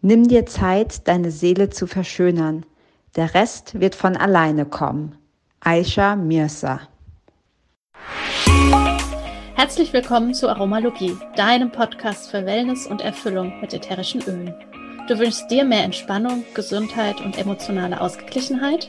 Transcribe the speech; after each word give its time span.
Nimm 0.00 0.28
dir 0.28 0.46
Zeit, 0.46 1.08
deine 1.08 1.32
Seele 1.32 1.70
zu 1.70 1.88
verschönern. 1.88 2.64
Der 3.16 3.34
Rest 3.34 3.80
wird 3.80 3.96
von 3.96 4.16
alleine 4.16 4.64
kommen. 4.64 5.16
Aisha 5.58 6.14
Mirza. 6.14 6.82
Herzlich 9.56 9.92
willkommen 9.92 10.34
zu 10.34 10.48
Aromalogie, 10.48 11.16
deinem 11.34 11.72
Podcast 11.72 12.30
für 12.30 12.46
Wellness 12.46 12.86
und 12.86 13.00
Erfüllung 13.00 13.60
mit 13.60 13.74
ätherischen 13.74 14.22
Ölen. 14.22 14.54
Du 15.08 15.18
wünschst 15.18 15.50
dir 15.50 15.64
mehr 15.64 15.82
Entspannung, 15.82 16.44
Gesundheit 16.54 17.20
und 17.20 17.36
emotionale 17.36 18.00
Ausgeglichenheit? 18.00 18.88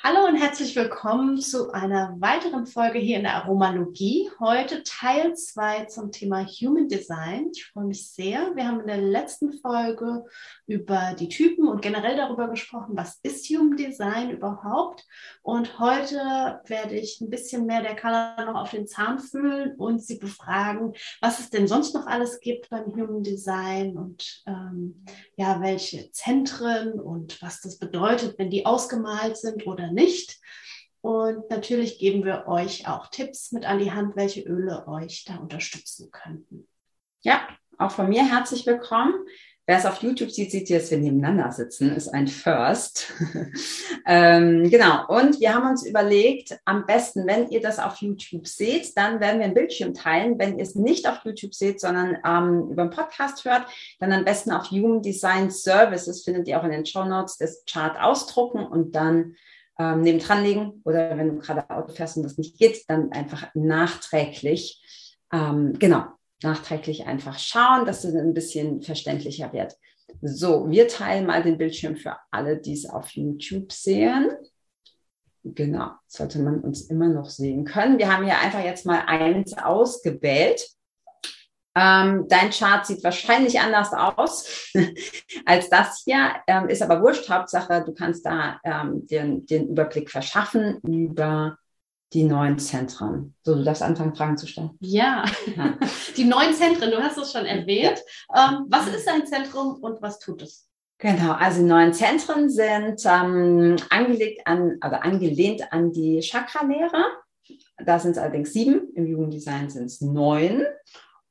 Hallo 0.00 0.26
und 0.28 0.36
herzlich 0.36 0.76
willkommen 0.76 1.40
zu 1.40 1.72
einer 1.72 2.14
weiteren 2.20 2.66
Folge 2.66 3.00
hier 3.00 3.16
in 3.16 3.24
der 3.24 3.34
Aromalogie. 3.34 4.30
Heute 4.38 4.84
Teil 4.84 5.34
2 5.34 5.86
zum 5.86 6.12
Thema 6.12 6.46
Human 6.46 6.86
Design. 6.86 7.50
Ich 7.52 7.66
freue 7.66 7.86
mich 7.86 8.08
sehr. 8.08 8.54
Wir 8.54 8.68
haben 8.68 8.78
in 8.78 8.86
der 8.86 8.98
letzten 8.98 9.54
Folge 9.54 10.24
über 10.66 11.16
die 11.18 11.28
Typen 11.28 11.66
und 11.66 11.82
generell 11.82 12.16
darüber 12.16 12.46
gesprochen, 12.46 12.96
was 12.96 13.18
ist 13.24 13.48
Human 13.50 13.76
Design 13.76 14.30
überhaupt. 14.30 15.04
Und 15.42 15.80
heute 15.80 16.60
werde 16.66 16.94
ich 16.94 17.20
ein 17.20 17.28
bisschen 17.28 17.66
mehr 17.66 17.82
der 17.82 17.96
Carla 17.96 18.44
noch 18.44 18.60
auf 18.60 18.70
den 18.70 18.86
Zahn 18.86 19.18
fühlen 19.18 19.74
und 19.78 20.00
sie 20.00 20.18
befragen, 20.18 20.92
was 21.20 21.40
es 21.40 21.50
denn 21.50 21.66
sonst 21.66 21.92
noch 21.92 22.06
alles 22.06 22.38
gibt 22.38 22.70
beim 22.70 22.86
Human 22.92 23.24
Design 23.24 23.96
und 23.96 24.44
ähm, 24.46 25.04
ja, 25.36 25.60
welche 25.60 26.12
Zentren 26.12 27.00
und 27.00 27.42
was 27.42 27.62
das 27.62 27.78
bedeutet, 27.78 28.38
wenn 28.38 28.48
die 28.48 28.64
ausgemalt 28.64 29.36
sind 29.36 29.66
oder 29.66 29.87
nicht 29.92 30.18
nicht. 30.18 30.40
Und 31.00 31.48
natürlich 31.50 31.98
geben 31.98 32.24
wir 32.24 32.48
euch 32.48 32.88
auch 32.88 33.08
Tipps 33.08 33.52
mit 33.52 33.64
an 33.64 33.78
die 33.78 33.92
Hand, 33.92 34.16
welche 34.16 34.42
Öle 34.42 34.86
euch 34.88 35.24
da 35.24 35.36
unterstützen 35.36 36.10
könnten. 36.10 36.66
Ja, 37.20 37.40
auch 37.78 37.92
von 37.92 38.08
mir 38.08 38.28
herzlich 38.28 38.66
willkommen. 38.66 39.14
Wer 39.64 39.76
es 39.76 39.86
auf 39.86 40.02
YouTube 40.02 40.30
sieht, 40.30 40.50
sieht 40.50 40.70
jetzt, 40.70 40.90
wir 40.90 40.96
nebeneinander 40.96 41.52
sitzen, 41.52 41.94
ist 41.94 42.08
ein 42.08 42.26
First. 42.26 43.12
ähm, 44.06 44.70
genau. 44.70 45.06
Und 45.08 45.40
wir 45.40 45.54
haben 45.54 45.68
uns 45.68 45.86
überlegt, 45.86 46.58
am 46.64 46.86
besten, 46.86 47.26
wenn 47.26 47.50
ihr 47.50 47.60
das 47.60 47.78
auf 47.78 47.96
YouTube 47.96 48.46
seht, 48.46 48.96
dann 48.96 49.20
werden 49.20 49.40
wir 49.40 49.46
ein 49.46 49.52
Bildschirm 49.52 49.92
teilen. 49.92 50.38
Wenn 50.38 50.56
ihr 50.58 50.62
es 50.62 50.74
nicht 50.74 51.06
auf 51.06 51.18
YouTube 51.22 51.54
seht, 51.54 51.80
sondern 51.80 52.16
ähm, 52.24 52.70
über 52.70 52.82
einen 52.82 52.90
Podcast 52.90 53.44
hört, 53.44 53.66
dann 54.00 54.10
am 54.10 54.24
besten 54.24 54.52
auf 54.52 54.70
Human 54.70 55.02
Design 55.02 55.50
Services 55.50 56.24
findet 56.24 56.48
ihr 56.48 56.58
auch 56.58 56.64
in 56.64 56.72
den 56.72 56.86
Show 56.86 57.04
Notes 57.04 57.36
das 57.36 57.62
Chart 57.70 58.00
ausdrucken 58.00 58.66
und 58.66 58.96
dann 58.96 59.36
ähm, 59.78 60.02
nebendran 60.02 60.42
legen 60.42 60.82
oder 60.84 61.16
wenn 61.16 61.28
du 61.28 61.38
gerade 61.38 61.68
Auto 61.70 61.92
fährst 61.92 62.16
und 62.16 62.24
das 62.24 62.38
nicht 62.38 62.58
geht, 62.58 62.84
dann 62.88 63.12
einfach 63.12 63.48
nachträglich, 63.54 64.82
ähm, 65.32 65.74
genau, 65.78 66.04
nachträglich 66.42 67.06
einfach 67.06 67.38
schauen, 67.38 67.86
dass 67.86 68.04
es 68.04 68.14
ein 68.14 68.34
bisschen 68.34 68.82
verständlicher 68.82 69.52
wird. 69.52 69.76
So, 70.22 70.68
wir 70.70 70.88
teilen 70.88 71.26
mal 71.26 71.42
den 71.42 71.58
Bildschirm 71.58 71.96
für 71.96 72.16
alle, 72.30 72.58
die 72.58 72.72
es 72.72 72.88
auf 72.88 73.10
YouTube 73.10 73.72
sehen. 73.72 74.30
Genau, 75.44 75.90
sollte 76.06 76.40
man 76.40 76.60
uns 76.60 76.82
immer 76.82 77.08
noch 77.08 77.30
sehen 77.30 77.64
können. 77.64 77.98
Wir 77.98 78.12
haben 78.12 78.24
hier 78.24 78.38
einfach 78.38 78.64
jetzt 78.64 78.84
mal 78.84 79.02
eins 79.06 79.56
ausgewählt. 79.56 80.66
Ähm, 81.78 82.26
dein 82.28 82.50
Chart 82.50 82.84
sieht 82.84 83.04
wahrscheinlich 83.04 83.60
anders 83.60 83.92
aus 83.92 84.72
als 85.46 85.70
das 85.70 86.02
hier, 86.04 86.32
ähm, 86.48 86.68
ist 86.68 86.82
aber 86.82 87.00
wurscht. 87.00 87.30
Hauptsache, 87.30 87.84
du 87.84 87.92
kannst 87.92 88.26
da 88.26 88.58
ähm, 88.64 89.06
den, 89.06 89.46
den 89.46 89.68
Überblick 89.68 90.10
verschaffen 90.10 90.78
über 90.78 91.56
die 92.12 92.24
neuen 92.24 92.58
Zentren. 92.58 93.34
So, 93.44 93.54
du 93.54 93.62
darfst 93.62 93.82
anfangen, 93.82 94.14
Fragen 94.14 94.36
zu 94.36 94.46
stellen. 94.46 94.70
Ja, 94.80 95.24
ja. 95.54 95.78
die 96.16 96.24
neuen 96.24 96.52
Zentren, 96.54 96.90
du 96.90 97.00
hast 97.00 97.18
es 97.18 97.30
schon 97.30 97.46
erwähnt. 97.46 98.02
Ähm, 98.34 98.66
was 98.68 98.88
ist 98.88 99.08
ein 99.08 99.26
Zentrum 99.26 99.74
und 99.80 100.02
was 100.02 100.18
tut 100.18 100.42
es? 100.42 100.66
Genau, 100.98 101.32
also 101.32 101.60
die 101.60 101.66
neuen 101.66 101.92
Zentren 101.92 102.50
sind 102.50 103.04
ähm, 103.04 103.76
angelegt 103.90 104.40
an, 104.46 104.78
also 104.80 104.96
angelehnt 104.96 105.72
an 105.72 105.92
die 105.92 106.20
Chakra-Lehre. 106.20 107.04
Da 107.84 108.00
sind 108.00 108.12
es 108.12 108.18
allerdings 108.18 108.52
sieben, 108.52 108.92
im 108.94 109.06
Jugenddesign 109.06 109.70
sind 109.70 109.84
es 109.84 110.00
neun. 110.00 110.64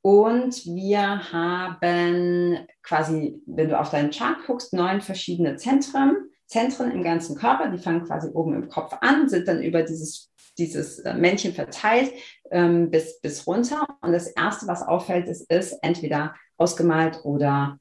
Und 0.08 0.64
wir 0.64 1.32
haben 1.32 2.66
quasi, 2.82 3.42
wenn 3.44 3.68
du 3.68 3.78
auf 3.78 3.90
deinen 3.90 4.10
Chart 4.10 4.38
guckst, 4.46 4.72
neun 4.72 5.02
verschiedene 5.02 5.56
Zentren, 5.56 6.30
Zentren 6.46 6.92
im 6.92 7.02
ganzen 7.02 7.36
Körper. 7.36 7.68
Die 7.68 7.76
fangen 7.76 8.06
quasi 8.06 8.30
oben 8.32 8.54
im 8.54 8.70
Kopf 8.70 8.96
an, 9.02 9.28
sind 9.28 9.46
dann 9.46 9.62
über 9.62 9.82
dieses, 9.82 10.32
dieses 10.56 11.00
äh, 11.00 11.12
Männchen 11.12 11.52
verteilt 11.52 12.10
ähm, 12.50 12.90
bis, 12.90 13.20
bis 13.20 13.46
runter. 13.46 13.86
Und 14.00 14.12
das 14.12 14.28
Erste, 14.28 14.66
was 14.66 14.80
auffällt, 14.80 15.28
ist, 15.28 15.42
ist 15.52 15.76
entweder 15.82 16.34
ausgemalt 16.56 17.20
oder 17.24 17.78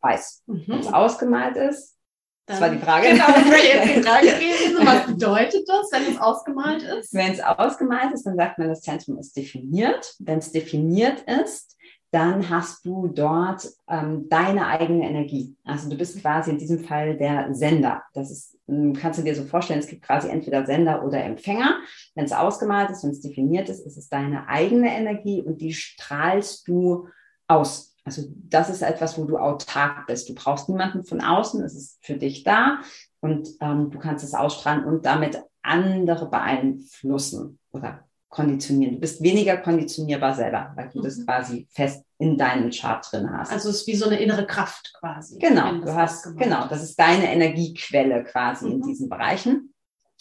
weiß. 0.00 0.44
Mhm. 0.46 0.64
Wenn 0.68 0.78
es 0.78 0.92
ausgemalt 0.92 1.56
ist, 1.56 1.98
das 2.46 2.60
war 2.60 2.70
die 2.70 2.78
Frage. 2.78 3.08
Genau, 3.08 3.26
das 3.26 3.44
jetzt 3.46 3.96
die 3.96 4.02
Frage 4.02 4.26
gewesen. 4.38 4.86
Was 4.86 5.06
bedeutet 5.06 5.68
das, 5.68 5.92
wenn 5.92 6.12
es 6.12 6.20
ausgemalt 6.20 6.82
ist? 6.82 7.14
Wenn 7.14 7.32
es 7.32 7.40
ausgemalt 7.40 8.12
ist, 8.12 8.24
dann 8.24 8.36
sagt 8.36 8.58
man, 8.58 8.68
das 8.68 8.80
Zentrum 8.80 9.18
ist 9.18 9.36
definiert. 9.36 10.14
Wenn 10.18 10.38
es 10.38 10.50
definiert 10.50 11.20
ist, 11.22 11.76
dann 12.12 12.50
hast 12.50 12.84
du 12.84 13.08
dort 13.08 13.70
ähm, 13.88 14.28
deine 14.28 14.66
eigene 14.66 15.08
Energie. 15.08 15.56
Also 15.64 15.88
du 15.88 15.96
bist 15.96 16.20
quasi 16.20 16.50
in 16.50 16.58
diesem 16.58 16.80
Fall 16.80 17.16
der 17.16 17.54
Sender. 17.54 18.02
Das 18.12 18.30
ist, 18.30 18.58
ähm, 18.68 18.92
kannst 18.92 19.18
du 19.18 19.24
dir 19.24 19.34
so 19.34 19.44
vorstellen, 19.44 19.80
es 19.80 19.86
gibt 19.86 20.02
quasi 20.02 20.28
entweder 20.28 20.66
Sender 20.66 21.04
oder 21.04 21.24
Empfänger. 21.24 21.78
Wenn 22.14 22.26
es 22.26 22.32
ausgemalt 22.32 22.90
ist, 22.90 23.02
wenn 23.02 23.12
es 23.12 23.22
definiert 23.22 23.70
ist, 23.70 23.86
ist 23.86 23.96
es 23.96 24.10
deine 24.10 24.46
eigene 24.48 24.94
Energie 24.94 25.40
und 25.40 25.62
die 25.62 25.72
strahlst 25.72 26.68
du 26.68 27.08
aus. 27.48 27.91
Also 28.04 28.22
das 28.48 28.68
ist 28.68 28.82
etwas, 28.82 29.16
wo 29.16 29.24
du 29.24 29.38
autark 29.38 30.06
bist. 30.06 30.28
Du 30.28 30.34
brauchst 30.34 30.68
niemanden 30.68 31.04
von 31.04 31.20
außen, 31.20 31.62
es 31.62 31.74
ist 31.74 32.04
für 32.04 32.14
dich 32.14 32.42
da 32.42 32.80
und 33.20 33.48
ähm, 33.60 33.90
du 33.90 33.98
kannst 33.98 34.24
es 34.24 34.34
ausstrahlen 34.34 34.84
und 34.84 35.06
damit 35.06 35.40
andere 35.62 36.28
beeinflussen 36.28 37.58
oder 37.70 38.04
konditionieren. 38.32 38.94
Du 38.94 39.00
bist 39.00 39.22
weniger 39.22 39.58
konditionierbar 39.58 40.34
selber, 40.34 40.72
weil 40.74 40.88
du 40.88 40.98
mhm. 40.98 41.04
das 41.04 41.24
quasi 41.24 41.68
fest 41.70 42.04
in 42.18 42.38
deinem 42.38 42.70
Chart 42.70 43.06
drin 43.10 43.30
hast. 43.30 43.52
Also 43.52 43.68
es 43.68 43.82
ist 43.82 43.86
wie 43.86 43.94
so 43.94 44.06
eine 44.06 44.18
innere 44.18 44.46
Kraft 44.46 44.92
quasi. 44.98 45.38
Genau, 45.38 45.72
du 45.74 45.94
hast, 45.94 46.36
genau, 46.36 46.66
das 46.66 46.82
ist 46.82 46.98
deine 46.98 47.32
Energiequelle 47.32 48.24
quasi 48.24 48.66
mhm. 48.66 48.72
in 48.72 48.82
diesen 48.82 49.08
Bereichen. 49.08 49.74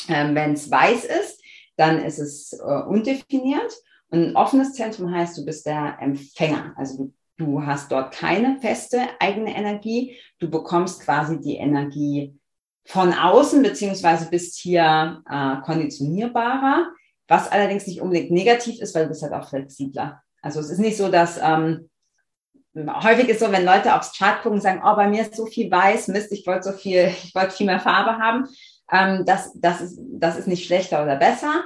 Ähm, 0.07 0.35
Wenn 0.35 0.53
es 0.53 0.69
weiß 0.69 1.05
ist, 1.05 1.41
dann 1.77 2.03
ist 2.03 2.19
es 2.19 2.53
äh, 2.53 2.83
undefiniert. 2.87 3.73
Und 4.09 4.23
ein 4.23 4.35
offenes 4.35 4.73
Zentrum 4.73 5.09
heißt, 5.11 5.37
du 5.37 5.45
bist 5.45 5.65
der 5.65 5.97
Empfänger. 6.01 6.73
Also 6.75 6.97
du, 6.97 7.13
du 7.41 7.65
hast 7.65 7.91
dort 7.91 8.13
keine 8.13 8.59
feste 8.59 9.01
eigene 9.19 9.55
Energie. 9.55 10.17
Du 10.39 10.49
bekommst 10.49 11.01
quasi 11.01 11.39
die 11.39 11.55
Energie 11.55 12.39
von 12.85 13.13
außen, 13.13 13.61
beziehungsweise 13.61 14.29
bist 14.29 14.57
hier 14.57 15.23
äh, 15.29 15.61
konditionierbarer, 15.61 16.87
was 17.27 17.51
allerdings 17.51 17.87
nicht 17.87 18.01
unbedingt 18.01 18.31
negativ 18.31 18.79
ist, 18.81 18.95
weil 18.95 19.03
du 19.03 19.09
bist 19.09 19.23
halt 19.23 19.33
auch 19.33 19.49
flexibler. 19.49 20.21
Also 20.41 20.59
es 20.59 20.69
ist 20.69 20.79
nicht 20.79 20.97
so, 20.97 21.09
dass 21.09 21.39
ähm, 21.41 21.89
häufig 22.75 23.29
ist 23.29 23.39
so, 23.39 23.51
wenn 23.51 23.65
Leute 23.65 23.95
aufs 23.95 24.17
Chart 24.17 24.41
gucken 24.41 24.57
und 24.57 24.61
sagen, 24.61 24.81
oh, 24.83 24.95
bei 24.95 25.07
mir 25.07 25.21
ist 25.21 25.35
so 25.35 25.45
viel 25.45 25.69
weiß, 25.69 26.07
Mist, 26.09 26.31
ich 26.31 26.45
wollte 26.47 26.71
so 26.71 26.77
viel, 26.77 27.07
ich 27.23 27.35
wollte 27.35 27.51
viel 27.51 27.65
mehr 27.65 27.79
Farbe 27.79 28.17
haben. 28.17 28.47
Ähm, 28.91 29.25
das, 29.25 29.51
das, 29.55 29.81
ist, 29.81 29.99
das 30.13 30.37
ist 30.37 30.47
nicht 30.47 30.65
schlechter 30.65 31.03
oder 31.03 31.15
besser. 31.15 31.63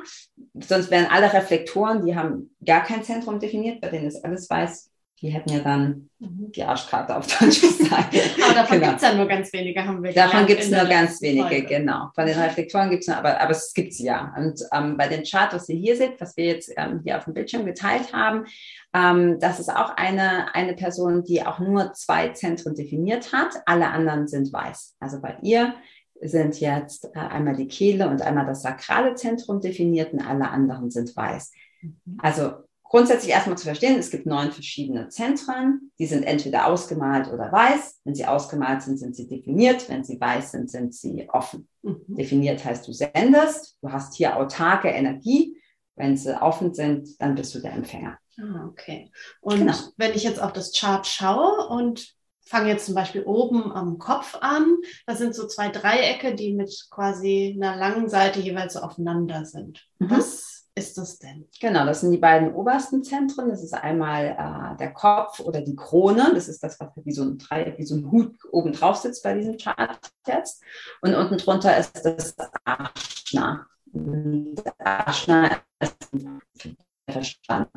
Sonst 0.54 0.92
wären 0.92 1.08
alle 1.08 1.32
Reflektoren, 1.32 2.06
die 2.06 2.16
haben 2.16 2.56
gar 2.64 2.84
kein 2.84 3.04
Zentrum 3.04 3.40
definiert, 3.40 3.82
bei 3.82 3.90
denen 3.90 4.08
ist 4.08 4.24
alles 4.24 4.50
weiß. 4.50 4.92
Die 5.26 5.32
hätten 5.32 5.50
ja 5.50 5.60
dann 5.60 6.12
mhm. 6.20 6.52
die 6.52 6.64
Arschkarte 6.64 7.16
auf 7.16 7.26
Deutsch 7.26 7.60
gesagt. 7.60 8.16
aber 8.46 8.54
davon 8.54 8.80
genau. 8.80 8.92
gibt 8.92 9.02
es 9.02 9.10
ja 9.10 9.16
nur 9.16 9.28
ganz 9.28 9.52
wenige, 9.54 9.84
haben 9.84 10.04
wir 10.04 10.14
Davon 10.14 10.46
gibt 10.46 10.62
es 10.62 10.70
nur 10.70 10.86
ganz 10.86 11.20
wenige, 11.20 11.48
Folge. 11.48 11.66
genau. 11.66 12.12
Von 12.14 12.28
den 12.28 12.38
Reflektoren 12.38 12.92
gibt 12.92 13.02
es 13.02 13.08
nur, 13.08 13.18
aber, 13.18 13.42
aber 13.42 13.50
es 13.50 13.74
gibt 13.74 13.94
sie 13.94 14.06
ja. 14.06 14.36
Und 14.38 14.62
ähm, 14.72 14.98
bei 14.98 15.08
dem 15.08 15.24
Chart, 15.24 15.52
was 15.52 15.68
ihr 15.68 15.78
hier 15.78 15.98
seht, 15.98 16.22
was 16.22 16.38
wir 16.38 16.46
jetzt 16.46 16.72
ähm, 16.78 17.02
hier 17.04 17.18
auf 17.18 17.24
dem 17.24 17.34
Bildschirm 17.34 17.66
geteilt 17.66 18.14
haben, 18.14 18.46
ähm, 18.94 19.40
das 19.40 19.60
ist 19.60 19.70
auch 19.70 19.98
eine, 19.98 20.54
eine 20.54 20.76
Person, 20.76 21.24
die 21.24 21.44
auch 21.44 21.58
nur 21.58 21.94
zwei 21.94 22.30
Zentren 22.30 22.76
definiert 22.76 23.34
hat. 23.34 23.56
Alle 23.66 23.88
anderen 23.88 24.28
sind 24.28 24.54
weiß. 24.54 24.98
Also 25.00 25.20
bei 25.20 25.38
ihr 25.42 25.74
sind 26.22 26.60
jetzt 26.60 27.06
äh, 27.16 27.20
einmal 27.20 27.56
die 27.56 27.68
Kehle 27.68 28.10
und 28.10 28.22
einmal 28.22 28.46
das 28.46 28.62
sakrale 28.62 29.16
Zentrum 29.16 29.60
definiert 29.60 30.14
und 30.14 30.22
alle 30.22 30.52
anderen 30.52 30.92
sind 30.92 31.18
weiß. 31.18 31.52
Mhm. 31.82 32.18
Also 32.22 32.65
grundsätzlich 32.96 33.34
erstmal 33.34 33.58
zu 33.58 33.66
verstehen, 33.66 34.00
es 34.00 34.10
gibt 34.10 34.26
neun 34.26 34.54
verschiedene 34.54 35.10
Zentren. 35.10 35.92
Die 36.00 36.06
sind 36.06 36.24
entweder 36.24 36.68
ausgemalt 36.68 37.28
oder 37.28 37.52
weiß. 37.52 38.00
Wenn 38.06 38.16
sie 38.16 38.26
ausgemalt 38.26 38.84
sind, 38.84 38.98
sind 38.98 39.18
sie 39.18 39.28
definiert. 39.28 39.90
Wenn 39.90 40.06
sie 40.06 40.18
weiß 40.18 40.52
sind, 40.52 40.72
sind 40.72 40.94
sie 40.94 41.28
offen. 41.30 41.68
Mhm. 41.82 42.06
Definiert 42.08 42.64
heißt, 42.64 42.88
du 42.88 42.94
sendest. 42.94 43.78
Du 43.82 43.92
hast 43.92 44.16
hier 44.16 44.38
autarke 44.38 44.88
Energie. 44.88 45.62
Wenn 45.98 46.16
sie 46.16 46.42
offen 46.42 46.74
sind, 46.74 47.22
dann 47.22 47.36
bist 47.36 47.54
du 47.54 47.60
der 47.60 47.74
Empfänger. 47.74 48.18
Ah, 48.40 48.66
okay. 48.70 49.12
Und 49.42 49.60
genau. 49.60 49.76
wenn 49.98 50.14
ich 50.14 50.24
jetzt 50.24 50.42
auf 50.42 50.54
das 50.54 50.72
Chart 50.72 51.06
schaue 51.06 51.68
und 51.68 52.16
fange 52.46 52.70
jetzt 52.70 52.86
zum 52.86 52.96
Beispiel 52.96 53.24
oben 53.24 53.74
am 53.74 53.98
Kopf 53.98 54.38
an. 54.40 54.78
Das 55.06 55.18
sind 55.18 55.36
so 55.36 55.48
zwei 55.48 55.68
Dreiecke, 55.68 56.34
die 56.34 56.54
mit 56.54 56.88
quasi 56.92 57.58
einer 57.58 57.76
langen 57.76 58.08
Seite 58.08 58.40
jeweils 58.40 58.76
so 58.76 58.80
aufeinander 58.80 59.44
sind. 59.44 59.86
Mhm. 60.00 60.12
Was 60.12 60.65
ist 60.78 60.98
das 60.98 61.20
denn? 61.20 61.48
Genau, 61.60 61.86
das 61.86 62.02
sind 62.02 62.12
die 62.12 62.18
beiden 62.18 62.54
obersten 62.54 63.04
Zentren. 63.04 63.50
Das 63.50 63.64
ist 63.64 63.74
einmal 63.74 64.36
äh, 64.38 64.78
der 64.78 64.92
Kopf 64.94 65.40
oder 65.40 65.62
die 65.62 65.76
Krone. 65.76 66.32
Das 66.34 66.50
ist 66.50 66.62
das, 66.62 66.80
was 66.80 66.90
wie 67.04 67.14
so 67.14 67.24
ein 67.24 67.38
wie 67.78 67.86
so 67.86 67.96
ein 67.96 68.12
Hut 68.12 68.36
oben 68.52 68.74
drauf 68.74 68.98
sitzt 68.98 69.24
bei 69.24 69.34
diesem 69.34 69.58
Chart 69.58 69.98
jetzt. 70.28 70.62
Und 71.02 71.16
unten 71.16 71.38
drunter 71.38 71.78
ist 71.78 72.04
das 72.04 72.36
Ashna. 72.66 73.66
Und 73.94 74.62
Ashna 74.78 75.62
ist 75.80 75.96
der 76.14 76.74
Verstand. 77.10 77.70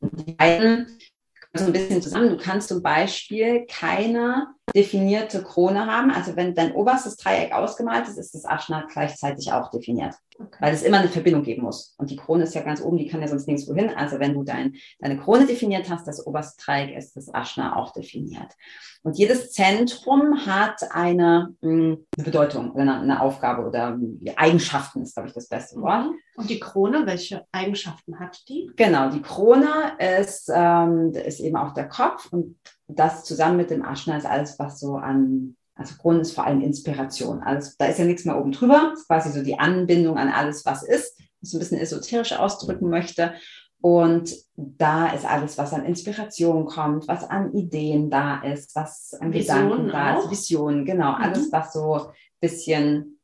Die 0.00 0.32
beiden 0.32 0.98
so 1.54 1.66
ein 1.66 1.72
bisschen 1.72 2.02
zusammen. 2.02 2.30
Du 2.30 2.36
kannst 2.36 2.68
zum 2.68 2.82
Beispiel 2.82 3.66
keine 3.66 4.48
definierte 4.74 5.42
Krone 5.42 5.86
haben. 5.86 6.10
Also 6.10 6.36
wenn 6.36 6.54
dein 6.54 6.72
oberstes 6.72 7.16
Dreieck 7.16 7.52
ausgemalt 7.52 8.08
ist, 8.08 8.18
ist 8.18 8.34
das 8.34 8.44
Aschna 8.44 8.86
gleichzeitig 8.90 9.52
auch 9.52 9.70
definiert. 9.70 10.14
Okay. 10.36 10.58
Weil 10.58 10.74
es 10.74 10.82
immer 10.82 10.98
eine 10.98 11.08
Verbindung 11.08 11.44
geben 11.44 11.62
muss. 11.62 11.94
Und 11.96 12.10
die 12.10 12.16
Krone 12.16 12.42
ist 12.42 12.54
ja 12.54 12.62
ganz 12.62 12.80
oben, 12.80 12.96
die 12.96 13.06
kann 13.06 13.20
ja 13.20 13.28
sonst 13.28 13.46
nirgendwo 13.46 13.74
hin. 13.74 13.90
Also 13.96 14.18
wenn 14.18 14.34
du 14.34 14.42
dein, 14.42 14.74
deine 14.98 15.16
Krone 15.16 15.46
definiert 15.46 15.88
hast, 15.88 16.08
das 16.08 16.26
oberste 16.26 16.64
Dreieck 16.64 16.96
ist 16.96 17.16
das 17.16 17.32
Aschna 17.32 17.76
auch 17.76 17.92
definiert. 17.92 18.52
Und 19.04 19.18
jedes 19.18 19.52
Zentrum 19.52 20.46
hat 20.46 20.80
eine, 20.90 21.54
hm, 21.60 22.04
eine 22.16 22.24
Bedeutung 22.24 22.72
oder 22.72 22.82
eine, 22.82 23.00
eine, 23.00 23.20
Aufgabe 23.20 23.66
oder 23.66 23.98
Eigenschaften 24.36 25.02
ist, 25.02 25.14
glaube 25.14 25.28
ich, 25.28 25.34
das 25.34 25.48
beste 25.48 25.80
Wort. 25.80 26.06
Mhm. 26.06 26.18
Und 26.36 26.50
die 26.50 26.58
Krone, 26.58 27.06
welche 27.06 27.44
Eigenschaften 27.52 28.18
hat 28.18 28.42
die? 28.48 28.70
Genau, 28.76 29.10
die 29.10 29.22
Krone 29.22 29.68
ist, 30.18 30.50
ähm, 30.52 31.12
ist 31.12 31.40
eben 31.40 31.56
auch 31.56 31.74
der 31.74 31.88
Kopf 31.88 32.32
und 32.32 32.56
das 32.88 33.24
zusammen 33.24 33.56
mit 33.56 33.70
dem 33.70 33.84
Aschna 33.84 34.16
ist 34.16 34.26
alles, 34.26 34.58
was 34.58 34.78
so 34.78 34.96
an, 34.96 35.56
also 35.74 35.96
Krone 35.96 36.20
ist 36.20 36.32
vor 36.32 36.44
allem 36.44 36.60
Inspiration. 36.60 37.42
Alles, 37.42 37.76
da 37.76 37.86
ist 37.86 37.98
ja 37.98 38.04
nichts 38.04 38.24
mehr 38.24 38.38
oben 38.38 38.52
drüber, 38.52 38.92
ist 38.94 39.06
quasi 39.06 39.30
so 39.32 39.42
die 39.42 39.58
Anbindung 39.58 40.18
an 40.18 40.28
alles, 40.28 40.64
was 40.64 40.82
ist, 40.82 41.18
was 41.40 41.54
ein 41.54 41.58
bisschen 41.58 41.78
esoterisch 41.78 42.32
ausdrücken 42.32 42.90
möchte. 42.90 43.34
Und 43.80 44.34
da 44.56 45.08
ist 45.08 45.26
alles, 45.26 45.58
was 45.58 45.74
an 45.74 45.84
Inspiration 45.84 46.64
kommt, 46.64 47.06
was 47.06 47.28
an 47.28 47.52
Ideen 47.52 48.08
da 48.08 48.42
ist, 48.42 48.74
was 48.74 49.12
an 49.20 49.32
Visionen 49.32 49.86
Gedanken 49.86 49.88
da 49.88 50.18
ist, 50.18 50.30
Visionen, 50.30 50.84
genau, 50.86 51.10
mhm. 51.10 51.22
alles, 51.22 51.52
was 51.52 51.72
so 51.74 51.94
ein 51.94 52.12
bisschen 52.40 53.20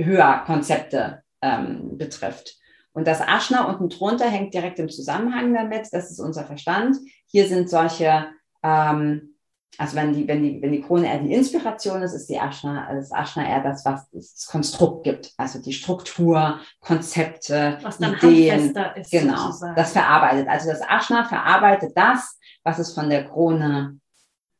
höher 0.00 0.42
Konzepte 0.46 1.22
ähm, 1.42 1.96
betrifft. 1.96 2.56
Und 2.92 3.06
das 3.06 3.20
Aschna 3.20 3.68
unten 3.68 3.88
drunter 3.88 4.28
hängt 4.28 4.52
direkt 4.52 4.80
im 4.80 4.88
Zusammenhang 4.88 5.54
damit. 5.54 5.86
Das 5.92 6.10
ist 6.10 6.18
unser 6.18 6.44
Verstand. 6.44 6.96
Hier 7.26 7.46
sind 7.46 7.70
solche 7.70 8.26
ähm, 8.62 9.34
also 9.78 9.96
wenn 9.96 10.12
die, 10.12 10.26
wenn 10.26 10.42
die, 10.42 10.60
wenn 10.60 10.72
die 10.72 10.82
Krone 10.82 11.06
eher 11.06 11.20
die 11.20 11.32
Inspiration 11.32 12.02
ist, 12.02 12.12
ist 12.12 12.28
die 12.28 12.38
Aschna, 12.38 12.92
das 12.92 13.12
Aschna 13.12 13.48
eher 13.48 13.62
das, 13.62 13.84
was 13.84 14.10
das 14.10 14.46
Konstrukt 14.46 15.04
gibt. 15.04 15.32
Also 15.36 15.60
die 15.60 15.72
Struktur, 15.72 16.60
Konzepte, 16.80 17.78
was 17.82 17.98
dann 17.98 18.14
Ideen. 18.14 18.76
Ist, 18.96 19.10
genau. 19.10 19.46
Sozusagen. 19.46 19.76
Das 19.76 19.92
verarbeitet. 19.92 20.48
Also 20.48 20.70
das 20.70 20.82
Aschna 20.82 21.24
verarbeitet 21.24 21.92
das, 21.94 22.38
was 22.62 22.78
es 22.78 22.92
von 22.92 23.08
der 23.08 23.28
Krone 23.28 24.00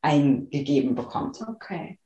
eingegeben 0.00 0.94
bekommt. 0.94 1.42
Okay. 1.46 1.98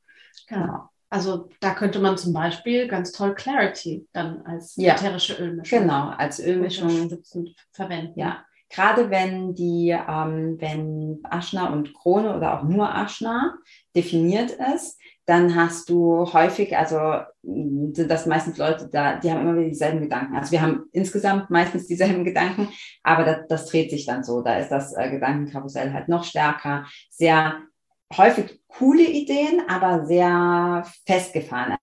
Genau. 0.48 0.88
Also 1.10 1.48
da 1.60 1.74
könnte 1.74 2.00
man 2.00 2.18
zum 2.18 2.32
Beispiel 2.32 2.88
ganz 2.88 3.12
toll 3.12 3.34
Clarity 3.36 4.08
dann 4.12 4.42
als 4.42 4.74
ja. 4.74 4.94
ätherische 4.94 5.34
Ölmischung. 5.34 5.80
Genau, 5.82 6.08
als 6.08 6.40
Ölmischung 6.40 7.22
verwenden. 7.70 8.18
Ja, 8.18 8.44
gerade 8.74 9.10
wenn 9.10 9.54
die, 9.54 9.90
ähm, 9.90 10.56
wenn 10.58 11.20
Aschna 11.22 11.72
und 11.72 11.94
Krone 11.94 12.36
oder 12.36 12.58
auch 12.58 12.64
nur 12.64 12.92
Aschna 12.92 13.54
definiert 13.94 14.50
ist, 14.74 14.98
dann 15.26 15.54
hast 15.54 15.88
du 15.88 16.32
häufig, 16.32 16.76
also 16.76 17.20
sind 17.42 18.10
das 18.10 18.26
meistens 18.26 18.58
Leute 18.58 18.88
da, 18.92 19.16
die 19.16 19.30
haben 19.30 19.40
immer 19.40 19.54
wieder 19.56 19.68
dieselben 19.68 20.00
Gedanken. 20.00 20.36
Also 20.36 20.50
wir 20.50 20.60
haben 20.60 20.84
insgesamt 20.92 21.50
meistens 21.50 21.86
dieselben 21.86 22.24
Gedanken, 22.24 22.68
aber 23.02 23.24
das, 23.24 23.38
das 23.48 23.66
dreht 23.66 23.90
sich 23.90 24.06
dann 24.06 24.24
so. 24.24 24.42
Da 24.42 24.58
ist 24.58 24.70
das 24.70 24.92
äh, 24.96 25.10
Gedankenkarussell 25.10 25.92
halt 25.92 26.08
noch 26.08 26.24
stärker. 26.24 26.84
Sehr 27.10 27.62
häufig 28.16 28.60
coole 28.66 29.04
Ideen, 29.04 29.62
aber 29.68 30.04
sehr 30.04 30.84
festgefahren 31.06 31.76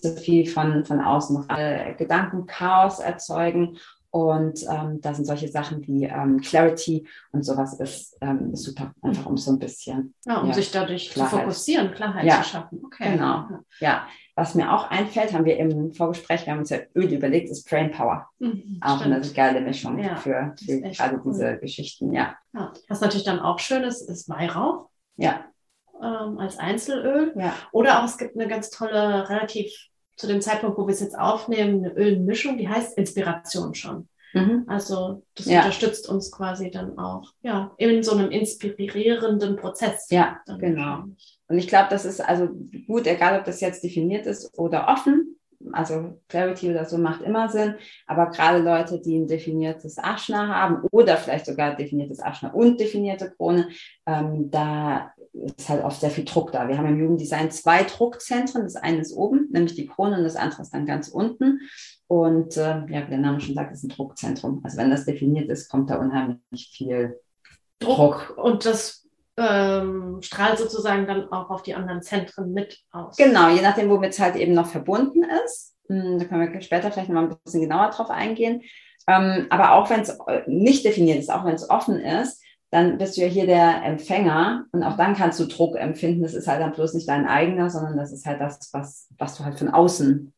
so 0.00 0.14
viel 0.16 0.46
von, 0.46 0.84
von 0.84 1.00
außen 1.00 1.46
äh, 1.50 1.94
Gedankenchaos 1.94 3.00
erzeugen. 3.00 3.78
Und 4.10 4.62
ähm, 4.68 5.00
da 5.00 5.14
sind 5.14 5.24
solche 5.24 5.48
Sachen 5.48 5.86
wie 5.86 6.04
ähm, 6.04 6.38
Clarity 6.42 7.08
und 7.32 7.46
sowas 7.46 7.80
ist, 7.80 8.18
ähm, 8.20 8.54
super, 8.54 8.92
einfach 9.00 9.24
um 9.24 9.38
so 9.38 9.52
ein 9.52 9.58
bisschen. 9.58 10.14
Ja, 10.26 10.40
um 10.40 10.48
ja, 10.48 10.52
sich 10.52 10.70
dadurch 10.70 11.10
Klarheit. 11.10 11.30
zu 11.30 11.38
fokussieren, 11.38 11.92
Klarheit 11.92 12.26
ja, 12.26 12.42
zu 12.42 12.50
schaffen. 12.50 12.82
Okay. 12.84 13.12
Genau. 13.12 13.48
Ja. 13.80 14.06
Was 14.34 14.54
mir 14.54 14.70
auch 14.70 14.90
einfällt, 14.90 15.32
haben 15.32 15.46
wir 15.46 15.56
im 15.56 15.92
Vorgespräch, 15.92 16.44
wir 16.44 16.52
haben 16.52 16.60
uns 16.60 16.68
ja 16.68 16.80
Öl 16.94 17.10
überlegt, 17.10 17.48
ist 17.48 17.66
Brain 17.68 17.90
Power. 17.90 18.28
Mhm, 18.38 18.80
auch 18.82 19.00
stimmt. 19.00 19.14
eine 19.14 19.26
geile 19.32 19.60
Mischung 19.62 19.98
ja, 19.98 20.16
für, 20.16 20.54
für 20.62 20.80
gerade 20.82 21.16
cool. 21.24 21.32
diese 21.32 21.56
Geschichten, 21.56 22.12
ja. 22.12 22.36
ja. 22.52 22.70
Was 22.88 23.00
natürlich 23.00 23.24
dann 23.24 23.40
auch 23.40 23.58
schön 23.60 23.82
ist, 23.82 24.02
ist 24.10 24.28
Weihrauch. 24.28 24.90
Ja 25.16 25.46
ähm, 26.02 26.38
als 26.38 26.58
Einzelöl. 26.58 27.32
Ja. 27.36 27.54
Oder 27.72 28.00
auch 28.00 28.04
es 28.04 28.18
gibt 28.18 28.36
eine 28.36 28.48
ganz 28.48 28.70
tolle, 28.70 29.28
relativ 29.28 29.72
zu 30.16 30.26
dem 30.26 30.40
Zeitpunkt, 30.40 30.78
wo 30.78 30.86
wir 30.86 30.92
es 30.92 31.00
jetzt 31.00 31.18
aufnehmen, 31.18 31.84
eine 31.84 31.94
Ölmischung, 31.94 32.58
die 32.58 32.68
heißt 32.68 32.96
Inspiration 32.98 33.74
schon. 33.74 34.08
Mhm. 34.34 34.64
Also 34.66 35.22
das 35.34 35.46
ja. 35.46 35.60
unterstützt 35.60 36.08
uns 36.08 36.30
quasi 36.30 36.70
dann 36.70 36.98
auch 36.98 37.32
ja 37.42 37.72
in 37.76 38.02
so 38.02 38.12
einem 38.12 38.30
inspirierenden 38.30 39.56
Prozess. 39.56 40.06
Ja, 40.10 40.40
genau. 40.58 41.04
Und 41.48 41.58
ich 41.58 41.68
glaube, 41.68 41.88
das 41.90 42.04
ist 42.04 42.20
also 42.20 42.48
gut, 42.86 43.06
egal 43.06 43.38
ob 43.38 43.44
das 43.44 43.60
jetzt 43.60 43.84
definiert 43.84 44.26
ist 44.26 44.58
oder 44.58 44.88
offen, 44.88 45.31
Also 45.74 46.20
Clarity 46.28 46.70
oder 46.70 46.84
so 46.84 46.98
macht 46.98 47.22
immer 47.22 47.48
Sinn. 47.48 47.74
Aber 48.06 48.30
gerade 48.30 48.58
Leute, 48.58 49.00
die 49.00 49.18
ein 49.18 49.26
definiertes 49.26 49.98
Aschna 49.98 50.48
haben 50.48 50.86
oder 50.90 51.16
vielleicht 51.16 51.46
sogar 51.46 51.76
definiertes 51.76 52.20
Aschna 52.20 52.50
und 52.50 52.80
definierte 52.80 53.30
Krone, 53.30 53.68
ähm, 54.06 54.50
da 54.50 55.12
ist 55.32 55.68
halt 55.68 55.84
oft 55.84 56.00
sehr 56.00 56.10
viel 56.10 56.24
Druck 56.24 56.52
da. 56.52 56.68
Wir 56.68 56.76
haben 56.76 56.88
im 56.88 57.00
Jugenddesign 57.00 57.50
zwei 57.50 57.84
Druckzentren. 57.84 58.64
Das 58.64 58.76
eine 58.76 58.98
ist 58.98 59.14
oben, 59.14 59.48
nämlich 59.50 59.74
die 59.74 59.86
Krone, 59.86 60.18
und 60.18 60.24
das 60.24 60.36
andere 60.36 60.62
ist 60.62 60.74
dann 60.74 60.86
ganz 60.86 61.08
unten. 61.08 61.60
Und 62.06 62.56
äh, 62.56 62.84
ja, 62.88 63.06
wie 63.06 63.10
der 63.10 63.18
Name 63.18 63.40
schon 63.40 63.54
sagt, 63.54 63.72
ist 63.72 63.84
ein 63.84 63.88
Druckzentrum. 63.88 64.60
Also 64.62 64.76
wenn 64.76 64.90
das 64.90 65.06
definiert 65.06 65.48
ist, 65.48 65.68
kommt 65.68 65.88
da 65.88 65.96
unheimlich 65.96 66.70
viel 66.72 67.18
Druck. 67.78 67.96
Druck. 67.96 68.38
Und 68.38 68.66
das 68.66 69.01
ähm, 69.36 70.18
strahlt 70.22 70.58
sozusagen 70.58 71.06
dann 71.06 71.32
auch 71.32 71.50
auf 71.50 71.62
die 71.62 71.74
anderen 71.74 72.02
Zentren 72.02 72.52
mit 72.52 72.80
aus. 72.90 73.16
Genau, 73.16 73.48
je 73.48 73.62
nachdem, 73.62 73.88
womit 73.88 74.12
es 74.12 74.20
halt 74.20 74.36
eben 74.36 74.54
noch 74.54 74.66
verbunden 74.66 75.24
ist. 75.44 75.74
Hm, 75.88 76.18
da 76.18 76.24
können 76.26 76.52
wir 76.52 76.60
später 76.60 76.90
vielleicht 76.90 77.08
noch 77.08 77.20
mal 77.20 77.28
ein 77.28 77.36
bisschen 77.44 77.62
genauer 77.62 77.90
drauf 77.90 78.10
eingehen. 78.10 78.62
Ähm, 79.08 79.46
aber 79.50 79.72
auch 79.72 79.90
wenn 79.90 80.00
es 80.00 80.10
äh, 80.26 80.42
nicht 80.46 80.84
definiert 80.84 81.18
ist, 81.18 81.30
auch 81.30 81.44
wenn 81.44 81.54
es 81.54 81.68
offen 81.68 82.00
ist, 82.00 82.42
dann 82.70 82.96
bist 82.98 83.16
du 83.16 83.20
ja 83.20 83.26
hier 83.26 83.46
der 83.46 83.82
Empfänger 83.84 84.64
und 84.72 84.82
auch 84.82 84.96
dann 84.96 85.14
kannst 85.14 85.38
du 85.38 85.46
Druck 85.46 85.76
empfinden. 85.76 86.22
Das 86.22 86.34
ist 86.34 86.48
halt 86.48 86.60
dann 86.60 86.72
bloß 86.72 86.94
nicht 86.94 87.08
dein 87.08 87.26
eigener, 87.26 87.68
sondern 87.68 87.96
das 87.96 88.12
ist 88.12 88.24
halt 88.24 88.40
das, 88.40 88.70
was, 88.72 89.08
was 89.18 89.36
du 89.36 89.44
halt 89.44 89.58
von 89.58 89.68
außen 89.68 90.32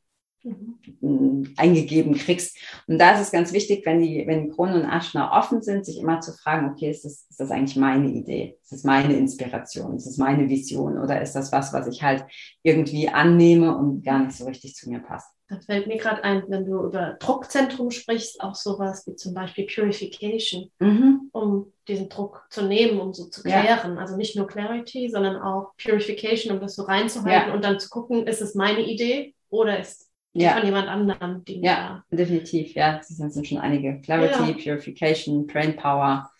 mhm. 0.45 1.55
eingegeben 1.57 2.15
kriegst. 2.15 2.57
Und 2.87 2.99
da 2.99 3.15
ist 3.15 3.21
es 3.21 3.33
ganz 3.33 3.53
wichtig, 3.53 3.85
wenn 3.85 4.01
die, 4.01 4.25
wenn 4.27 4.45
die 4.45 4.51
Kronen 4.51 4.83
und 4.83 4.87
Aschner 4.87 5.33
offen 5.33 5.63
sind, 5.63 5.85
sich 5.85 5.99
immer 5.99 6.21
zu 6.21 6.33
fragen, 6.33 6.71
okay, 6.71 6.91
ist 6.91 7.05
das, 7.05 7.27
ist 7.29 7.41
das 7.41 7.51
eigentlich 7.51 7.77
meine 7.77 8.09
Idee? 8.09 8.59
Ist 8.63 8.73
das 8.73 8.85
meine 8.85 9.17
Inspiration? 9.17 9.97
Ist 9.97 10.07
das 10.07 10.19
meine 10.19 10.49
Vision? 10.49 10.99
Oder 10.99 11.21
ist 11.21 11.33
das 11.33 11.53
was, 11.53 11.73
was 11.73 11.87
ich 11.87 12.03
halt 12.03 12.25
irgendwie 12.63 13.09
annehme 13.09 13.77
und 13.77 14.05
gar 14.05 14.25
nicht 14.25 14.37
so 14.37 14.45
richtig 14.45 14.75
zu 14.75 14.91
mir 14.91 15.01
passt? 15.01 15.35
Da 15.49 15.61
fällt 15.61 15.87
mir 15.87 15.99
gerade 15.99 16.25
ein, 16.25 16.45
wenn 16.49 16.65
du 16.65 16.85
über 16.85 17.17
Druckzentrum 17.21 17.91
sprichst, 17.91 18.41
auch 18.41 18.55
sowas 18.55 19.07
wie 19.07 19.15
zum 19.15 19.35
Beispiel 19.35 19.67
Purification, 19.67 20.71
mhm. 20.79 21.29
um 21.33 21.73
diesen 21.87 22.09
Druck 22.09 22.47
zu 22.49 22.63
nehmen, 22.63 22.99
um 22.99 23.13
so 23.13 23.27
zu 23.27 23.43
klären. 23.43 23.95
Ja. 23.95 24.01
Also 24.01 24.17
nicht 24.17 24.37
nur 24.37 24.47
Clarity, 24.47 25.11
sondern 25.11 25.37
auch 25.37 25.73
Purification, 25.77 26.55
um 26.55 26.61
das 26.63 26.77
so 26.77 26.85
reinzuhalten 26.85 27.51
ja. 27.51 27.55
und 27.55 27.63
dann 27.63 27.79
zu 27.79 27.91
gucken, 27.91 28.27
ist 28.27 28.41
es 28.41 28.55
meine 28.55 28.81
Idee 28.81 29.35
oder 29.51 29.79
ist 29.79 30.04
ja. 30.43 30.53
von 30.55 30.65
jemand 30.65 30.89
anderem. 30.89 31.45
Die 31.45 31.61
ja, 31.61 32.05
da 32.11 32.17
definitiv. 32.17 32.75
Ja, 32.75 32.99
das 32.99 33.09
sind 33.09 33.47
schon 33.47 33.59
einige. 33.59 34.01
Clarity, 34.01 34.55
Purification, 34.55 35.47
Brain 35.47 35.77
Power. 35.77 36.31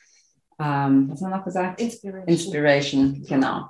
Ähm, 0.59 1.11
was 1.11 1.21
haben 1.23 1.31
wir 1.31 1.37
noch 1.39 1.45
gesagt? 1.45 1.81
Inspiration. 1.81 2.29
Inspiration, 2.29 3.25
genau. 3.29 3.69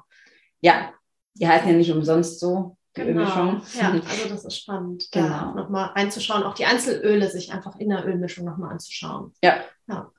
Ja, 0.60 0.92
die 1.34 1.46
heißen 1.46 1.68
ja 1.68 1.76
nicht 1.76 1.92
umsonst 1.92 2.40
so. 2.40 2.76
Genau. 2.94 3.60
Ja, 3.74 3.90
also 3.90 4.28
das 4.28 4.44
ist 4.44 4.56
spannend, 4.56 5.08
genau. 5.10 5.28
da 5.28 5.52
nochmal 5.52 5.86
reinzuschauen, 5.96 6.44
auch 6.44 6.54
die 6.54 6.64
Einzelöle 6.64 7.28
sich 7.28 7.52
einfach 7.52 7.76
in 7.80 7.88
der 7.88 8.06
Ölmischung 8.06 8.44
nochmal 8.44 8.70
anzuschauen. 8.70 9.32
Ja. 9.42 9.56
ja. 9.88 10.12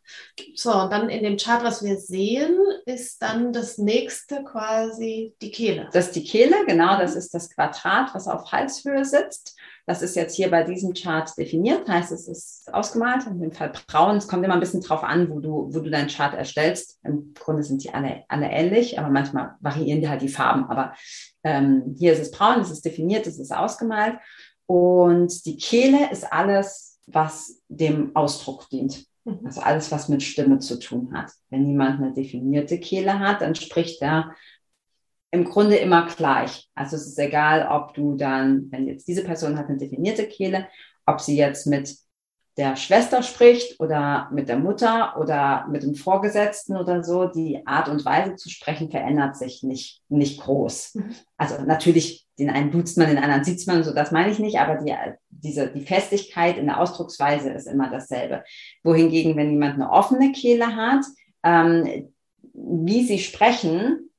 So, 0.55 0.73
und 0.73 0.91
dann 0.91 1.07
in 1.07 1.23
dem 1.23 1.37
Chart, 1.37 1.63
was 1.63 1.85
wir 1.85 1.95
sehen, 1.97 2.59
ist 2.85 3.21
dann 3.21 3.53
das 3.53 3.77
nächste 3.77 4.43
quasi 4.43 5.35
die 5.41 5.51
Kehle. 5.51 5.89
Das 5.93 6.07
ist 6.07 6.17
die 6.17 6.25
Kehle, 6.25 6.65
genau, 6.67 6.97
das 6.99 7.15
ist 7.15 7.33
das 7.33 7.49
Quadrat, 7.49 8.13
was 8.13 8.27
auf 8.27 8.51
Halshöhe 8.51 9.05
sitzt. 9.05 9.57
Das 9.87 10.01
ist 10.01 10.15
jetzt 10.15 10.35
hier 10.35 10.49
bei 10.49 10.63
diesem 10.63 10.93
Chart 10.93 11.29
definiert, 11.37 11.87
heißt 11.87 12.11
es 12.11 12.27
ist 12.27 12.73
ausgemalt, 12.73 13.27
in 13.27 13.39
dem 13.39 13.51
Fall 13.51 13.71
braun. 13.87 14.17
Es 14.17 14.27
kommt 14.27 14.43
immer 14.43 14.55
ein 14.55 14.59
bisschen 14.59 14.81
drauf 14.81 15.03
an, 15.03 15.29
wo 15.29 15.39
du, 15.39 15.69
wo 15.71 15.79
du 15.79 15.91
deinen 15.91 16.07
Chart 16.07 16.33
erstellst. 16.33 16.99
Im 17.03 17.33
Grunde 17.35 17.61
sind 17.61 17.83
die 17.83 17.93
alle, 17.93 18.23
alle 18.27 18.49
ähnlich, 18.49 18.97
aber 18.97 19.09
manchmal 19.09 19.55
variieren 19.59 20.01
die 20.01 20.09
halt 20.09 20.23
die 20.23 20.29
Farben. 20.29 20.65
Aber 20.65 20.93
ähm, 21.43 21.95
hier 21.97 22.13
ist 22.13 22.19
es 22.19 22.31
braun, 22.31 22.61
es 22.61 22.71
ist 22.71 22.83
definiert, 22.83 23.27
es 23.27 23.37
ist 23.37 23.55
ausgemalt. 23.55 24.17
Und 24.65 25.45
die 25.45 25.57
Kehle 25.57 26.11
ist 26.11 26.31
alles, 26.33 26.99
was 27.05 27.61
dem 27.67 28.15
Ausdruck 28.15 28.67
dient. 28.69 29.05
Mhm. 29.25 29.41
Also 29.43 29.61
alles, 29.61 29.91
was 29.91 30.09
mit 30.09 30.23
Stimme 30.23 30.59
zu 30.59 30.79
tun 30.79 31.11
hat. 31.13 31.31
Wenn 31.49 31.67
jemand 31.67 32.01
eine 32.01 32.13
definierte 32.13 32.79
Kehle 32.79 33.19
hat, 33.19 33.41
dann 33.41 33.53
spricht 33.53 34.01
er 34.01 34.33
im 35.35 35.43
Grunde 35.45 35.75
immer 35.75 36.07
gleich. 36.07 36.69
Also 36.73 36.95
es 36.95 37.07
ist 37.07 37.19
egal, 37.19 37.67
ob 37.69 37.93
du 37.93 38.15
dann, 38.15 38.71
wenn 38.71 38.87
jetzt 38.87 39.07
diese 39.07 39.23
Person 39.23 39.57
hat 39.57 39.67
eine 39.67 39.77
definierte 39.77 40.27
Kehle, 40.27 40.67
ob 41.05 41.21
sie 41.21 41.37
jetzt 41.37 41.67
mit 41.67 41.95
der 42.57 42.77
Schwester 42.77 43.21
spricht 43.21 43.81
oder 43.81 44.29
mit 44.31 44.47
der 44.47 44.57
Mutter 44.57 45.17
oder 45.19 45.67
mit 45.69 45.83
dem 45.83 45.93
Vorgesetzten 45.93 46.77
oder 46.77 47.03
so, 47.03 47.25
die 47.25 47.61
Art 47.67 47.89
und 47.89 48.05
Weise 48.05 48.37
zu 48.37 48.49
sprechen 48.49 48.89
verändert 48.89 49.35
sich 49.35 49.61
nicht, 49.61 50.01
nicht 50.07 50.39
groß. 50.39 50.95
Mhm. 50.95 51.15
Also 51.37 51.61
natürlich, 51.63 52.25
den 52.39 52.49
einen 52.49 52.71
duzt 52.71 52.97
man, 52.97 53.09
den 53.09 53.17
anderen 53.17 53.43
sieht 53.43 53.67
man, 53.67 53.83
so 53.83 53.93
das 53.93 54.11
meine 54.11 54.31
ich 54.31 54.39
nicht, 54.39 54.57
aber 54.57 54.75
die, 54.75 54.95
diese, 55.29 55.67
die 55.67 55.85
Festigkeit 55.85 56.57
in 56.57 56.67
der 56.67 56.79
Ausdrucksweise 56.79 57.49
ist 57.49 57.67
immer 57.67 57.89
dasselbe. 57.89 58.43
Wohingegen, 58.83 59.35
wenn 59.35 59.51
jemand 59.51 59.73
eine 59.73 59.91
offene 59.91 60.31
Kehle 60.31 60.77
hat, 60.77 61.03
ähm, 61.43 62.13
wie 62.53 63.03
sie 63.03 63.19
sprechen, 63.19 64.09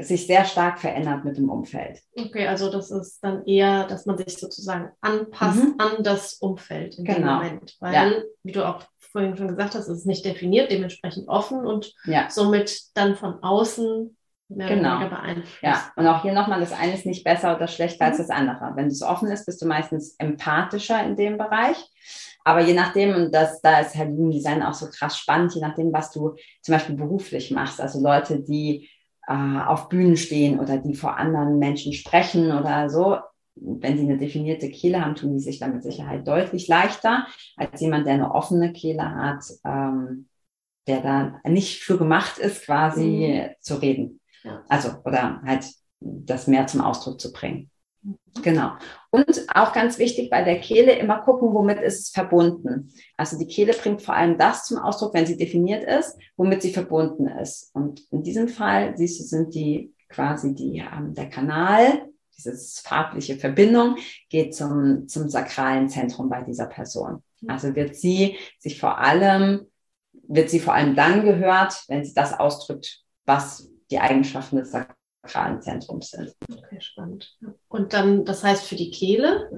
sich 0.00 0.26
sehr 0.26 0.44
stark 0.44 0.78
verändert 0.80 1.24
mit 1.24 1.36
dem 1.36 1.50
Umfeld. 1.50 2.00
Okay, 2.16 2.46
also 2.46 2.70
das 2.70 2.90
ist 2.90 3.22
dann 3.22 3.44
eher, 3.44 3.86
dass 3.86 4.06
man 4.06 4.16
sich 4.16 4.38
sozusagen 4.38 4.90
anpasst 5.00 5.62
mhm. 5.62 5.74
an 5.78 6.02
das 6.02 6.34
Umfeld 6.34 6.96
in 6.98 7.04
genau. 7.04 7.40
dem 7.40 7.46
Moment. 7.48 7.76
Weil, 7.80 7.92
ja. 7.94 8.12
wie 8.42 8.52
du 8.52 8.66
auch 8.66 8.84
vorhin 8.98 9.36
schon 9.36 9.48
gesagt 9.48 9.74
hast, 9.74 9.88
es 9.88 9.98
ist 9.98 10.06
nicht 10.06 10.24
definiert, 10.24 10.72
dementsprechend 10.72 11.28
offen 11.28 11.66
und 11.66 11.92
ja. 12.06 12.28
somit 12.30 12.80
dann 12.94 13.16
von 13.16 13.42
außen 13.42 14.16
mehr 14.48 14.68
genau. 14.68 14.96
oder 14.96 15.10
beeinflusst. 15.10 15.62
Ja, 15.62 15.92
und 15.96 16.06
auch 16.06 16.22
hier 16.22 16.32
nochmal, 16.32 16.60
das 16.60 16.72
eine 16.72 16.94
ist 16.94 17.06
nicht 17.06 17.24
besser 17.24 17.54
oder 17.54 17.68
schlechter 17.68 18.06
mhm. 18.06 18.10
als 18.10 18.18
das 18.18 18.30
andere. 18.30 18.72
Wenn 18.74 18.86
es 18.86 19.02
offen 19.02 19.30
ist, 19.30 19.44
bist 19.44 19.60
du 19.60 19.66
meistens 19.66 20.14
empathischer 20.18 21.04
in 21.04 21.16
dem 21.16 21.36
Bereich. 21.36 21.76
Aber 22.44 22.60
je 22.60 22.74
nachdem, 22.74 23.14
und 23.14 23.34
das, 23.34 23.60
da 23.60 23.80
ist 23.80 23.94
halt 23.94 24.10
Design 24.14 24.62
auch 24.62 24.74
so 24.74 24.86
krass 24.88 25.16
spannend, 25.16 25.54
je 25.54 25.60
nachdem, 25.60 25.92
was 25.92 26.10
du 26.10 26.34
zum 26.60 26.74
Beispiel 26.74 26.96
beruflich 26.96 27.50
machst. 27.50 27.80
Also 27.80 28.02
Leute, 28.02 28.40
die 28.40 28.88
äh, 29.26 29.32
auf 29.32 29.88
Bühnen 29.88 30.16
stehen 30.16 30.58
oder 30.58 30.78
die 30.78 30.94
vor 30.94 31.16
anderen 31.16 31.58
Menschen 31.58 31.92
sprechen 31.92 32.52
oder 32.52 32.90
so, 32.90 33.18
wenn 33.54 33.98
sie 33.98 34.04
eine 34.04 34.18
definierte 34.18 34.70
Kehle 34.70 35.04
haben, 35.04 35.14
tun 35.14 35.34
die 35.34 35.40
sich 35.40 35.58
dann 35.58 35.74
mit 35.74 35.82
Sicherheit 35.82 36.26
deutlich 36.26 36.68
leichter 36.68 37.26
als 37.56 37.80
jemand, 37.80 38.06
der 38.06 38.14
eine 38.14 38.34
offene 38.34 38.72
Kehle 38.72 39.14
hat, 39.14 39.44
ähm, 39.64 40.28
der 40.86 41.00
da 41.00 41.40
nicht 41.48 41.82
für 41.82 41.98
gemacht 41.98 42.38
ist, 42.38 42.64
quasi 42.64 43.42
mhm. 43.44 43.54
zu 43.60 43.74
reden. 43.76 44.20
Ja. 44.42 44.62
Also, 44.68 44.90
oder 45.04 45.40
halt 45.44 45.66
das 46.00 46.46
mehr 46.46 46.66
zum 46.66 46.80
Ausdruck 46.80 47.20
zu 47.20 47.32
bringen. 47.32 47.70
Genau. 48.42 48.72
Und 49.14 49.44
auch 49.54 49.74
ganz 49.74 49.98
wichtig 49.98 50.30
bei 50.30 50.42
der 50.42 50.58
Kehle 50.58 50.92
immer 50.92 51.20
gucken, 51.20 51.52
womit 51.52 51.78
ist 51.80 52.00
es 52.00 52.08
verbunden. 52.08 52.90
Also 53.18 53.38
die 53.38 53.46
Kehle 53.46 53.74
bringt 53.74 54.00
vor 54.00 54.14
allem 54.14 54.38
das 54.38 54.64
zum 54.64 54.78
Ausdruck, 54.78 55.12
wenn 55.12 55.26
sie 55.26 55.36
definiert 55.36 55.84
ist, 55.84 56.16
womit 56.38 56.62
sie 56.62 56.72
verbunden 56.72 57.28
ist. 57.28 57.74
Und 57.74 58.00
in 58.10 58.22
diesem 58.22 58.48
Fall, 58.48 58.96
siehst 58.96 59.20
du, 59.20 59.24
sind 59.24 59.54
die 59.54 59.92
quasi 60.08 60.54
die, 60.54 60.78
ähm, 60.78 61.12
der 61.12 61.28
Kanal, 61.28 62.08
diese 62.38 62.56
farbliche 62.82 63.36
Verbindung, 63.36 63.96
geht 64.30 64.54
zum, 64.54 65.06
zum 65.08 65.28
sakralen 65.28 65.90
Zentrum 65.90 66.30
bei 66.30 66.40
dieser 66.40 66.66
Person. 66.66 67.22
Also 67.46 67.74
wird 67.74 67.94
sie 67.94 68.38
sich 68.58 68.80
vor 68.80 68.96
allem, 68.98 69.66
wird 70.26 70.48
sie 70.48 70.60
vor 70.60 70.72
allem 70.72 70.96
dann 70.96 71.22
gehört, 71.22 71.84
wenn 71.88 72.02
sie 72.02 72.14
das 72.14 72.32
ausdrückt, 72.32 73.02
was 73.26 73.68
die 73.90 73.98
Eigenschaften 73.98 74.56
des 74.56 74.70
sakralen 74.70 74.96
sakralen 75.22 75.62
sind. 75.62 75.86
Okay, 75.88 76.80
spannend. 76.80 77.36
Und 77.68 77.92
dann, 77.92 78.24
das 78.24 78.44
heißt 78.44 78.66
für 78.66 78.76
die 78.76 78.90
Kehle, 78.90 79.50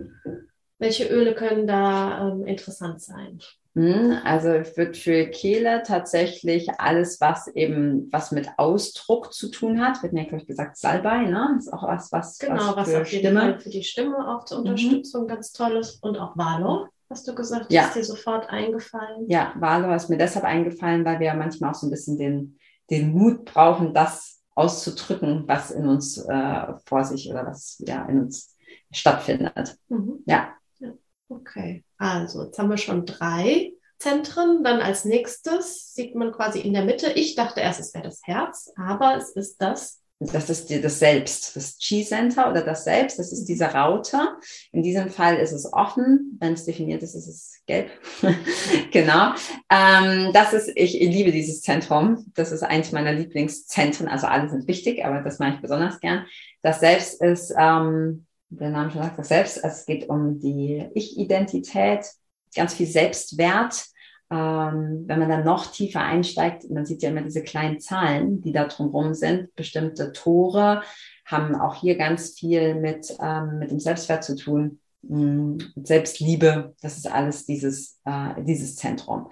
welche 0.79 1.07
Öle 1.09 1.35
können 1.35 1.67
da 1.67 2.29
ähm, 2.29 2.47
interessant 2.47 3.01
sein? 3.01 3.39
Hm, 3.75 4.19
also 4.23 4.49
wird 4.49 4.97
für 4.97 5.27
Kehle 5.27 5.83
tatsächlich 5.85 6.69
alles, 6.79 7.21
was 7.21 7.49
eben 7.49 8.09
was 8.13 8.31
mit 8.31 8.49
Ausdruck 8.57 9.33
zu 9.33 9.51
tun 9.51 9.85
hat, 9.85 10.01
wird 10.03 10.13
mir 10.13 10.25
glaube 10.25 10.43
ich 10.43 10.47
gesagt 10.47 10.77
Salbei, 10.77 11.25
ne? 11.25 11.57
Ist 11.59 11.73
auch 11.73 11.83
was, 11.83 12.13
was 12.13 12.39
genau, 12.39 12.77
was, 12.77 12.89
was 12.89 12.91
für 12.91 13.05
Stimme. 13.05 13.59
für 13.59 13.71
die 13.71 13.83
Stimme 13.83 14.17
auch 14.29 14.45
zur 14.45 14.61
mhm. 14.61 14.67
Unterstützung 14.67 15.25
mhm. 15.25 15.29
ganz 15.29 15.53
toll 15.53 15.77
ist 15.77 16.03
und 16.05 16.19
auch 16.19 16.37
Valor. 16.37 16.89
Hast 17.11 17.27
du 17.27 17.35
gesagt, 17.35 17.73
ja. 17.73 17.87
ist 17.87 17.97
dir 17.97 18.05
sofort 18.05 18.49
eingefallen? 18.49 19.29
Ja, 19.29 19.53
Valor 19.57 19.95
ist 19.95 20.09
mir 20.09 20.19
deshalb 20.19 20.45
eingefallen, 20.45 21.05
weil 21.05 21.19
wir 21.19 21.29
ja 21.29 21.35
manchmal 21.35 21.71
auch 21.71 21.75
so 21.75 21.87
ein 21.87 21.91
bisschen 21.91 22.17
den, 22.17 22.59
den 22.91 23.13
Mut 23.13 23.45
brauchen, 23.45 23.93
das 23.93 24.34
auszudrücken, 24.55 25.45
was 25.47 25.71
in 25.71 25.87
uns 25.87 26.19
äh, 26.19 26.75
vor 26.87 27.05
sich 27.05 27.29
oder 27.31 27.47
was 27.47 27.83
ja 27.87 28.05
in 28.07 28.21
uns 28.21 28.57
stattfindet. 28.93 29.77
Mhm. 29.89 30.23
Ja. 30.27 30.55
ja. 30.79 30.93
Okay, 31.29 31.85
also 31.99 32.45
jetzt 32.45 32.59
haben 32.59 32.71
wir 32.71 32.77
schon 32.77 33.07
drei 33.07 33.73
Zentren. 33.99 34.63
Dann 34.63 34.81
als 34.81 35.05
nächstes 35.05 35.95
sieht 35.95 36.15
man 36.15 36.33
quasi 36.33 36.61
in 36.61 36.73
der 36.73 36.85
Mitte. 36.85 37.11
Ich 37.13 37.35
dachte 37.35 37.61
erst, 37.61 37.81
es 37.81 37.95
wäre 37.95 38.05
das 38.05 38.21
Herz, 38.25 38.73
aber 38.77 39.17
es 39.17 39.31
ist 39.31 39.61
das 39.61 40.01
das 40.33 40.49
ist 40.49 40.71
die, 40.71 40.81
das 40.81 40.99
Selbst, 40.99 41.57
das 41.57 41.77
Chi-Center 41.79 42.51
oder 42.51 42.63
das 42.63 42.85
Selbst, 42.85 43.19
das 43.19 43.33
ist 43.33 43.47
diese 43.47 43.67
Raute. 43.67 44.19
In 44.73 44.83
diesem 44.83 45.11
Fall 45.11 45.37
ist 45.37 45.53
es 45.53 45.71
offen, 45.73 46.39
wenn 46.41 46.55
es 46.55 46.65
definiert 46.65 47.03
ist, 47.03 47.15
ist 47.15 47.27
es 47.27 47.61
gelb. 47.67 47.91
genau. 48.93 49.33
Ähm, 49.71 50.33
das 50.33 50.53
ist, 50.53 50.71
ich, 50.75 50.93
liebe 50.93 51.33
dieses 51.33 51.63
Zentrum. 51.63 52.27
Das 52.35 52.53
ist 52.53 52.63
eins 52.63 52.93
meiner 52.93 53.13
Lieblingszentren. 53.13 54.09
Also 54.09 54.27
alle 54.27 54.49
sind 54.49 54.69
wichtig, 54.69 55.05
aber 55.05 55.21
das 55.21 55.39
mache 55.39 55.57
ich 55.57 55.61
besonders 55.61 56.01
gern. 56.01 56.27
Das 56.63 56.81
Selbst 56.81 57.21
ist 57.21 57.53
ähm, 57.59 58.27
der 58.51 58.71
Name 58.71 58.91
schon 58.91 59.03
sagt, 59.03 59.19
das 59.19 59.29
Selbst. 59.29 59.61
Es 59.63 59.87
geht 59.87 60.09
um 60.09 60.39
die 60.39 60.87
Ich-Identität, 60.95 62.07
ganz 62.55 62.75
viel 62.75 62.87
Selbstwert. 62.87 63.87
Ähm, 64.35 65.05
wenn 65.07 65.21
man 65.21 65.29
dann 65.29 65.45
noch 65.45 65.71
tiefer 65.71 66.01
einsteigt, 66.01 66.69
man 66.69 66.85
sieht 66.85 67.03
ja 67.03 67.11
immer 67.11 67.23
diese 67.23 67.45
kleinen 67.45 67.79
Zahlen, 67.79 68.41
die 68.41 68.51
da 68.51 68.65
drumherum 68.65 69.15
sind, 69.15 69.55
bestimmte 69.55 70.13
Tore 70.13 70.83
haben 71.25 71.55
auch 71.55 71.77
hier 71.77 71.97
ganz 71.97 72.31
viel 72.37 72.75
mit, 72.75 73.17
ähm, 73.23 73.61
mit 73.61 73.71
dem 73.71 73.79
Selbstwert 73.79 74.25
zu 74.25 74.35
tun, 74.35 74.81
mm, 75.03 75.59
Selbstliebe, 75.85 76.75
das 76.83 76.97
ist 76.97 77.09
alles 77.11 77.47
dieses, 77.47 78.01
äh, 78.05 78.43
dieses 78.43 78.75
Zentrum. 78.75 79.31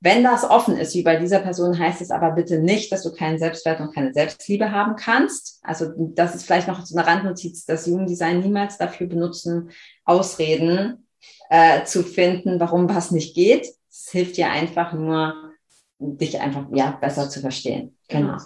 Wenn 0.00 0.24
das 0.24 0.42
offen 0.42 0.76
ist, 0.76 0.96
wie 0.96 1.04
bei 1.04 1.16
dieser 1.16 1.38
Person, 1.38 1.78
heißt 1.78 2.00
es 2.00 2.10
aber 2.10 2.32
bitte 2.32 2.58
nicht, 2.58 2.90
dass 2.90 3.04
du 3.04 3.12
keinen 3.12 3.38
Selbstwert 3.38 3.80
und 3.80 3.94
keine 3.94 4.12
Selbstliebe 4.12 4.72
haben 4.72 4.96
kannst. 4.96 5.60
Also 5.62 5.92
das 5.96 6.34
ist 6.34 6.44
vielleicht 6.44 6.66
noch 6.66 6.84
so 6.84 6.98
eine 6.98 7.06
Randnotiz, 7.06 7.66
dass 7.66 7.86
Jugenddesign 7.86 8.40
niemals 8.40 8.78
dafür 8.78 9.06
benutzen, 9.06 9.70
Ausreden 10.04 11.06
äh, 11.50 11.84
zu 11.84 12.02
finden, 12.02 12.58
warum 12.58 12.88
was 12.88 13.12
nicht 13.12 13.36
geht. 13.36 13.68
Es 13.90 14.10
hilft 14.10 14.36
dir 14.36 14.50
einfach 14.50 14.92
nur, 14.92 15.52
dich 15.98 16.40
einfach 16.40 16.66
ja 16.72 16.92
besser 16.92 17.28
zu 17.28 17.40
verstehen. 17.40 17.96
Genau. 18.08 18.38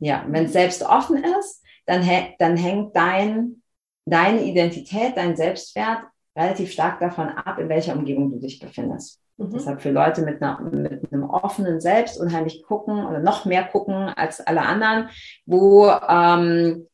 Ja, 0.00 0.24
wenn 0.28 0.44
es 0.44 0.52
selbst 0.52 0.82
offen 0.82 1.22
ist, 1.40 1.62
dann, 1.86 2.06
dann 2.38 2.56
hängt 2.56 2.94
dein, 2.94 3.62
deine 4.04 4.42
Identität, 4.44 5.16
dein 5.16 5.36
Selbstwert 5.36 6.04
relativ 6.36 6.70
stark 6.70 7.00
davon 7.00 7.28
ab, 7.28 7.58
in 7.58 7.68
welcher 7.68 7.96
Umgebung 7.96 8.30
du 8.30 8.38
dich 8.38 8.60
befindest. 8.60 9.20
Mhm. 9.36 9.50
Deshalb 9.50 9.82
für 9.82 9.90
Leute 9.90 10.22
mit, 10.22 10.42
einer, 10.42 10.60
mit 10.60 11.12
einem 11.12 11.24
offenen 11.24 11.80
Selbst 11.80 12.20
unheimlich 12.20 12.62
gucken 12.62 13.06
oder 13.06 13.18
noch 13.20 13.44
mehr 13.44 13.64
gucken 13.64 13.94
als 13.94 14.40
alle 14.40 14.62
anderen, 14.62 15.08
wo 15.46 15.88
ähm, 15.88 16.86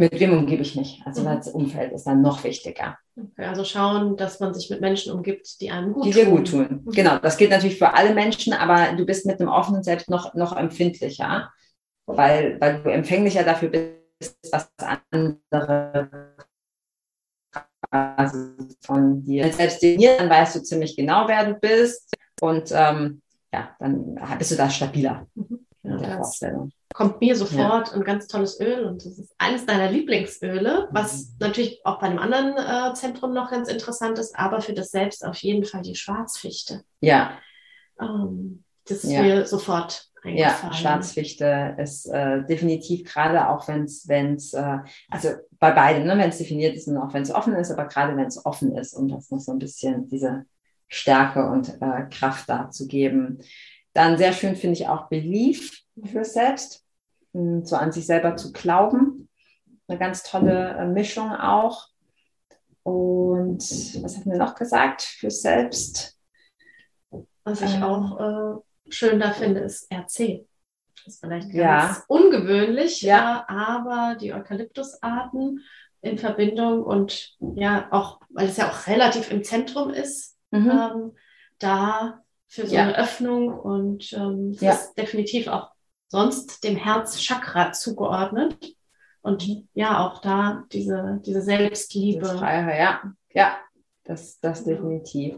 mit 0.00 0.18
wem 0.18 0.32
umgebe 0.32 0.62
ich 0.62 0.74
mich? 0.76 1.02
Also 1.04 1.20
mhm. 1.20 1.26
das 1.26 1.48
Umfeld 1.48 1.92
ist 1.92 2.04
dann 2.04 2.22
noch 2.22 2.42
wichtiger. 2.42 2.96
Okay, 3.16 3.44
also 3.44 3.64
schauen, 3.64 4.16
dass 4.16 4.40
man 4.40 4.54
sich 4.54 4.70
mit 4.70 4.80
Menschen 4.80 5.12
umgibt, 5.12 5.60
die 5.60 5.70
einem 5.70 5.92
gut 5.92 6.06
die 6.06 6.10
tun. 6.10 6.20
Die 6.20 6.24
dir 6.24 6.30
gut 6.30 6.50
tun. 6.50 6.82
Mhm. 6.84 6.90
Genau, 6.92 7.18
das 7.18 7.36
gilt 7.36 7.50
natürlich 7.50 7.78
für 7.78 7.92
alle 7.92 8.14
Menschen, 8.14 8.54
aber 8.54 8.96
du 8.96 9.04
bist 9.04 9.26
mit 9.26 9.40
einem 9.40 9.50
offenen 9.50 9.82
Selbst 9.82 10.08
noch, 10.08 10.34
noch 10.34 10.56
empfindlicher, 10.56 11.52
weil, 12.06 12.58
weil 12.60 12.82
du 12.82 12.90
empfänglicher 12.90 13.44
dafür 13.44 13.68
bist, 13.68 14.38
was 14.50 14.70
andere 15.10 16.34
von 18.82 19.22
dir 19.24 19.52
selbst 19.52 19.82
definiert, 19.82 20.20
dann 20.20 20.30
weißt 20.30 20.56
du 20.56 20.62
ziemlich 20.62 20.96
genau, 20.96 21.28
wer 21.28 21.44
du 21.44 21.54
bist 21.54 22.14
und 22.40 22.70
ähm, 22.72 23.20
ja, 23.52 23.76
dann 23.80 24.14
bist 24.38 24.52
du 24.52 24.56
da 24.56 24.70
stabiler 24.70 25.26
mhm. 25.34 25.66
Ja, 25.82 25.96
der 25.96 26.16
Vorstellung. 26.16 26.72
Kommt 26.92 27.20
mir 27.20 27.36
sofort 27.36 27.88
ja. 27.88 27.94
ein 27.94 28.04
ganz 28.04 28.26
tolles 28.26 28.60
Öl 28.60 28.84
und 28.84 29.04
das 29.04 29.18
ist 29.18 29.34
eines 29.38 29.64
deiner 29.64 29.90
Lieblingsöle, 29.90 30.88
was 30.90 31.28
mhm. 31.28 31.36
natürlich 31.40 31.80
auch 31.84 32.00
bei 32.00 32.08
einem 32.08 32.18
anderen 32.18 32.56
äh, 32.56 32.94
Zentrum 32.94 33.32
noch 33.32 33.50
ganz 33.50 33.68
interessant 33.68 34.18
ist, 34.18 34.36
aber 34.36 34.60
für 34.60 34.72
das 34.72 34.90
Selbst 34.90 35.24
auf 35.24 35.36
jeden 35.38 35.64
Fall 35.64 35.82
die 35.82 35.94
Schwarzfichte. 35.94 36.82
Ja. 37.00 37.38
Ähm, 38.00 38.64
das 38.86 39.04
ist 39.04 39.12
ja. 39.12 39.22
mir 39.22 39.46
sofort 39.46 40.10
ja, 40.24 40.72
Staatsfichte 40.72 41.76
ist 41.78 42.06
äh, 42.06 42.44
definitiv 42.44 43.10
gerade 43.10 43.48
auch 43.48 43.66
wenn 43.68 43.84
es, 43.84 44.06
wenn 44.06 44.34
es, 44.34 44.52
äh, 44.52 44.78
also 45.08 45.30
bei 45.58 45.70
beidem, 45.70 46.06
ne, 46.06 46.18
wenn 46.18 46.28
es 46.28 46.38
definiert 46.38 46.76
ist 46.76 46.88
und 46.88 46.98
auch 46.98 47.14
wenn 47.14 47.22
es 47.22 47.30
offen 47.30 47.54
ist, 47.54 47.70
aber 47.70 47.86
gerade 47.86 48.16
wenn 48.16 48.26
es 48.26 48.44
offen 48.44 48.76
ist, 48.76 48.92
um 48.94 49.08
das 49.08 49.30
noch 49.30 49.40
so 49.40 49.52
ein 49.52 49.58
bisschen 49.58 50.08
diese 50.08 50.44
Stärke 50.88 51.48
und 51.48 51.80
äh, 51.80 52.02
Kraft 52.10 52.48
dazu 52.48 52.86
geben. 52.86 53.38
Dann 53.92 54.18
sehr 54.18 54.32
schön 54.32 54.56
finde 54.56 54.74
ich 54.74 54.88
auch 54.88 55.08
Belief 55.08 55.82
für 56.04 56.24
selbst, 56.24 56.84
hm, 57.32 57.64
so 57.64 57.76
an 57.76 57.92
sich 57.92 58.06
selber 58.06 58.36
zu 58.36 58.52
glauben. 58.52 59.28
Eine 59.88 59.98
ganz 59.98 60.22
tolle 60.22 60.76
äh, 60.76 60.86
Mischung 60.86 61.32
auch. 61.32 61.88
Und 62.82 63.58
was 64.02 64.16
hat 64.16 64.26
mir 64.26 64.38
noch 64.38 64.54
gesagt 64.54 65.02
für 65.02 65.30
selbst? 65.30 66.16
Was 67.44 67.62
ich 67.62 67.74
ähm, 67.74 67.82
auch 67.82 68.20
äh, 68.20 68.60
schön 68.88 69.20
da 69.20 69.32
finde, 69.32 69.60
ist 69.60 69.92
RC. 69.92 70.46
Das 71.04 71.14
ist 71.14 71.20
vielleicht 71.20 71.52
ganz 71.52 71.54
ja. 71.54 72.04
ungewöhnlich, 72.08 73.02
ja. 73.02 73.46
Äh, 73.48 73.52
aber 73.52 74.16
die 74.20 74.32
Eukalyptusarten 74.32 75.64
in 76.02 76.18
Verbindung 76.18 76.82
und 76.82 77.36
ja, 77.56 77.88
auch, 77.90 78.20
weil 78.30 78.48
es 78.48 78.56
ja 78.56 78.70
auch 78.70 78.86
relativ 78.86 79.30
im 79.30 79.44
Zentrum 79.44 79.90
ist, 79.90 80.38
mhm. 80.50 80.70
ähm, 80.70 81.12
da 81.58 82.22
für 82.50 82.66
so 82.66 82.74
ja. 82.74 82.82
eine 82.82 82.98
Öffnung 82.98 83.48
und 83.48 84.12
ähm, 84.12 84.52
das 84.52 84.60
ja. 84.60 84.72
ist 84.72 84.94
definitiv 84.94 85.46
auch 85.46 85.70
sonst 86.08 86.64
dem 86.64 86.76
Herzchakra 86.76 87.72
zugeordnet. 87.72 88.74
Und 89.22 89.46
ja, 89.74 90.04
auch 90.04 90.20
da 90.20 90.64
diese, 90.72 91.20
diese 91.24 91.42
Selbstliebe. 91.42 92.26
Freiheit, 92.26 92.80
ja, 92.80 93.12
ja, 93.32 93.56
das, 94.04 94.40
das 94.40 94.64
definitiv. 94.64 95.36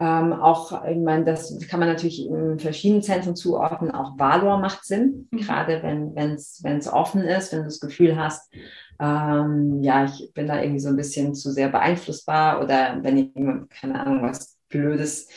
Ähm, 0.00 0.32
auch, 0.32 0.84
ich 0.84 0.96
meine, 0.96 1.24
das 1.24 1.58
kann 1.68 1.80
man 1.80 1.88
natürlich 1.88 2.26
in 2.26 2.58
verschiedenen 2.58 3.02
Zentren 3.02 3.36
zuordnen. 3.36 3.90
Auch 3.90 4.18
Valor 4.18 4.58
macht 4.58 4.84
Sinn, 4.84 5.28
mhm. 5.30 5.38
gerade 5.38 5.82
wenn 5.82 6.34
es 6.34 6.60
wenn 6.62 6.78
es 6.78 6.92
offen 6.92 7.22
ist, 7.22 7.52
wenn 7.52 7.60
du 7.60 7.64
das 7.66 7.80
Gefühl 7.80 8.16
hast, 8.16 8.52
ähm, 9.00 9.82
ja, 9.82 10.04
ich 10.04 10.32
bin 10.34 10.48
da 10.48 10.60
irgendwie 10.60 10.80
so 10.80 10.88
ein 10.88 10.96
bisschen 10.96 11.34
zu 11.34 11.52
sehr 11.52 11.68
beeinflussbar 11.68 12.62
oder 12.62 12.98
wenn 13.02 13.32
jemand, 13.32 13.70
keine 13.70 14.00
Ahnung, 14.00 14.22
was 14.22 14.57
Blödes 14.68 15.28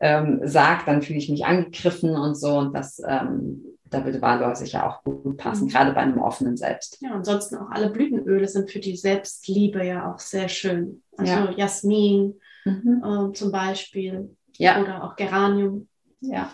ähm, 0.00 0.40
sagt, 0.44 0.88
dann 0.88 1.02
fühle 1.02 1.18
ich 1.18 1.28
mich 1.28 1.44
angegriffen 1.44 2.16
und 2.16 2.34
so. 2.34 2.58
Und 2.58 2.74
das, 2.74 3.00
ähm, 3.06 3.64
da 3.84 4.04
würde 4.04 4.22
Valor 4.22 4.54
sicher 4.54 4.88
auch 4.88 5.02
gut 5.04 5.36
passen, 5.36 5.64
mhm. 5.64 5.68
gerade 5.68 5.92
bei 5.92 6.00
einem 6.00 6.18
offenen 6.18 6.56
Selbst. 6.56 6.98
Ja, 7.00 7.12
ansonsten 7.12 7.56
auch 7.56 7.70
alle 7.70 7.90
Blütenöle 7.90 8.48
sind 8.48 8.70
für 8.70 8.80
die 8.80 8.96
Selbstliebe 8.96 9.84
ja 9.84 10.12
auch 10.12 10.18
sehr 10.18 10.48
schön. 10.48 11.02
Also 11.16 11.32
ja. 11.32 11.50
Jasmin, 11.56 12.40
mhm. 12.64 13.02
äh, 13.04 13.32
zum 13.32 13.52
Beispiel. 13.52 14.36
Ja. 14.56 14.80
Oder 14.80 15.04
auch 15.04 15.16
Geranium. 15.16 15.88
Ja. 16.20 16.50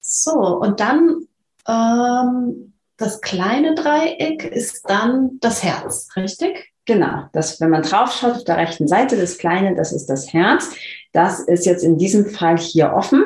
So, 0.00 0.60
und 0.60 0.80
dann 0.80 1.26
ähm, 1.68 2.72
das 2.96 3.20
kleine 3.20 3.74
Dreieck 3.74 4.44
ist 4.44 4.88
dann 4.88 5.38
das 5.40 5.62
Herz, 5.62 6.08
richtig? 6.16 6.72
Genau, 6.86 7.24
das, 7.32 7.60
wenn 7.60 7.70
man 7.70 7.82
draufschaut 7.82 8.36
auf 8.36 8.44
der 8.44 8.58
rechten 8.58 8.86
Seite, 8.86 9.16
das 9.16 9.38
kleine, 9.38 9.74
das 9.74 9.92
ist 9.92 10.06
das 10.06 10.32
Herz. 10.32 10.70
Das 11.12 11.40
ist 11.40 11.66
jetzt 11.66 11.82
in 11.82 11.98
diesem 11.98 12.26
Fall 12.26 12.56
hier 12.58 12.92
offen. 12.92 13.24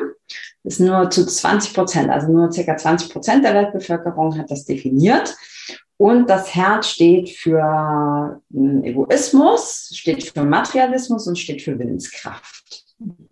Das 0.63 0.73
ist 0.73 0.79
nur 0.79 1.09
zu 1.09 1.25
20 1.25 1.73
Prozent, 1.73 2.09
also 2.09 2.31
nur 2.31 2.51
circa 2.51 2.75
20 2.75 3.11
Prozent 3.11 3.43
der 3.43 3.53
Weltbevölkerung 3.53 4.37
hat 4.37 4.49
das 4.49 4.65
definiert. 4.65 5.35
Und 5.97 6.29
das 6.29 6.55
Herz 6.55 6.87
steht 6.87 7.29
für 7.29 8.41
hm, 8.51 8.83
Egoismus, 8.83 9.91
steht 9.93 10.23
für 10.23 10.43
Materialismus 10.43 11.27
und 11.27 11.37
steht 11.37 11.61
für 11.61 11.77
Willenskraft. 11.77 12.85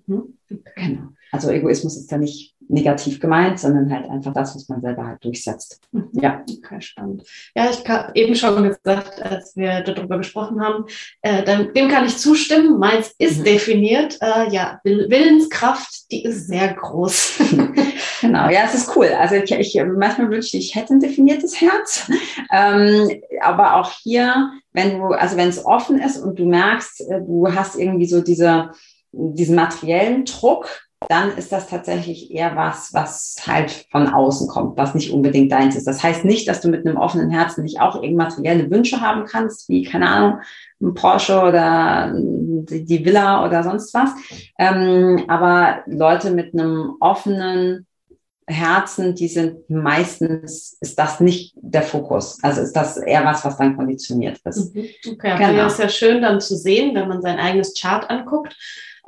Mhm. 0.05 0.37
Genau. 0.75 1.09
Also 1.31 1.49
Egoismus 1.49 1.97
ist 1.97 2.11
da 2.11 2.17
nicht 2.17 2.55
negativ 2.69 3.19
gemeint, 3.19 3.59
sondern 3.59 3.91
halt 3.91 4.09
einfach 4.09 4.31
das, 4.31 4.55
was 4.55 4.69
man 4.69 4.81
selber 4.81 5.05
halt 5.05 5.23
durchsetzt. 5.23 5.81
Mhm. 5.91 6.09
Ja. 6.13 6.43
Okay, 6.47 6.79
spannend. 6.79 7.23
Ja, 7.55 7.69
ich 7.69 7.87
habe 7.89 8.11
eben 8.13 8.35
schon 8.35 8.63
gesagt, 8.63 9.21
als 9.21 9.55
wir 9.57 9.81
darüber 9.81 10.17
gesprochen 10.19 10.61
haben, 10.61 10.85
äh, 11.21 11.43
dem 11.43 11.89
kann 11.89 12.05
ich 12.05 12.17
zustimmen. 12.17 12.77
Meins 12.77 13.13
ist 13.17 13.39
mhm. 13.39 13.43
definiert. 13.45 14.19
Äh, 14.21 14.51
ja, 14.51 14.79
Willenskraft, 14.83 16.11
die 16.11 16.23
ist 16.23 16.47
sehr 16.47 16.73
groß. 16.73 17.39
genau, 18.21 18.49
ja, 18.49 18.61
es 18.65 18.75
ist 18.75 18.95
cool. 18.95 19.07
Also 19.19 19.35
ich, 19.35 19.51
ich 19.51 19.83
manchmal 19.97 20.29
wünschte 20.29 20.57
ich, 20.57 20.75
hätte 20.75 20.93
ein 20.93 20.99
definiertes 20.99 21.59
Herz. 21.59 22.07
Ähm, 22.51 23.09
aber 23.41 23.77
auch 23.77 23.91
hier, 23.91 24.51
wenn 24.73 24.99
du, 24.99 25.07
also 25.07 25.37
wenn 25.37 25.49
es 25.49 25.65
offen 25.65 25.99
ist 25.99 26.17
und 26.17 26.37
du 26.37 26.45
merkst, 26.45 27.01
äh, 27.09 27.21
du 27.21 27.47
hast 27.53 27.77
irgendwie 27.77 28.05
so 28.05 28.21
diese, 28.21 28.71
diesen 29.11 29.55
materiellen 29.55 30.25
Druck, 30.25 30.88
dann 31.07 31.37
ist 31.37 31.51
das 31.51 31.67
tatsächlich 31.67 32.31
eher 32.31 32.55
was, 32.57 32.93
was 32.93 33.37
halt 33.47 33.71
von 33.89 34.07
außen 34.07 34.49
kommt, 34.49 34.77
was 34.77 34.93
nicht 34.93 35.13
unbedingt 35.13 35.51
deins 35.51 35.75
ist. 35.77 35.87
Das 35.87 36.03
heißt 36.03 36.25
nicht, 36.25 36.47
dass 36.47 36.59
du 36.59 36.67
mit 36.67 36.85
einem 36.85 36.97
offenen 36.97 37.29
Herzen 37.29 37.63
nicht 37.63 37.79
auch 37.79 38.01
materielle 38.01 38.69
Wünsche 38.69 38.99
haben 38.99 39.25
kannst, 39.25 39.69
wie, 39.69 39.83
keine 39.83 40.09
Ahnung, 40.09 40.39
ein 40.81 40.93
Porsche 40.93 41.41
oder 41.41 42.13
die 42.13 43.05
Villa 43.05 43.45
oder 43.45 43.63
sonst 43.63 43.93
was. 43.93 44.09
Ähm, 44.57 45.23
aber 45.27 45.83
Leute 45.85 46.31
mit 46.31 46.53
einem 46.53 46.95
offenen 46.99 47.87
Herzen, 48.45 49.15
die 49.15 49.27
sind 49.27 49.69
meistens, 49.69 50.77
ist 50.81 50.99
das 50.99 51.19
nicht 51.19 51.53
der 51.55 51.83
Fokus. 51.83 52.39
Also 52.41 52.61
ist 52.61 52.73
das 52.73 52.97
eher 52.97 53.23
was, 53.23 53.45
was 53.45 53.57
dann 53.57 53.77
konditioniert 53.77 54.39
ist. 54.43 54.75
Mhm. 54.75 54.85
Okay, 55.13 55.37
genau. 55.37 55.53
ja, 55.53 55.67
ist 55.67 55.79
ja 55.79 55.87
schön 55.87 56.21
dann 56.21 56.41
zu 56.41 56.57
sehen, 56.57 56.93
wenn 56.95 57.07
man 57.07 57.21
sein 57.21 57.37
eigenes 57.37 57.73
Chart 57.79 58.09
anguckt 58.09 58.55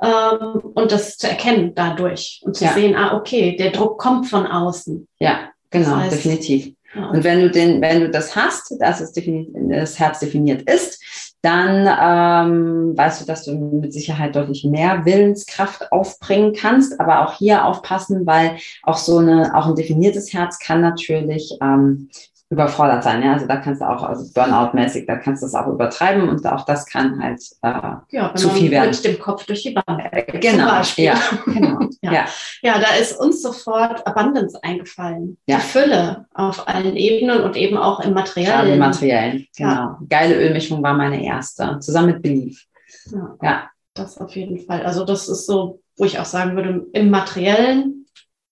ähm, 0.02 0.60
und 0.74 0.90
das 0.90 1.16
zu 1.16 1.28
erkennen 1.28 1.72
dadurch 1.74 2.40
und 2.44 2.56
zu 2.56 2.64
ja. 2.64 2.72
sehen, 2.72 2.96
ah, 2.96 3.16
okay, 3.16 3.56
der 3.56 3.70
Druck 3.70 3.98
kommt 3.98 4.26
von 4.28 4.46
außen. 4.46 5.06
Ja, 5.18 5.50
genau, 5.70 5.90
das 5.90 5.96
heißt, 5.96 6.12
definitiv. 6.12 6.74
Ja. 6.94 7.08
Und 7.10 7.24
wenn 7.24 7.40
du 7.40 7.50
den, 7.50 7.80
wenn 7.80 8.00
du 8.00 8.10
das 8.10 8.36
hast, 8.36 8.74
dass 8.80 9.00
es 9.00 9.12
das 9.12 9.98
Herz 9.98 10.20
definiert 10.20 10.62
ist, 10.62 11.00
dann 11.42 11.86
ähm, 11.86 12.96
weißt 12.96 13.22
du, 13.22 13.26
dass 13.26 13.44
du 13.44 13.52
mit 13.54 13.92
Sicherheit 13.92 14.36
deutlich 14.36 14.64
mehr 14.64 15.04
Willenskraft 15.04 15.90
aufbringen 15.90 16.52
kannst. 16.54 17.00
Aber 17.00 17.26
auch 17.26 17.38
hier 17.38 17.64
aufpassen, 17.64 18.26
weil 18.26 18.58
auch 18.82 18.96
so 18.96 19.18
eine, 19.18 19.56
auch 19.56 19.66
ein 19.66 19.74
definiertes 19.74 20.32
Herz 20.32 20.58
kann 20.58 20.80
natürlich 20.80 21.56
ähm, 21.60 22.10
überfordert 22.52 23.02
sein. 23.02 23.22
Ja? 23.22 23.32
Also 23.32 23.46
da 23.46 23.56
kannst 23.56 23.80
du 23.80 23.88
auch, 23.88 24.02
also 24.02 24.30
Burnout-mäßig, 24.34 25.06
da 25.06 25.16
kannst 25.16 25.42
du 25.42 25.46
das 25.46 25.54
auch 25.54 25.66
übertreiben 25.66 26.28
und 26.28 26.46
auch 26.46 26.64
das 26.66 26.84
kann 26.86 27.20
halt 27.22 27.40
äh, 27.62 28.16
ja, 28.16 28.34
zu 28.34 28.50
viel 28.50 28.70
werden. 28.70 28.90
Mit 28.90 29.04
dem 29.04 29.18
Kopf 29.18 29.46
durch 29.46 29.62
die 29.62 29.74
Wand. 29.74 30.02
Genau, 30.40 30.82
ja, 30.96 31.14
genau. 31.46 31.80
ja. 32.02 32.12
ja. 32.12 32.24
Ja. 32.62 32.78
da 32.78 32.94
ist 33.00 33.18
uns 33.18 33.42
sofort 33.42 34.06
Abundance 34.06 34.62
eingefallen. 34.62 35.38
Ja. 35.46 35.56
Die 35.56 35.62
Fülle 35.62 36.26
auf 36.34 36.68
allen 36.68 36.94
Ebenen 36.94 37.40
und 37.40 37.56
eben 37.56 37.78
auch 37.78 38.00
im 38.00 38.12
Materiellen. 38.12 38.68
Ja, 38.68 38.72
im 38.74 38.78
Materiellen, 38.78 39.46
genau. 39.56 39.96
Geile 40.08 40.34
Ölmischung 40.36 40.82
war 40.82 40.92
meine 40.92 41.24
erste, 41.24 41.78
zusammen 41.80 42.08
mit 42.08 42.22
Belief. 42.22 42.66
Ja, 43.10 43.36
ja. 43.42 43.70
Das 43.94 44.18
auf 44.18 44.34
jeden 44.36 44.58
Fall. 44.58 44.84
Also 44.84 45.04
das 45.04 45.28
ist 45.28 45.46
so, 45.46 45.80
wo 45.96 46.04
ich 46.04 46.18
auch 46.18 46.24
sagen 46.24 46.54
würde, 46.56 46.86
im 46.92 47.10
Materiellen. 47.10 48.06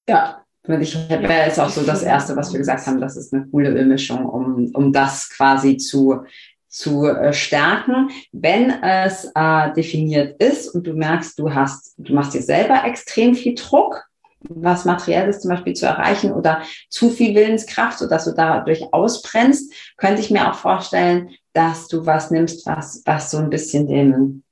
Ja, 0.08 0.39
und 0.66 0.82
ich 0.82 0.94
wäre 1.08 1.46
jetzt 1.46 1.58
auch 1.58 1.70
so 1.70 1.82
das 1.82 2.02
Erste, 2.02 2.36
was 2.36 2.52
wir 2.52 2.58
gesagt 2.58 2.86
haben, 2.86 3.00
das 3.00 3.16
ist 3.16 3.32
eine 3.32 3.46
coole 3.46 3.70
Ölmischung, 3.70 4.26
um, 4.26 4.70
um 4.74 4.92
das 4.92 5.30
quasi 5.30 5.78
zu, 5.78 6.20
zu 6.68 7.06
äh, 7.06 7.32
stärken. 7.32 8.10
Wenn 8.32 8.70
es 8.82 9.30
äh, 9.34 9.72
definiert 9.72 10.42
ist 10.42 10.68
und 10.68 10.86
du 10.86 10.92
merkst, 10.92 11.38
du 11.38 11.54
hast, 11.54 11.94
du 11.96 12.14
machst 12.14 12.34
dir 12.34 12.42
selber 12.42 12.84
extrem 12.84 13.34
viel 13.34 13.54
Druck, 13.54 14.04
was 14.42 14.84
Materielles 14.84 15.40
zum 15.40 15.50
Beispiel 15.50 15.74
zu 15.74 15.86
erreichen 15.86 16.32
oder 16.32 16.62
zu 16.88 17.10
viel 17.10 17.34
Willenskraft, 17.34 17.98
sodass 17.98 18.24
du 18.24 18.32
dadurch 18.32 18.82
ausbrennst, 18.92 19.72
könnte 19.96 20.20
ich 20.20 20.30
mir 20.30 20.50
auch 20.50 20.56
vorstellen, 20.56 21.30
dass 21.52 21.88
du 21.88 22.06
was 22.06 22.30
nimmst, 22.30 22.66
was, 22.66 23.02
was 23.04 23.30
so 23.30 23.38
ein 23.38 23.50
bisschen 23.50 23.86
dem, 23.86 24.42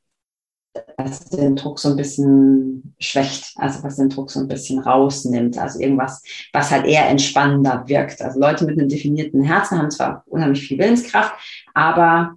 was 0.96 1.20
den 1.26 1.56
Druck 1.56 1.78
so 1.78 1.90
ein 1.90 1.96
bisschen 1.96 2.94
schwächt, 2.98 3.52
also 3.56 3.82
was 3.82 3.96
den 3.96 4.08
Druck 4.08 4.30
so 4.30 4.40
ein 4.40 4.48
bisschen 4.48 4.78
rausnimmt, 4.78 5.58
also 5.58 5.78
irgendwas, 5.78 6.22
was 6.52 6.70
halt 6.70 6.86
eher 6.86 7.08
entspannender 7.08 7.84
wirkt. 7.86 8.20
Also 8.22 8.40
Leute 8.40 8.64
mit 8.64 8.78
einem 8.78 8.88
definierten 8.88 9.42
Herzen 9.42 9.78
haben 9.78 9.90
zwar 9.90 10.22
unheimlich 10.26 10.66
viel 10.66 10.78
Willenskraft, 10.78 11.34
aber 11.74 12.34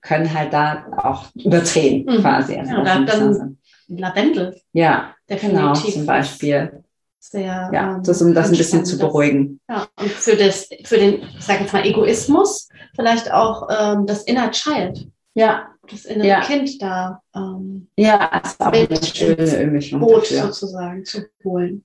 können 0.00 0.32
halt 0.32 0.52
da 0.52 0.86
auch 0.96 1.26
überdrehen 1.34 2.04
mhm. 2.04 2.20
quasi. 2.20 2.56
Also 2.56 2.72
ja, 2.72 3.04
dann 3.04 3.58
Lavendel. 3.88 4.60
Ja, 4.72 5.14
genau, 5.26 5.72
zum 5.72 6.06
Beispiel. 6.06 6.84
Sehr, 7.20 7.70
ja, 7.72 7.96
ähm, 7.96 8.02
das, 8.02 8.22
um 8.22 8.32
das 8.32 8.50
ein 8.50 8.56
bisschen 8.56 8.84
zu 8.84 8.96
beruhigen. 8.96 9.60
Ja, 9.68 9.86
und 9.96 10.08
für, 10.08 10.36
das, 10.36 10.68
für 10.84 10.96
den, 10.96 11.22
ich 11.38 11.72
mal, 11.72 11.84
Egoismus 11.84 12.68
vielleicht 12.94 13.30
auch 13.32 13.68
ähm, 13.70 14.06
das 14.06 14.22
Inner 14.22 14.50
Child. 14.50 15.08
Ja, 15.34 15.68
das 15.90 16.04
innere 16.04 16.26
ja. 16.26 16.40
Kind 16.40 16.80
da 16.80 17.22
ähm, 17.34 17.88
ja, 17.96 18.30
das 18.42 18.52
ist 18.52 18.60
auch 18.60 18.72
eine 18.72 19.04
schöne 19.04 19.66
Mischung 19.70 20.00
Boot 20.00 20.24
dafür. 20.24 20.52
sozusagen 20.52 21.04
zu 21.04 21.26
holen. 21.44 21.84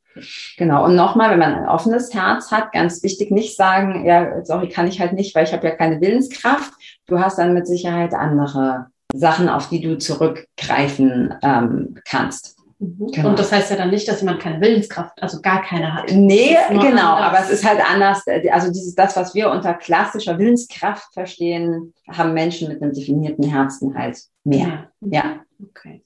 Genau. 0.57 0.85
Und 0.85 0.95
nochmal, 0.95 1.31
wenn 1.31 1.39
man 1.39 1.53
ein 1.53 1.67
offenes 1.67 2.13
Herz 2.13 2.51
hat, 2.51 2.71
ganz 2.71 3.01
wichtig, 3.03 3.31
nicht 3.31 3.55
sagen, 3.55 4.05
ja, 4.05 4.43
sorry, 4.45 4.69
kann 4.69 4.87
ich 4.87 4.99
halt 4.99 5.13
nicht, 5.13 5.35
weil 5.35 5.45
ich 5.45 5.53
habe 5.53 5.67
ja 5.67 5.75
keine 5.75 6.01
Willenskraft. 6.01 6.71
Du 7.07 7.19
hast 7.19 7.37
dann 7.37 7.53
mit 7.53 7.67
Sicherheit 7.67 8.13
andere 8.13 8.87
Sachen, 9.13 9.49
auf 9.49 9.69
die 9.69 9.81
du 9.81 9.97
zurückgreifen 9.97 11.33
ähm, 11.41 11.99
kannst. 12.05 12.52
Mhm. 12.83 13.11
Genau. 13.11 13.29
Und 13.29 13.39
das 13.39 13.51
heißt 13.51 13.71
ja 13.71 13.77
dann 13.77 13.91
nicht, 13.91 14.07
dass 14.07 14.21
jemand 14.21 14.41
keine 14.41 14.59
Willenskraft, 14.59 15.21
also 15.21 15.41
gar 15.41 15.61
keine 15.61 15.93
hat. 15.93 16.11
Nee, 16.11 16.57
genau, 16.69 17.13
anders. 17.13 17.25
aber 17.25 17.39
es 17.39 17.49
ist 17.49 17.65
halt 17.65 17.79
anders. 17.81 18.23
Also 18.51 18.71
dieses, 18.71 18.93
das, 18.95 19.15
was 19.15 19.33
wir 19.33 19.49
unter 19.51 19.73
klassischer 19.73 20.37
Willenskraft 20.37 21.13
verstehen, 21.13 21.93
haben 22.09 22.33
Menschen 22.33 22.67
mit 22.67 22.81
einem 22.81 22.93
definierten 22.93 23.45
Herzen 23.45 23.97
halt 23.97 24.19
mehr. 24.43 24.89
Ja. 25.01 25.09
ja. 25.09 25.39
Okay. 25.69 26.03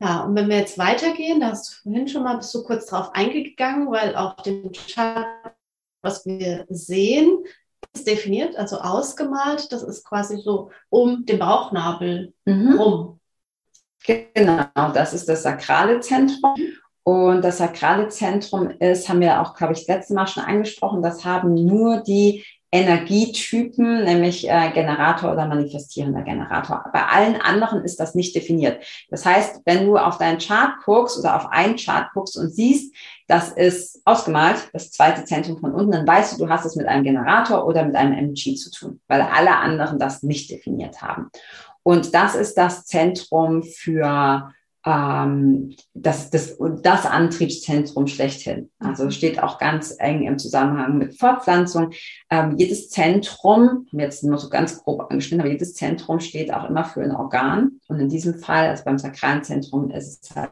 Ja, 0.00 0.22
und 0.22 0.36
wenn 0.36 0.48
wir 0.48 0.58
jetzt 0.58 0.78
weitergehen, 0.78 1.40
da 1.40 1.48
hast 1.48 1.68
du 1.68 1.82
vorhin 1.82 2.06
schon 2.06 2.22
mal, 2.22 2.36
bist 2.36 2.54
du 2.54 2.62
kurz 2.62 2.86
drauf 2.86 3.10
eingegangen, 3.14 3.90
weil 3.90 4.14
auf 4.14 4.36
dem 4.42 4.70
Chart, 4.70 5.26
was 6.02 6.24
wir 6.24 6.66
sehen, 6.68 7.38
ist 7.92 8.06
definiert, 8.06 8.56
also 8.56 8.76
ausgemalt, 8.76 9.72
das 9.72 9.82
ist 9.82 10.04
quasi 10.04 10.36
so 10.36 10.70
um 10.88 11.26
den 11.26 11.40
Bauchnabel 11.40 12.32
mhm. 12.44 12.78
rum. 12.78 13.20
Genau, 14.06 14.64
das 14.94 15.12
ist 15.12 15.28
das 15.28 15.42
sakrale 15.42 16.00
Zentrum. 16.00 16.54
Und 17.02 17.42
das 17.42 17.58
sakrale 17.58 18.08
Zentrum 18.08 18.70
ist, 18.70 19.08
haben 19.08 19.20
wir 19.20 19.40
auch, 19.40 19.54
glaube 19.54 19.72
ich, 19.72 19.86
das 19.86 19.88
letzte 19.88 20.14
Mal 20.14 20.26
schon 20.26 20.42
angesprochen, 20.42 21.00
das 21.00 21.24
haben 21.24 21.54
nur 21.54 22.02
die 22.02 22.44
Energietypen, 22.70 24.04
nämlich 24.04 24.46
äh, 24.46 24.70
Generator 24.72 25.32
oder 25.32 25.46
manifestierender 25.46 26.20
Generator. 26.20 26.84
Bei 26.92 27.06
allen 27.06 27.40
anderen 27.40 27.82
ist 27.82 27.98
das 27.98 28.14
nicht 28.14 28.34
definiert. 28.34 28.84
Das 29.08 29.24
heißt, 29.24 29.62
wenn 29.64 29.86
du 29.86 29.96
auf 29.96 30.18
deinen 30.18 30.38
Chart 30.38 30.72
guckst 30.84 31.18
oder 31.18 31.36
auf 31.36 31.46
einen 31.46 31.76
Chart 31.76 32.08
guckst 32.12 32.36
und 32.36 32.50
siehst, 32.50 32.94
das 33.26 33.52
ist 33.52 34.02
ausgemalt, 34.04 34.68
das 34.74 34.90
zweite 34.90 35.24
Zentrum 35.24 35.58
von 35.58 35.72
unten, 35.72 35.92
dann 35.92 36.06
weißt 36.06 36.34
du, 36.34 36.44
du 36.44 36.50
hast 36.50 36.66
es 36.66 36.76
mit 36.76 36.86
einem 36.86 37.04
Generator 37.04 37.66
oder 37.66 37.86
mit 37.86 37.96
einem 37.96 38.12
MG 38.12 38.54
zu 38.56 38.70
tun, 38.70 39.00
weil 39.08 39.22
alle 39.22 39.56
anderen 39.56 39.98
das 39.98 40.22
nicht 40.22 40.50
definiert 40.50 41.00
haben. 41.00 41.30
Und 41.88 42.12
das 42.12 42.34
ist 42.34 42.58
das 42.58 42.84
Zentrum 42.84 43.62
für 43.62 44.52
ähm, 44.84 45.74
das, 45.94 46.28
das, 46.28 46.58
das 46.82 47.06
Antriebszentrum 47.06 48.06
schlechthin. 48.06 48.70
Also 48.78 49.06
mhm. 49.06 49.10
steht 49.10 49.42
auch 49.42 49.56
ganz 49.56 49.96
eng 49.98 50.24
im 50.24 50.38
Zusammenhang 50.38 50.98
mit 50.98 51.18
Fortpflanzung. 51.18 51.92
Ähm, 52.28 52.56
jedes 52.58 52.90
Zentrum, 52.90 53.86
jetzt 53.92 54.22
nur 54.22 54.36
so 54.36 54.50
ganz 54.50 54.84
grob 54.84 55.10
angeschnitten, 55.10 55.40
aber 55.40 55.50
jedes 55.50 55.72
Zentrum 55.72 56.20
steht 56.20 56.52
auch 56.52 56.68
immer 56.68 56.84
für 56.84 57.00
ein 57.00 57.16
Organ. 57.16 57.80
Und 57.88 58.00
in 58.00 58.10
diesem 58.10 58.34
Fall, 58.34 58.68
also 58.68 58.84
beim 58.84 58.98
sakralen 58.98 59.42
Zentrum, 59.42 59.90
ist 59.90 60.24
es 60.24 60.36
halt 60.36 60.50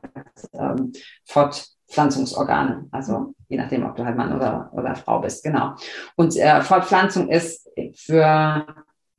ähm, 0.55 0.93
Fortpflanzungsorgane. 1.27 2.89
Also 2.93 3.35
je 3.51 3.59
nachdem, 3.59 3.85
ob 3.85 3.95
du 3.95 4.07
halt 4.07 4.17
Mann 4.17 4.35
oder, 4.35 4.71
oder 4.73 4.95
Frau 4.95 5.21
bist, 5.21 5.45
genau. 5.45 5.75
Und 6.17 6.35
äh, 6.35 6.63
Fortpflanzung 6.63 7.29
ist 7.29 7.69
für 7.95 8.65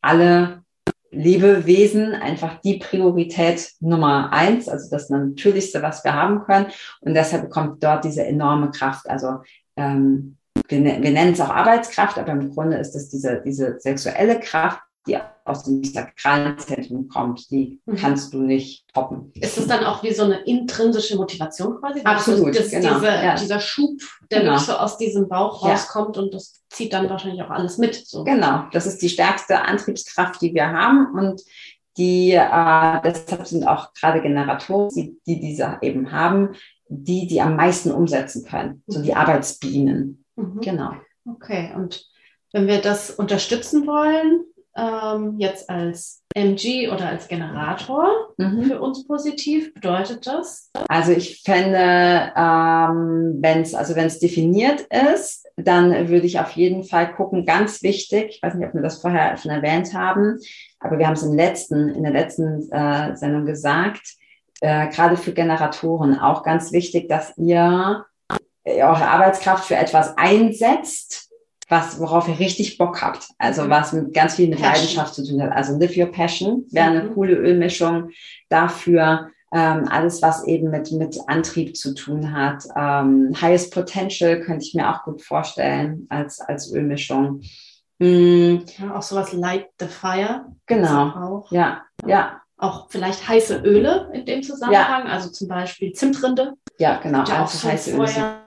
alle 0.01 0.63
Lebewesen 1.12 2.13
einfach 2.13 2.60
die 2.62 2.80
Priorität 2.80 3.72
Nummer 3.80 4.32
eins, 4.32 4.67
also 4.67 4.89
das 4.89 5.10
Natürlichste, 5.10 5.82
was 5.82 6.04
wir 6.04 6.13
haben 6.13 6.43
können. 6.43 6.67
Und 7.02 7.13
deshalb 7.13 7.43
bekommt 7.43 7.84
dort 7.84 8.04
diese 8.04 8.26
enorme 8.26 8.72
Kraft. 8.72 9.10
Also 9.10 9.39
ähm, 9.76 10.38
wir, 10.67 10.80
ne-, 10.80 11.02
wir 11.02 11.12
nennen 11.12 11.34
es 11.34 11.41
auch 11.41 11.50
Arbeitskraft, 11.50 12.17
aber 12.17 12.32
im 12.32 12.54
Grunde 12.54 12.78
ist 12.78 12.96
es 12.96 13.10
diese, 13.10 13.41
diese 13.46 13.80
sexuelle 13.80 14.39
Kraft, 14.39 14.82
die 15.08 15.17
aus 15.47 15.63
dem 15.63 15.83
sakralen 15.83 16.57
Zentrum 16.57 17.07
kommt, 17.07 17.49
die 17.51 17.79
mhm. 17.86 17.95
kannst 17.95 18.33
du 18.33 18.41
nicht 18.41 18.86
toppen. 18.93 19.31
Ist 19.36 19.57
es 19.57 19.67
dann 19.67 19.83
auch 19.83 20.03
wie 20.03 20.13
so 20.13 20.23
eine 20.23 20.39
intrinsische 20.41 21.15
Motivation 21.15 21.79
quasi? 21.79 22.01
Absolut, 22.03 22.55
das, 22.57 22.69
genau. 22.69 22.95
Diese, 22.95 23.07
ja. 23.07 23.36
Dieser 23.36 23.60
Schub, 23.60 23.99
der 24.31 24.41
genau. 24.41 24.57
so 24.57 24.73
aus 24.73 24.97
diesem 24.97 25.27
Bauch 25.27 25.65
ja. 25.65 25.71
rauskommt 25.71 26.17
und 26.17 26.33
das 26.33 26.63
zieht 26.69 26.93
dann 26.93 27.10
wahrscheinlich 27.10 27.41
auch 27.41 27.49
alles 27.49 27.77
mit. 27.77 27.95
So. 27.95 28.23
Genau, 28.23 28.65
das 28.71 28.86
ist 28.86 29.01
die 29.01 29.10
stärkste 29.10 29.62
Antriebskraft, 29.62 30.41
die 30.41 30.53
wir 30.53 30.67
haben 30.67 31.13
und 31.13 31.41
die, 31.97 32.31
äh, 32.31 33.01
deshalb 33.03 33.47
sind 33.47 33.67
auch 33.67 33.93
gerade 33.93 34.21
Generatoren, 34.21 34.89
die, 34.95 35.17
die 35.25 35.39
diese 35.39 35.79
eben 35.81 36.12
haben, 36.12 36.49
die, 36.89 37.27
die 37.27 37.41
am 37.41 37.55
meisten 37.55 37.91
umsetzen 37.91 38.45
können, 38.45 38.83
so 38.88 39.01
die 39.01 39.12
mhm. 39.12 39.17
Arbeitsbienen. 39.17 40.25
Mhm. 40.36 40.62
Genau. 40.62 40.91
Okay, 41.25 41.73
und 41.75 42.05
wenn 42.53 42.67
wir 42.67 42.81
das 42.81 43.12
unterstützen 43.12 43.86
wollen, 43.88 44.45
ähm, 44.77 45.35
jetzt 45.39 45.69
als 45.69 46.23
MG 46.35 46.89
oder 46.89 47.09
als 47.09 47.27
Generator 47.27 48.33
mhm. 48.37 48.63
für 48.63 48.79
uns 48.79 49.05
positiv? 49.07 49.73
Bedeutet 49.73 50.27
das? 50.27 50.71
Also 50.87 51.11
ich 51.11 51.41
fände, 51.43 52.31
ähm, 52.35 53.37
wenn 53.41 53.61
es 53.61 53.73
also 53.73 53.95
wenn 53.95 54.05
es 54.05 54.19
definiert 54.19 54.81
ist, 55.15 55.47
dann 55.55 56.09
würde 56.09 56.27
ich 56.27 56.39
auf 56.39 56.51
jeden 56.51 56.83
Fall 56.83 57.13
gucken. 57.13 57.45
Ganz 57.45 57.81
wichtig, 57.81 58.27
ich 58.29 58.43
weiß 58.43 58.53
nicht, 58.53 58.67
ob 58.67 58.73
wir 58.75 58.81
das 58.81 59.01
vorher 59.01 59.35
schon 59.37 59.51
erwähnt 59.51 59.93
haben, 59.93 60.37
aber 60.79 60.99
wir 60.99 61.07
haben 61.07 61.13
es 61.13 61.23
im 61.23 61.33
letzten 61.33 61.89
in 61.89 62.03
der 62.03 62.13
letzten 62.13 62.71
äh, 62.71 63.15
Sendung 63.15 63.45
gesagt. 63.45 64.15
Äh, 64.61 64.87
gerade 64.89 65.17
für 65.17 65.33
Generatoren 65.33 66.19
auch 66.19 66.43
ganz 66.43 66.71
wichtig, 66.71 67.09
dass 67.09 67.37
ihr 67.37 68.05
eure 68.67 69.07
Arbeitskraft 69.07 69.65
für 69.65 69.75
etwas 69.75 70.17
einsetzt, 70.17 71.26
was, 71.69 71.99
worauf 71.99 72.27
ihr 72.27 72.39
richtig 72.39 72.77
Bock 72.77 73.01
habt. 73.01 73.30
Also 73.38 73.63
mhm. 73.63 73.69
was 73.69 73.93
mit 73.93 74.13
ganz 74.13 74.36
viel 74.36 74.49
mit 74.49 74.60
Passion. 74.60 74.75
Leidenschaft 74.75 75.13
zu 75.15 75.25
tun 75.25 75.41
hat. 75.41 75.51
Also 75.51 75.77
Live 75.77 75.97
Your 75.97 76.12
Passion 76.12 76.65
wäre 76.71 76.88
eine 76.88 77.03
mhm. 77.03 77.13
coole 77.13 77.34
Ölmischung 77.34 78.10
dafür. 78.49 79.30
Ähm, 79.53 79.88
alles, 79.89 80.21
was 80.21 80.45
eben 80.45 80.69
mit, 80.71 80.91
mit 80.91 81.17
Antrieb 81.27 81.77
zu 81.77 81.93
tun 81.93 82.34
hat. 82.34 82.65
Ähm, 82.75 83.34
Highest 83.41 83.73
Potential 83.73 84.41
könnte 84.41 84.65
ich 84.65 84.73
mir 84.73 84.89
auch 84.89 85.03
gut 85.03 85.21
vorstellen 85.21 86.06
als, 86.10 86.41
als 86.41 86.71
Ölmischung. 86.73 87.41
Mhm. 87.99 88.65
Ja, 88.77 88.95
auch 88.95 89.01
sowas 89.01 89.32
Light 89.34 89.69
the 89.80 89.88
Fire. 89.88 90.45
Genau. 90.65 91.45
Ja, 91.51 91.84
ja. 92.06 92.41
Auch 92.60 92.88
vielleicht 92.89 93.27
heiße 93.27 93.60
Öle 93.60 94.10
in 94.13 94.25
dem 94.25 94.41
Zusammenhang, 94.41 95.06
ja. 95.06 95.12
also 95.12 95.30
zum 95.30 95.47
Beispiel 95.47 95.93
Zimtrinde. 95.93 96.53
Ja, 96.80 96.97
genau. 96.97 97.23
Ja, 97.23 97.43
auch 97.43 97.47
so 97.47 97.69
heiße 97.69 97.95
Öle 97.95 98.41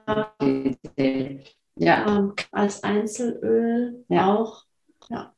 ja. 1.80 2.06
Ähm, 2.06 2.34
als 2.52 2.82
Einzelöl 2.82 4.04
ja. 4.08 4.34
auch. 4.34 4.64
Ja. 5.08 5.32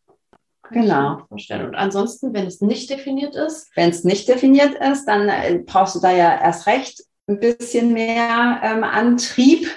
Genau. 0.71 1.23
Vorstellen. 1.29 1.67
Und 1.67 1.75
ansonsten, 1.75 2.33
wenn 2.35 2.47
es 2.47 2.61
nicht 2.61 2.89
definiert 2.89 3.37
ist? 3.37 3.71
Wenn 3.75 3.91
es 3.91 4.05
nicht 4.05 4.29
definiert 4.29 4.75
ist, 4.75 5.05
dann 5.07 5.29
äh, 5.29 5.63
brauchst 5.65 5.95
du 5.95 6.01
da 6.01 6.11
ja 6.11 6.41
erst 6.41 6.67
recht 6.67 7.03
ein 7.29 7.39
bisschen 7.39 7.93
mehr 7.93 8.61
ähm, 8.63 8.83
Antrieb. 8.83 9.69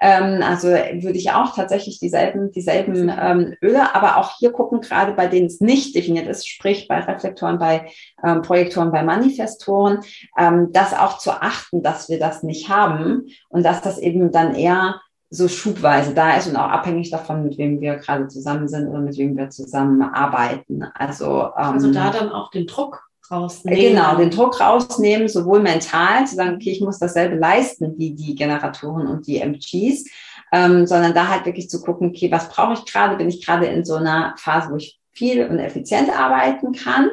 Ähm, 0.00 0.42
also 0.42 0.68
würde 0.68 1.18
ich 1.18 1.32
auch 1.32 1.54
tatsächlich 1.54 1.98
dieselben, 1.98 2.50
dieselben 2.50 3.10
ähm, 3.10 3.54
Öle, 3.62 3.94
aber 3.94 4.16
auch 4.16 4.38
hier 4.38 4.52
gucken, 4.52 4.80
gerade 4.80 5.12
bei 5.12 5.26
denen 5.26 5.46
es 5.46 5.60
nicht 5.60 5.94
definiert 5.94 6.26
ist, 6.26 6.48
sprich 6.48 6.88
bei 6.88 7.00
Reflektoren, 7.00 7.58
bei 7.58 7.90
ähm, 8.24 8.42
Projektoren, 8.42 8.90
bei 8.90 9.02
Manifestoren, 9.02 10.00
ähm, 10.38 10.70
das 10.72 10.94
auch 10.94 11.18
zu 11.18 11.30
achten, 11.30 11.82
dass 11.82 12.08
wir 12.08 12.18
das 12.18 12.42
nicht 12.42 12.68
haben 12.68 13.26
und 13.48 13.64
dass 13.64 13.82
das 13.82 13.98
eben 13.98 14.32
dann 14.32 14.54
eher 14.54 15.00
so 15.34 15.48
schubweise 15.48 16.14
da 16.14 16.36
ist 16.36 16.46
und 16.46 16.56
auch 16.56 16.68
abhängig 16.68 17.10
davon, 17.10 17.44
mit 17.44 17.58
wem 17.58 17.80
wir 17.80 17.96
gerade 17.96 18.28
zusammen 18.28 18.68
sind 18.68 18.88
oder 18.88 19.00
mit 19.00 19.16
wem 19.18 19.36
wir 19.36 19.50
zusammen 19.50 20.02
arbeiten. 20.02 20.84
Also, 20.94 21.50
ähm, 21.56 21.74
also 21.74 21.92
da 21.92 22.10
dann 22.10 22.30
auch 22.30 22.50
den 22.50 22.66
Druck 22.66 23.08
rausnehmen. 23.30 23.80
Genau, 23.80 24.16
den 24.16 24.30
Druck 24.30 24.60
rausnehmen, 24.60 25.28
sowohl 25.28 25.60
mental, 25.60 26.26
zu 26.26 26.36
sagen, 26.36 26.56
okay, 26.56 26.70
ich 26.70 26.80
muss 26.80 26.98
dasselbe 26.98 27.36
leisten 27.36 27.94
wie 27.98 28.14
die 28.14 28.34
Generatoren 28.34 29.06
und 29.06 29.26
die 29.26 29.38
MGs, 29.38 30.04
ähm, 30.52 30.86
sondern 30.86 31.14
da 31.14 31.28
halt 31.28 31.46
wirklich 31.46 31.68
zu 31.68 31.80
gucken, 31.80 32.10
okay, 32.10 32.30
was 32.30 32.48
brauche 32.48 32.74
ich 32.74 32.84
gerade? 32.84 33.16
Bin 33.16 33.28
ich 33.28 33.44
gerade 33.44 33.66
in 33.66 33.84
so 33.84 33.94
einer 33.94 34.34
Phase, 34.36 34.70
wo 34.70 34.76
ich 34.76 35.00
viel 35.12 35.46
und 35.46 35.58
effizient 35.58 36.10
arbeiten 36.10 36.72
kann? 36.72 37.08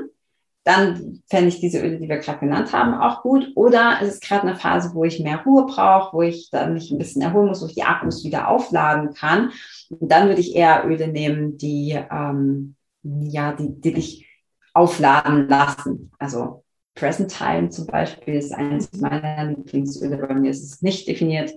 Dann 0.63 1.23
fände 1.27 1.47
ich 1.47 1.59
diese 1.59 1.79
Öle, 1.79 1.97
die 1.97 2.07
wir 2.07 2.19
gerade 2.19 2.39
genannt 2.39 2.71
haben, 2.71 2.93
auch 2.93 3.23
gut. 3.23 3.51
Oder 3.55 3.97
es 4.01 4.09
ist 4.09 4.23
gerade 4.23 4.47
eine 4.47 4.55
Phase, 4.55 4.91
wo 4.93 5.03
ich 5.03 5.19
mehr 5.19 5.43
Ruhe 5.43 5.65
brauche, 5.65 6.15
wo 6.15 6.21
ich 6.21 6.49
dann 6.51 6.73
mich 6.73 6.91
ein 6.91 6.99
bisschen 6.99 7.23
erholen 7.23 7.47
muss, 7.47 7.61
wo 7.61 7.65
ich 7.65 7.73
die 7.73 7.83
Akkus 7.83 8.23
wieder 8.23 8.47
aufladen 8.47 9.13
kann. 9.13 9.51
Und 9.89 10.11
dann 10.11 10.27
würde 10.27 10.41
ich 10.41 10.55
eher 10.55 10.85
Öle 10.85 11.07
nehmen, 11.07 11.57
die, 11.57 11.99
ähm, 12.11 12.75
ja, 13.03 13.53
die, 13.53 13.69
die 13.81 13.93
dich 13.93 14.27
aufladen 14.73 15.49
lassen. 15.49 16.11
Also 16.19 16.63
Present 16.93 17.35
Time 17.35 17.69
zum 17.69 17.87
Beispiel 17.87 18.35
ist 18.35 18.53
eines 18.53 18.91
meiner 18.93 19.45
Lieblingsöle. 19.45 20.17
Bei 20.17 20.33
mir 20.33 20.51
ist 20.51 20.63
es 20.63 20.81
nicht 20.81 21.07
definiert, 21.07 21.51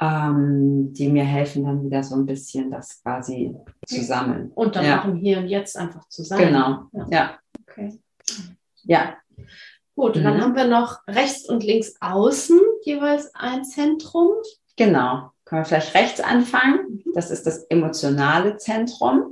ähm, 0.00 0.92
die 0.92 1.08
mir 1.08 1.24
helfen 1.24 1.64
dann 1.64 1.84
wieder 1.84 2.02
so 2.02 2.14
ein 2.14 2.26
bisschen 2.26 2.70
das 2.70 3.02
quasi 3.02 3.54
zu 3.86 4.02
sammeln. 4.02 4.50
Und 4.54 4.76
dann 4.76 4.84
ja. 4.84 5.00
auch 5.00 5.04
im 5.04 5.16
Hier 5.16 5.38
und 5.38 5.48
Jetzt 5.48 5.76
einfach 5.76 6.08
zusammen. 6.08 6.46
Genau, 6.46 6.82
ja. 6.92 7.06
ja. 7.10 7.38
Okay. 7.68 7.98
Ja. 8.84 9.16
Gut, 9.94 10.16
und 10.16 10.22
mhm. 10.22 10.24
dann 10.24 10.40
haben 10.40 10.56
wir 10.56 10.66
noch 10.66 11.00
rechts 11.08 11.48
und 11.48 11.64
links 11.64 11.94
außen 12.00 12.60
jeweils 12.84 13.34
ein 13.34 13.64
Zentrum. 13.64 14.30
Genau. 14.76 15.32
Können 15.44 15.62
wir 15.62 15.64
vielleicht 15.64 15.94
rechts 15.94 16.20
anfangen? 16.20 17.02
Das 17.14 17.30
ist 17.30 17.46
das 17.46 17.64
emotionale 17.64 18.56
Zentrum. 18.58 19.27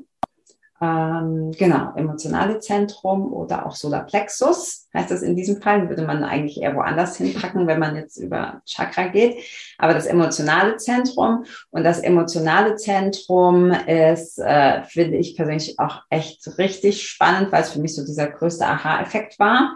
Ähm, 0.80 1.52
genau, 1.58 1.94
emotionale 1.94 2.58
Zentrum 2.60 3.32
oder 3.32 3.64
auch 3.66 3.74
Solarplexus 3.74 4.86
heißt 4.96 5.10
das 5.10 5.22
in 5.22 5.36
diesem 5.36 5.60
Fall, 5.60 5.88
würde 5.88 6.02
man 6.02 6.24
eigentlich 6.24 6.60
eher 6.60 6.74
woanders 6.74 7.16
hinpacken, 7.16 7.66
wenn 7.66 7.78
man 7.78 7.96
jetzt 7.96 8.16
über 8.16 8.62
Chakra 8.66 9.08
geht. 9.08 9.36
Aber 9.78 9.94
das 9.94 10.06
emotionale 10.06 10.76
Zentrum 10.76 11.44
und 11.70 11.84
das 11.84 12.00
emotionale 12.00 12.76
Zentrum 12.76 13.70
ist, 13.70 14.38
äh, 14.38 14.82
finde 14.84 15.18
ich 15.18 15.36
persönlich 15.36 15.78
auch 15.78 16.02
echt 16.10 16.58
richtig 16.58 17.08
spannend, 17.08 17.52
weil 17.52 17.62
es 17.62 17.70
für 17.70 17.80
mich 17.80 17.94
so 17.94 18.04
dieser 18.04 18.26
größte 18.26 18.66
Aha-Effekt 18.66 19.38
war. 19.38 19.74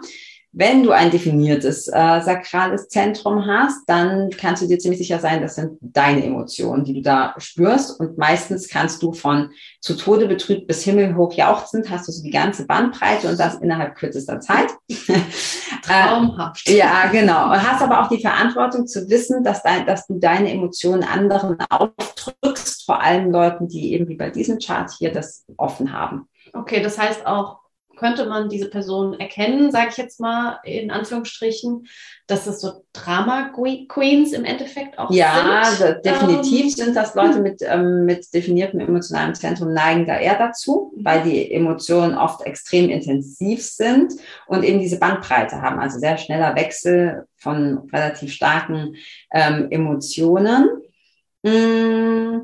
Wenn 0.53 0.83
du 0.83 0.91
ein 0.91 1.11
definiertes 1.11 1.87
äh, 1.87 2.21
sakrales 2.21 2.89
Zentrum 2.89 3.45
hast, 3.45 3.87
dann 3.87 4.29
kannst 4.31 4.61
du 4.61 4.67
dir 4.67 4.79
ziemlich 4.79 4.99
sicher 4.99 5.19
sein, 5.19 5.41
das 5.41 5.55
sind 5.55 5.77
deine 5.79 6.25
Emotionen, 6.25 6.83
die 6.83 6.93
du 6.93 7.01
da 7.01 7.33
spürst. 7.37 7.97
Und 7.99 8.17
meistens 8.17 8.67
kannst 8.67 9.01
du 9.01 9.13
von 9.13 9.51
zu 9.79 9.95
Tode 9.95 10.27
betrübt 10.27 10.67
bis 10.67 10.83
himmelhoch 10.83 11.33
jauchzend, 11.33 11.89
hast 11.89 12.09
du 12.09 12.11
so 12.11 12.21
die 12.21 12.31
ganze 12.31 12.67
Bandbreite 12.67 13.29
und 13.29 13.39
das 13.39 13.55
innerhalb 13.55 13.95
kürzester 13.95 14.41
Zeit. 14.41 14.67
Traumhaft. 15.83 16.67
äh, 16.67 16.77
ja, 16.77 17.07
genau. 17.09 17.45
Und 17.45 17.71
hast 17.71 17.81
aber 17.81 18.01
auch 18.01 18.09
die 18.09 18.21
Verantwortung 18.21 18.87
zu 18.87 19.09
wissen, 19.09 19.45
dass, 19.45 19.63
dein, 19.63 19.85
dass 19.85 20.05
du 20.07 20.19
deine 20.19 20.51
Emotionen 20.51 21.03
anderen 21.03 21.57
aufdrückst, 21.69 22.85
vor 22.85 23.01
allem 23.01 23.31
Leuten, 23.31 23.69
die 23.69 23.93
eben 23.93 24.09
wie 24.09 24.17
bei 24.17 24.29
diesem 24.29 24.59
Chart 24.59 24.91
hier 24.99 25.13
das 25.13 25.45
offen 25.55 25.93
haben. 25.93 26.27
Okay, 26.53 26.81
das 26.81 26.97
heißt 26.97 27.25
auch, 27.25 27.60
könnte 28.01 28.25
man 28.25 28.49
diese 28.49 28.67
Person 28.67 29.19
erkennen, 29.19 29.71
sage 29.71 29.89
ich 29.91 29.97
jetzt 29.97 30.19
mal 30.19 30.59
in 30.63 30.89
Anführungsstrichen, 30.89 31.87
dass 32.25 32.45
das 32.45 32.59
so 32.59 32.83
Drama 32.93 33.51
Queens 33.53 34.33
im 34.33 34.43
Endeffekt 34.43 34.97
auch 34.97 35.11
ja, 35.11 35.65
sind. 35.65 36.03
Ja, 36.03 36.13
definitiv 36.13 36.63
ähm, 36.63 36.69
sind 36.71 36.95
das 36.95 37.13
Leute 37.13 37.41
mit, 37.41 37.61
ähm, 37.61 38.05
mit 38.05 38.33
definiertem 38.33 38.79
emotionalem 38.79 39.35
Zentrum 39.35 39.71
neigen 39.73 40.07
da 40.07 40.17
eher 40.17 40.35
dazu, 40.39 40.91
mhm. 40.95 41.05
weil 41.05 41.21
die 41.21 41.51
Emotionen 41.51 42.17
oft 42.17 42.41
extrem 42.41 42.89
intensiv 42.89 43.63
sind 43.63 44.13
und 44.47 44.63
eben 44.63 44.79
diese 44.79 44.97
Bandbreite 44.97 45.61
haben, 45.61 45.79
also 45.79 45.99
sehr 45.99 46.17
schneller 46.17 46.55
Wechsel 46.55 47.27
von 47.35 47.87
relativ 47.93 48.33
starken 48.33 48.95
ähm, 49.31 49.67
Emotionen. 49.69 50.69
Mm, 51.43 52.41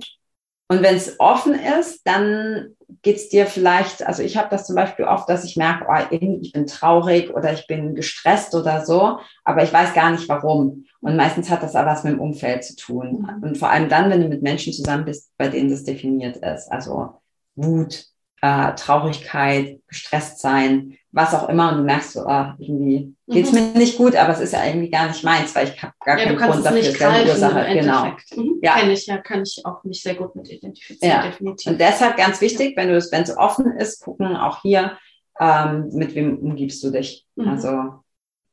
und 0.69 0.83
wenn 0.83 0.95
es 0.95 1.19
offen 1.19 1.55
ist, 1.55 2.01
dann 2.05 2.76
geht's 3.01 3.29
dir 3.29 3.47
vielleicht, 3.47 4.05
also 4.05 4.23
ich 4.23 4.37
habe 4.37 4.49
das 4.49 4.65
zum 4.65 4.75
Beispiel 4.75 5.05
oft, 5.05 5.29
dass 5.29 5.43
ich 5.43 5.57
merke, 5.57 5.85
oh, 5.89 6.07
ich 6.09 6.53
bin 6.53 6.67
traurig 6.67 7.33
oder 7.33 7.53
ich 7.53 7.67
bin 7.67 7.95
gestresst 7.95 8.55
oder 8.55 8.85
so, 8.85 9.19
aber 9.43 9.63
ich 9.63 9.73
weiß 9.73 9.93
gar 9.93 10.11
nicht 10.11 10.27
warum. 10.29 10.85
Und 11.01 11.15
meistens 11.15 11.49
hat 11.49 11.63
das 11.63 11.75
aber 11.75 11.91
was 11.91 12.03
mit 12.03 12.13
dem 12.13 12.21
Umfeld 12.21 12.63
zu 12.63 12.75
tun. 12.75 13.21
Mhm. 13.21 13.43
Und 13.43 13.57
vor 13.57 13.69
allem 13.69 13.89
dann, 13.89 14.09
wenn 14.09 14.21
du 14.21 14.27
mit 14.27 14.41
Menschen 14.41 14.73
zusammen 14.73 15.05
bist, 15.05 15.31
bei 15.37 15.49
denen 15.49 15.69
das 15.69 15.83
definiert 15.83 16.37
ist. 16.37 16.71
Also 16.71 17.15
Wut, 17.55 18.05
äh, 18.41 18.73
Traurigkeit, 18.75 19.81
gestresst 19.87 20.39
sein, 20.39 20.97
was 21.17 21.33
auch 21.33 21.49
immer. 21.49 21.71
Und 21.71 21.79
du 21.79 21.83
merkst 21.83 22.13
so, 22.13 22.21
ah, 22.27 22.55
irgendwie 22.59 23.13
geht's 23.27 23.51
mhm. 23.51 23.73
mir 23.73 23.79
nicht 23.79 23.97
gut, 23.97 24.15
aber 24.15 24.33
es 24.33 24.39
ist 24.39 24.53
ja 24.53 24.63
irgendwie 24.65 24.89
gar 24.89 25.07
nicht 25.07 25.23
meins, 25.23 25.53
weil 25.55 25.67
ich 25.67 25.81
habe 25.81 25.93
gar 26.05 26.17
ja, 26.17 26.25
keinen 26.25 26.37
Grund 26.37 26.63
dafür. 26.63 26.77
Nicht 26.77 26.93
greifen, 26.93 27.27
Ursache. 27.27 27.73
Genau. 27.73 28.05
Mhm. 28.35 28.59
Ja. 28.61 28.75
Kenne 28.75 28.93
ich 28.93 29.07
ja, 29.07 29.17
kann 29.17 29.41
ich 29.41 29.61
auch 29.65 29.83
nicht 29.83 30.01
sehr 30.01 30.15
gut 30.15 30.35
mit 30.35 30.49
identifizieren, 30.49 31.11
ja. 31.11 31.27
definitiv. 31.27 31.71
Und 31.71 31.81
deshalb 31.81 32.15
ganz 32.17 32.39
wichtig, 32.39 32.77
wenn 32.77 32.89
du 32.89 32.95
es, 32.95 33.11
wenn 33.11 33.23
es 33.23 33.35
offen 33.35 33.71
ist, 33.77 34.01
gucken 34.03 34.35
auch 34.35 34.61
hier, 34.61 34.97
ähm, 35.39 35.89
mit 35.91 36.13
wem 36.13 36.37
umgibst 36.37 36.83
du 36.83 36.91
dich. 36.91 37.25
Mhm. 37.35 37.47
Also 37.49 38.03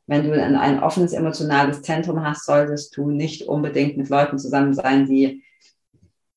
wenn 0.06 0.24
du 0.24 0.32
ein, 0.32 0.56
ein 0.56 0.82
offenes 0.82 1.12
emotionales 1.12 1.82
Zentrum 1.82 2.24
hast, 2.24 2.46
solltest 2.46 2.96
du 2.96 3.10
nicht 3.10 3.42
unbedingt 3.46 3.98
mit 3.98 4.08
Leuten 4.08 4.38
zusammen 4.38 4.72
sein, 4.72 5.06
die 5.06 5.44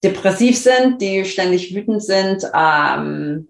depressiv 0.04 0.58
sind, 0.58 1.02
die 1.02 1.24
ständig 1.24 1.74
wütend 1.74 2.04
sind. 2.04 2.44
Ähm, 2.54 3.48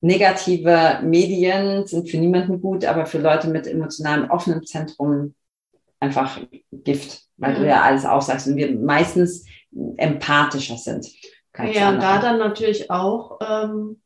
negative 0.00 1.00
Medien 1.02 1.86
sind 1.86 2.08
für 2.08 2.18
niemanden 2.18 2.60
gut, 2.60 2.84
aber 2.84 3.06
für 3.06 3.18
Leute 3.18 3.48
mit 3.48 3.66
emotionalem 3.66 4.30
offenem 4.30 4.64
Zentrum 4.64 5.34
einfach 5.98 6.40
Gift, 6.72 7.24
weil 7.36 7.54
mhm. 7.54 7.58
du 7.58 7.68
ja 7.68 7.82
alles 7.82 8.06
aussagst 8.06 8.46
und 8.46 8.56
wir 8.56 8.74
meistens 8.74 9.44
empathischer 9.96 10.76
sind. 10.76 11.06
Ja, 11.72 11.90
und 11.90 12.00
da 12.00 12.20
dann 12.20 12.38
natürlich 12.38 12.90
auch 12.90 13.38
ähm, 13.46 14.00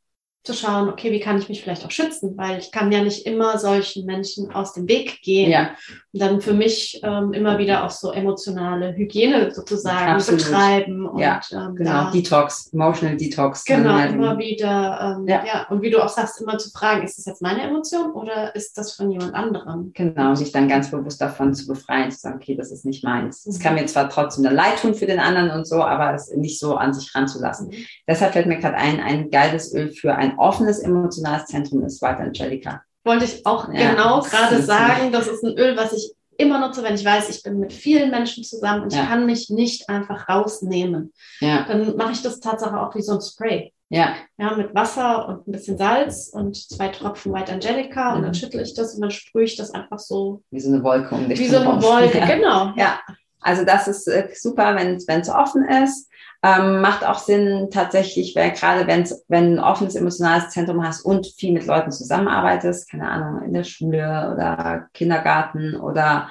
zu 0.44 0.52
schauen, 0.52 0.90
okay, 0.90 1.10
wie 1.10 1.20
kann 1.20 1.38
ich 1.38 1.48
mich 1.48 1.62
vielleicht 1.62 1.86
auch 1.86 1.90
schützen, 1.90 2.36
weil 2.36 2.58
ich 2.58 2.70
kann 2.70 2.92
ja 2.92 3.02
nicht 3.02 3.24
immer 3.24 3.58
solchen 3.58 4.04
Menschen 4.04 4.50
aus 4.52 4.74
dem 4.74 4.86
Weg 4.86 5.22
gehen. 5.22 5.50
Ja. 5.50 5.70
Und 6.12 6.20
dann 6.20 6.40
für 6.42 6.52
mich 6.52 7.00
ähm, 7.02 7.32
immer 7.32 7.56
wieder 7.56 7.84
auch 7.84 7.90
so 7.90 8.12
emotionale 8.12 8.94
Hygiene 8.94 9.50
sozusagen 9.52 10.12
Absolut. 10.12 10.44
betreiben. 10.44 11.06
Und, 11.06 11.18
ja, 11.18 11.40
ähm, 11.50 11.74
genau, 11.74 12.10
Detox, 12.10 12.70
Emotional 12.74 13.16
Detox. 13.16 13.64
Genau, 13.64 13.94
halt 13.94 14.12
immer 14.12 14.36
wieder, 14.36 15.16
ähm, 15.18 15.26
ja. 15.26 15.44
ja. 15.46 15.66
Und 15.70 15.80
wie 15.80 15.90
du 15.90 16.04
auch 16.04 16.10
sagst, 16.10 16.42
immer 16.42 16.58
zu 16.58 16.70
fragen, 16.70 17.04
ist 17.04 17.16
das 17.16 17.24
jetzt 17.24 17.40
meine 17.40 17.62
Emotion 17.62 18.12
oder 18.12 18.54
ist 18.54 18.76
das 18.76 18.92
von 18.92 19.10
jemand 19.10 19.34
anderem? 19.34 19.92
Genau, 19.94 20.34
sich 20.34 20.52
dann 20.52 20.68
ganz 20.68 20.90
bewusst 20.90 21.22
davon 21.22 21.54
zu 21.54 21.66
befreien, 21.66 22.10
zu 22.10 22.18
sagen, 22.18 22.36
okay, 22.36 22.54
das 22.54 22.70
ist 22.70 22.84
nicht 22.84 23.02
meins. 23.02 23.46
Es 23.46 23.58
mhm. 23.58 23.62
kann 23.62 23.74
mir 23.76 23.86
zwar 23.86 24.10
trotzdem 24.10 24.44
eine 24.44 24.54
Leid 24.54 24.82
tun 24.82 24.94
für 24.94 25.06
den 25.06 25.20
anderen 25.20 25.50
und 25.50 25.66
so, 25.66 25.82
aber 25.82 26.12
es 26.12 26.30
nicht 26.36 26.60
so 26.60 26.76
an 26.76 26.92
sich 26.92 27.14
ranzulassen. 27.14 27.68
Mhm. 27.68 27.86
Deshalb 28.06 28.34
fällt 28.34 28.46
mir 28.46 28.58
gerade 28.58 28.76
ein, 28.76 29.00
ein 29.00 29.30
geiles 29.30 29.74
Öl 29.74 29.90
für 29.90 30.14
ein 30.14 30.33
offenes 30.38 30.80
emotionales 30.80 31.46
Zentrum 31.46 31.84
ist 31.84 32.02
White 32.02 32.18
Angelica. 32.18 32.82
Wollte 33.04 33.24
ich 33.26 33.44
auch 33.44 33.72
ja, 33.72 33.90
genau 33.90 34.20
gerade 34.20 34.62
sagen, 34.62 35.12
das 35.12 35.26
ist 35.26 35.44
ein 35.44 35.58
Öl, 35.58 35.76
was 35.76 35.92
ich 35.92 36.14
immer 36.36 36.58
nutze, 36.58 36.82
wenn 36.82 36.94
ich 36.94 37.04
weiß, 37.04 37.28
ich 37.28 37.42
bin 37.42 37.58
mit 37.58 37.72
vielen 37.72 38.10
Menschen 38.10 38.44
zusammen 38.44 38.82
und 38.82 38.92
ja. 38.92 39.02
ich 39.02 39.08
kann 39.08 39.26
mich 39.26 39.50
nicht 39.50 39.88
einfach 39.88 40.28
rausnehmen. 40.28 41.12
Ja. 41.40 41.64
Dann 41.68 41.96
mache 41.96 42.12
ich 42.12 42.22
das 42.22 42.40
Tatsache 42.40 42.80
auch 42.80 42.94
wie 42.94 43.02
so 43.02 43.14
ein 43.14 43.20
Spray. 43.20 43.72
Ja. 43.90 44.14
Ja, 44.38 44.56
mit 44.56 44.74
Wasser 44.74 45.28
und 45.28 45.46
ein 45.46 45.52
bisschen 45.52 45.78
Salz 45.78 46.30
und 46.32 46.56
zwei 46.56 46.88
Tropfen 46.88 47.32
White 47.32 47.52
Angelica 47.52 48.10
mhm. 48.10 48.16
und 48.16 48.22
dann 48.22 48.30
mhm. 48.30 48.34
schüttle 48.34 48.62
ich 48.62 48.74
das 48.74 48.94
und 48.94 49.02
dann 49.02 49.10
sprühe 49.10 49.44
ich 49.44 49.56
das 49.56 49.70
einfach 49.70 49.98
so. 49.98 50.42
Wie 50.50 50.60
so 50.60 50.68
eine 50.68 50.82
Wolke 50.82 51.14
um 51.14 51.28
dich. 51.28 51.38
Wie 51.38 51.48
so 51.48 51.58
eine 51.58 51.82
Wolke, 51.82 52.18
ja. 52.18 52.26
genau. 52.26 52.72
Ja. 52.76 53.00
Also 53.40 53.64
das 53.64 53.86
ist 53.86 54.08
äh, 54.08 54.28
super, 54.34 54.74
wenn 54.74 54.96
es 54.96 55.28
offen 55.28 55.64
ist. 55.68 56.08
Ähm, 56.46 56.82
macht 56.82 57.06
auch 57.06 57.18
Sinn 57.18 57.68
tatsächlich, 57.72 58.36
weil 58.36 58.50
gerade 58.52 58.86
wenn's, 58.86 59.24
wenn 59.28 59.54
ein 59.54 59.58
offenes 59.58 59.94
emotionales 59.94 60.50
Zentrum 60.50 60.86
hast 60.86 61.00
und 61.02 61.26
viel 61.38 61.52
mit 61.52 61.64
Leuten 61.66 61.90
zusammenarbeitest, 61.90 62.90
keine 62.90 63.08
Ahnung, 63.10 63.42
in 63.44 63.54
der 63.54 63.64
Schule 63.64 64.30
oder 64.34 64.88
Kindergarten 64.92 65.74
oder 65.74 66.28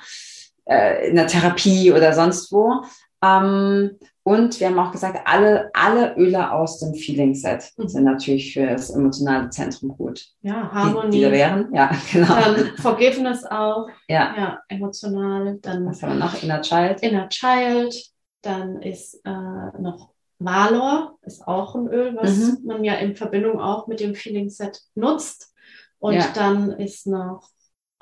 äh, 0.65 1.09
in 1.09 1.15
der 1.15 1.25
Therapie 1.27 1.91
oder 1.91 2.13
sonst 2.13 2.51
wo, 2.51 2.83
Ähm, 3.25 3.91
und 4.25 4.59
wir 4.59 4.67
haben 4.67 4.79
auch 4.79 4.91
gesagt, 4.91 5.19
alle, 5.25 5.69
alle 5.73 6.15
Öle 6.17 6.51
aus 6.51 6.79
dem 6.79 6.93
Feeling 6.93 7.33
Set 7.35 7.71
Mhm. 7.77 7.87
sind 7.87 8.03
natürlich 8.03 8.53
für 8.53 8.67
das 8.67 8.89
emotionale 8.89 9.49
Zentrum 9.49 9.95
gut. 9.97 10.25
Ja, 10.41 10.69
Die, 10.71 10.75
Harmonie. 10.77 11.11
die 11.11 11.21
da 11.23 11.31
wären, 11.31 11.73
ja, 11.73 11.89
genau. 12.11 12.35
Dann 12.35 12.71
Forgiveness 12.81 13.45
auch, 13.45 13.87
ja, 14.09 14.33
ja, 14.37 14.59
emotional. 14.69 15.57
Dann 15.61 15.85
was 15.85 16.03
haben 16.03 16.13
wir 16.19 16.25
noch? 16.25 16.41
Inner 16.43 16.61
Child. 16.61 17.01
Inner 17.01 17.27
Child. 17.29 17.95
Dann 18.43 18.81
ist 18.81 19.15
äh, 19.25 19.29
noch 19.31 20.11
Valor, 20.39 21.17
ist 21.21 21.47
auch 21.47 21.75
ein 21.75 21.87
Öl, 21.87 22.15
was 22.15 22.37
Mhm. 22.37 22.57
man 22.65 22.83
ja 22.83 22.95
in 22.95 23.15
Verbindung 23.15 23.59
auch 23.59 23.87
mit 23.87 23.99
dem 23.99 24.13
Feeling 24.15 24.49
Set 24.49 24.81
nutzt. 24.95 25.53
Und 25.99 26.13
Ja. 26.15 26.27
dann 26.35 26.71
ist 26.71 27.07
noch 27.07 27.49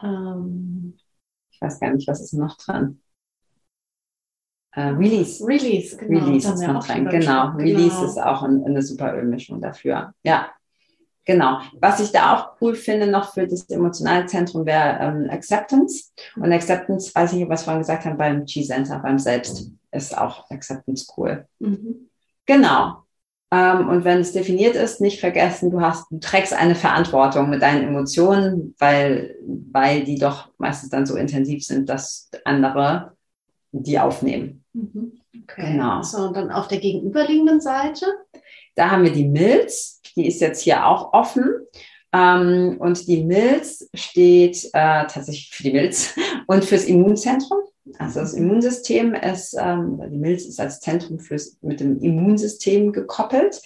ähm, 0.04 0.98
Ich 1.52 1.62
weiß 1.62 1.80
gar 1.80 1.92
nicht, 1.94 2.08
was 2.08 2.22
ist 2.22 2.34
noch 2.34 2.58
dran? 2.58 3.00
Äh, 4.74 4.82
Release. 4.88 5.46
Release, 5.46 5.96
genau. 5.98 6.26
Release 6.26 6.52
ist 6.54 6.62
noch 6.62 6.86
dran. 6.86 7.06
Genau. 7.08 7.18
gesprochen. 7.18 7.56
Release 7.58 7.96
Genau. 7.96 8.06
ist 8.06 8.18
auch 8.18 8.42
ein, 8.44 8.64
eine 8.66 8.82
super 8.82 9.14
Ölmischung 9.16 9.62
dafür. 9.62 10.14
Ja. 10.24 10.50
Genau. 11.26 11.60
Was 11.80 12.00
ich 12.00 12.12
da 12.12 12.36
auch 12.36 12.62
cool 12.62 12.74
finde 12.74 13.06
noch 13.06 13.34
für 13.34 13.46
das 13.46 13.70
emotionale 13.70 14.26
Zentrum 14.26 14.66
wäre 14.66 14.98
ähm, 15.02 15.30
Acceptance. 15.30 16.06
Und 16.36 16.52
Acceptance, 16.52 17.14
weiß 17.14 17.34
ich, 17.34 17.48
was 17.48 17.62
wir 17.62 17.66
vorhin 17.66 17.82
gesagt 17.82 18.06
haben, 18.06 18.18
beim 18.18 18.46
G-Center, 18.46 18.98
beim 19.00 19.20
Selbst, 19.20 19.70
ist 19.92 20.18
auch 20.18 20.50
Acceptance 20.50 21.12
cool. 21.18 21.46
Mhm. 21.60 22.10
Genau. 22.46 23.04
Ähm, 23.54 23.90
und 23.90 24.06
wenn 24.06 24.20
es 24.20 24.32
definiert 24.32 24.76
ist, 24.76 25.02
nicht 25.02 25.20
vergessen, 25.20 25.72
du 25.72 25.82
hast, 25.82 26.10
du 26.10 26.20
trägst 26.20 26.54
eine 26.54 26.76
Verantwortung 26.76 27.50
mit 27.50 27.62
deinen 27.62 27.84
Emotionen, 27.84 28.76
weil, 28.80 29.36
weil 29.72 30.06
die 30.06 30.18
doch 30.18 30.50
meistens 30.58 30.90
dann 30.90 31.06
so 31.06 31.16
intensiv 31.16 31.64
sind, 31.66 31.90
dass 31.90 32.30
andere 32.46 33.18
die 33.74 34.00
aufnehmen. 34.00 34.64
Mhm. 34.74 35.20
Okay. 35.44 35.74
Genau. 35.74 36.02
So, 36.02 36.28
und 36.28 36.36
dann 36.36 36.52
auf 36.52 36.68
der 36.68 36.80
gegenüberliegenden 36.80 37.60
Seite. 37.62 38.06
Da 38.76 38.90
haben 38.90 39.04
wir 39.04 39.12
die 39.12 39.28
Milz, 39.28 40.02
die 40.16 40.28
ist 40.28 40.40
jetzt 40.40 40.62
hier 40.62 40.86
auch 40.86 41.14
offen. 41.14 41.46
Ähm, 42.14 42.78
und 42.80 43.08
die 43.08 43.24
Milz 43.24 43.90
steht 43.94 44.66
äh, 44.74 45.08
tatsächlich 45.08 45.50
für 45.52 45.64
die 45.64 45.74
Milz 45.74 46.16
und 46.48 46.64
fürs 46.64 46.86
Immunzentrum. 46.86 47.60
Also 47.98 48.20
das 48.20 48.34
Immunsystem 48.34 49.14
ist, 49.14 49.56
ähm, 49.60 50.02
die 50.12 50.18
Milz 50.18 50.46
ist 50.46 50.60
als 50.60 50.80
Zentrum 50.80 51.20
fürs, 51.20 51.58
mit 51.62 51.80
dem 51.80 52.00
Immunsystem 52.00 52.94
gekoppelt. 52.94 53.62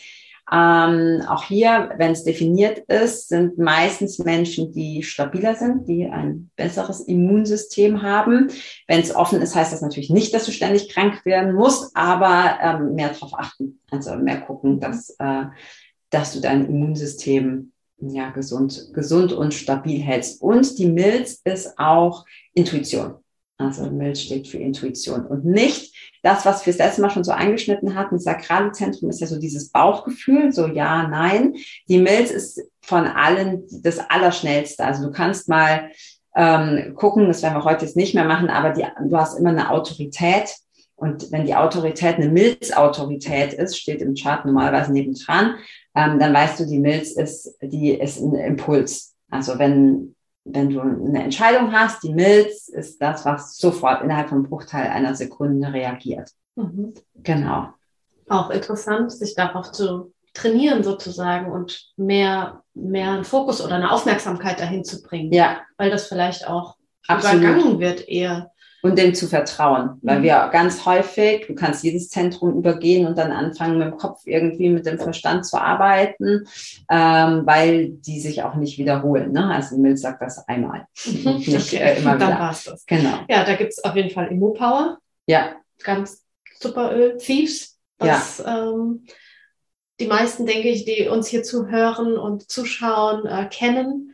Ähm, 0.52 1.24
auch 1.28 1.44
hier, 1.44 1.94
wenn 1.98 2.12
es 2.12 2.24
definiert 2.24 2.80
ist, 2.88 3.30
sind 3.30 3.58
meistens 3.58 4.20
Menschen, 4.20 4.72
die 4.72 5.02
stabiler 5.02 5.56
sind, 5.56 5.88
die 5.88 6.06
ein 6.06 6.52
besseres 6.56 7.02
Immunsystem 7.02 8.04
haben. 8.04 8.50
Wenn 8.88 9.00
es 9.00 9.16
offen 9.16 9.42
ist, 9.42 9.56
heißt 9.56 9.74
das 9.74 9.82
natürlich 9.82 10.12
nicht, 10.12 10.34
dass 10.34 10.46
du 10.46 10.52
ständig 10.52 10.90
krank 10.90 11.26
werden 11.26 11.56
musst, 11.56 11.96
aber 11.96 12.60
ähm, 12.62 12.94
mehr 12.94 13.10
darauf 13.10 13.34
achten. 13.34 13.80
Also 13.90 14.16
mehr 14.18 14.40
gucken, 14.42 14.80
dass, 14.80 15.16
äh, 15.18 15.46
dass 16.12 16.34
du 16.34 16.42
dein 16.42 16.68
Immunsystem 16.68 17.72
ja, 17.98 18.30
gesund, 18.30 18.92
gesund 18.94 19.34
und 19.34 19.54
stabil 19.54 20.00
hältst. 20.00 20.42
Und 20.42 20.78
die 20.78 20.88
Milz 20.88 21.42
ist 21.44 21.80
auch 21.80 22.24
Intuition. 22.54 23.16
Also 23.58 23.90
Milz 23.90 24.20
steht 24.20 24.48
für 24.50 24.58
Intuition 24.58 25.26
und 25.28 25.46
nicht 25.46 25.96
das, 26.24 26.46
was 26.46 26.66
wir 26.66 26.74
das 26.74 26.80
letzte 26.80 27.02
Mal 27.02 27.10
schon 27.10 27.24
so 27.24 27.32
angeschnitten 27.32 27.96
hatten. 27.96 28.16
Das 28.16 28.26
sakrale 28.26 28.72
Zentrum 28.74 29.10
ist 29.10 29.22
ja 29.22 29.28
so 29.28 29.40
dieses 29.40 29.70
Bauchgefühl, 29.70 30.52
so 30.52 30.68
ja, 30.68 31.08
nein. 31.08 31.56
Die 31.88 32.00
Milz 32.00 32.32
ist 32.32 32.62
von 32.82 33.06
allen 33.06 33.64
das 33.82 34.00
Allerschnellste. 34.10 34.84
Also 34.84 35.06
du 35.06 35.12
kannst 35.12 35.48
mal 35.48 35.90
ähm, 36.36 36.96
gucken, 36.96 37.28
das 37.28 37.44
werden 37.44 37.56
wir 37.56 37.64
heute 37.64 37.86
jetzt 37.86 37.96
nicht 37.96 38.14
mehr 38.14 38.26
machen, 38.26 38.50
aber 38.50 38.72
die, 38.72 38.86
du 39.08 39.18
hast 39.18 39.40
immer 39.40 39.52
eine 39.52 39.70
Autorität. 39.70 40.54
Und 40.98 41.32
wenn 41.32 41.46
die 41.46 41.56
Autorität 41.56 42.16
eine 42.16 42.30
Milzautorität 42.30 43.54
ist, 43.54 43.78
steht 43.78 44.02
im 44.02 44.16
Chart 44.16 44.46
normalerweise 44.46 44.92
nebendran, 44.92 45.56
ähm, 45.96 46.20
dann 46.20 46.34
weißt 46.34 46.60
du, 46.60 46.66
die 46.66 46.80
Milz 46.80 47.12
ist, 47.12 47.58
die 47.62 47.92
ist 47.92 48.20
ein 48.20 48.34
Impuls. 48.34 49.16
Also 49.30 49.60
wenn, 49.60 50.15
wenn 50.46 50.70
du 50.70 50.80
eine 50.80 51.24
Entscheidung 51.24 51.74
hast, 51.74 52.04
die 52.04 52.14
Milz 52.14 52.70
ist 52.70 53.02
das, 53.02 53.26
was 53.26 53.58
sofort 53.58 54.04
innerhalb 54.04 54.30
von 54.30 54.44
Bruchteil 54.44 54.88
einer 54.88 55.16
Sekunde 55.16 55.74
reagiert. 55.74 56.32
Mhm. 56.56 56.94
Genau. 57.16 57.70
Auch 58.30 58.52
interessant, 58.52 59.12
sich 59.12 59.36
darauf 59.36 59.72
zu 59.72 60.14
trainieren 60.34 60.84
sozusagen 60.84 61.52
und 61.52 61.92
mehr, 61.98 62.62
mehr 62.74 63.12
einen 63.12 63.24
Fokus 63.24 63.64
oder 63.64 63.76
eine 63.76 63.92
Aufmerksamkeit 63.92 64.60
dahin 64.60 64.84
zu 64.84 65.02
bringen. 65.02 65.34
Ja, 65.34 65.62
Weil 65.78 65.90
das 65.90 66.08
vielleicht 66.08 66.48
auch 66.48 66.76
absolut. 67.08 67.42
übergangen 67.44 67.80
wird 67.80 68.08
eher. 68.08 68.52
Und 68.86 68.98
dem 69.00 69.16
zu 69.16 69.28
vertrauen, 69.28 70.00
weil 70.04 70.20
Mhm. 70.20 70.24
wir 70.24 70.50
ganz 70.52 70.86
häufig, 70.86 71.48
du 71.48 71.56
kannst 71.56 71.84
jedes 71.84 72.10
Zentrum 72.10 72.58
übergehen 72.58 73.08
und 73.08 73.18
dann 73.18 73.32
anfangen 73.32 73.80
mit 73.80 73.88
dem 73.88 73.98
Kopf 73.98 74.22
irgendwie 74.26 74.70
mit 74.70 74.86
dem 74.86 75.00
Verstand 75.00 75.46
zu 75.46 75.58
arbeiten, 75.60 76.46
ähm, 76.92 77.42
weil 77.46 77.90
die 77.90 78.20
sich 78.20 78.44
auch 78.44 78.56
nicht 78.56 78.78
wiederholen. 78.78 79.32
Ne? 79.32 79.46
Also 79.54 79.78
Milz 79.78 80.02
sagt 80.02 80.22
das 80.22 80.48
einmal. 80.48 80.86
Und 81.26 81.48
nicht 81.48 81.74
äh, 81.74 81.98
immer 81.98 82.18
dann 82.18 82.30
wieder. 82.30 82.40
war's 82.40 82.64
das. 82.66 82.86
Genau. 82.86 83.20
Ja, 83.28 83.44
da 83.44 83.56
gibt's 83.56 83.84
auf 83.84 83.96
jeden 83.96 84.12
Fall 84.12 84.28
Immo-Power, 84.28 85.00
Ja, 85.26 85.56
ganz 85.84 86.24
super 86.60 86.96
Öl. 86.96 87.18
Thieves, 87.18 87.80
was 87.98 88.44
ähm, 88.46 89.06
die 90.00 90.08
meisten, 90.08 90.46
denke 90.46 90.70
ich, 90.70 90.86
die 90.86 91.08
uns 91.08 91.28
hier 91.28 91.42
zuhören 91.44 92.18
und 92.18 92.52
zuschauen, 92.52 93.26
äh, 93.26 93.48
kennen, 93.50 94.14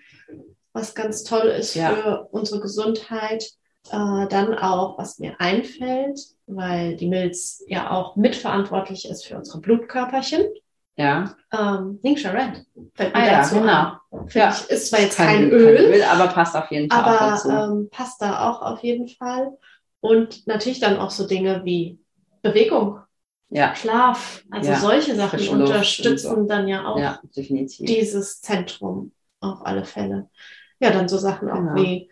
was 0.73 0.95
ganz 0.95 1.23
toll 1.23 1.47
ist 1.47 1.75
Ja. 1.75 1.89
für 1.89 2.27
unsere 2.31 2.61
Gesundheit. 2.61 3.51
Äh, 3.89 4.27
dann 4.27 4.53
auch, 4.57 4.97
was 4.97 5.19
mir 5.19 5.39
einfällt, 5.39 6.19
weil 6.47 6.95
die 6.95 7.07
Milz 7.07 7.63
ja 7.67 7.91
auch 7.91 8.15
mitverantwortlich 8.15 9.09
ist 9.09 9.25
für 9.25 9.37
unsere 9.37 9.59
Blutkörperchen. 9.59 10.45
ja. 10.97 11.35
Ähm, 11.51 11.99
Ningxia 12.03 12.31
Red 12.31 12.65
fällt 12.93 13.13
mir 13.15 13.21
Ah 13.21 13.25
ja, 13.25 13.37
dazu 13.41 13.55
genau. 13.55 13.71
an. 13.73 13.97
Finde 14.27 14.39
Ja. 14.39 14.49
ich, 14.51 14.69
ist 14.69 14.89
zwar 14.89 14.99
jetzt 15.01 15.17
Kein, 15.17 15.27
kein, 15.27 15.49
kein 15.49 15.51
Öl, 15.59 15.77
Öl, 15.93 16.03
aber 16.03 16.27
passt 16.27 16.55
auf 16.55 16.69
jeden 16.71 16.89
Fall 16.91 17.01
auch 17.03 17.07
aber 17.07 17.31
dazu. 17.31 17.49
ähm, 17.49 17.89
passt 17.91 18.21
da 18.21 18.49
auch 18.49 18.61
auf 18.61 18.83
jeden 18.83 19.07
Fall. 19.07 19.57
Und 19.99 20.47
natürlich 20.47 20.79
dann 20.79 20.97
auch 20.97 21.09
so 21.11 21.27
Dinge 21.27 21.61
wie 21.65 21.99
Bewegung, 22.41 22.99
ja, 23.49 23.75
Schlaf, 23.75 24.43
also 24.51 24.71
Ja, 24.71 24.79
solche 24.79 25.15
Sachen 25.15 25.39
frische 25.39 25.51
Luft 25.55 25.61
und 25.61 25.67
unterstützen 25.67 26.35
so. 26.41 26.47
dann 26.47 26.67
ja 26.67 26.85
auch 26.85 26.99
ja, 26.99 27.19
dieses 27.79 28.41
Zentrum 28.41 29.11
auf 29.41 29.65
alle 29.65 29.85
Fälle. 29.85 30.29
Ja, 30.79 30.91
dann 30.91 31.07
so 31.09 31.17
Sachen 31.17 31.49
auch 31.49 31.57
Genau. 31.57 31.75
wie 31.75 32.09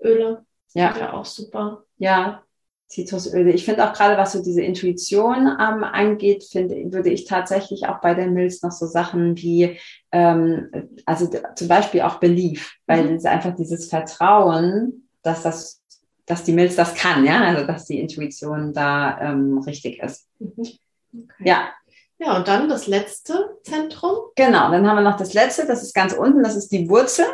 Zitrusöle, 0.00 0.44
ja. 0.74 0.96
ja 0.98 1.12
auch 1.12 1.24
super. 1.24 1.84
Ja, 1.98 2.42
Zitrusöle. 2.86 3.52
Ich 3.52 3.64
finde 3.64 3.88
auch 3.88 3.92
gerade, 3.92 4.16
was 4.16 4.32
so 4.32 4.42
diese 4.42 4.62
Intuition 4.62 5.46
ähm, 5.46 5.84
angeht, 5.84 6.44
finde, 6.44 6.92
würde 6.92 7.10
ich 7.10 7.24
tatsächlich 7.24 7.86
auch 7.86 8.00
bei 8.00 8.14
der 8.14 8.26
Milz 8.26 8.62
noch 8.62 8.72
so 8.72 8.86
Sachen 8.86 9.36
wie, 9.36 9.78
ähm, 10.10 10.70
also 11.06 11.30
zum 11.54 11.68
Beispiel 11.68 12.00
auch 12.02 12.16
Belief, 12.16 12.74
weil 12.86 13.04
Mhm. 13.04 13.14
es 13.16 13.24
einfach 13.24 13.54
dieses 13.54 13.88
Vertrauen, 13.88 15.08
dass 15.22 15.42
das, 15.42 15.82
dass 16.26 16.42
die 16.42 16.52
Milz 16.52 16.74
das 16.74 16.94
kann, 16.94 17.24
ja, 17.24 17.42
also 17.44 17.64
dass 17.66 17.84
die 17.84 18.00
Intuition 18.00 18.72
da 18.72 19.20
ähm, 19.20 19.58
richtig 19.58 20.00
ist. 20.02 20.26
Mhm. 20.38 20.62
Okay. 21.12 21.44
Ja, 21.44 21.68
Ja, 22.18 22.36
und 22.36 22.48
dann 22.48 22.68
das 22.68 22.86
letzte 22.86 23.56
Zentrum. 23.62 24.14
Genau, 24.36 24.70
dann 24.70 24.86
haben 24.86 24.96
wir 24.96 25.02
noch 25.02 25.16
das 25.16 25.32
letzte, 25.32 25.66
das 25.66 25.82
ist 25.82 25.94
ganz 25.94 26.12
unten, 26.12 26.42
das 26.42 26.54
ist 26.54 26.70
die 26.70 26.88
Wurzel. 26.88 27.24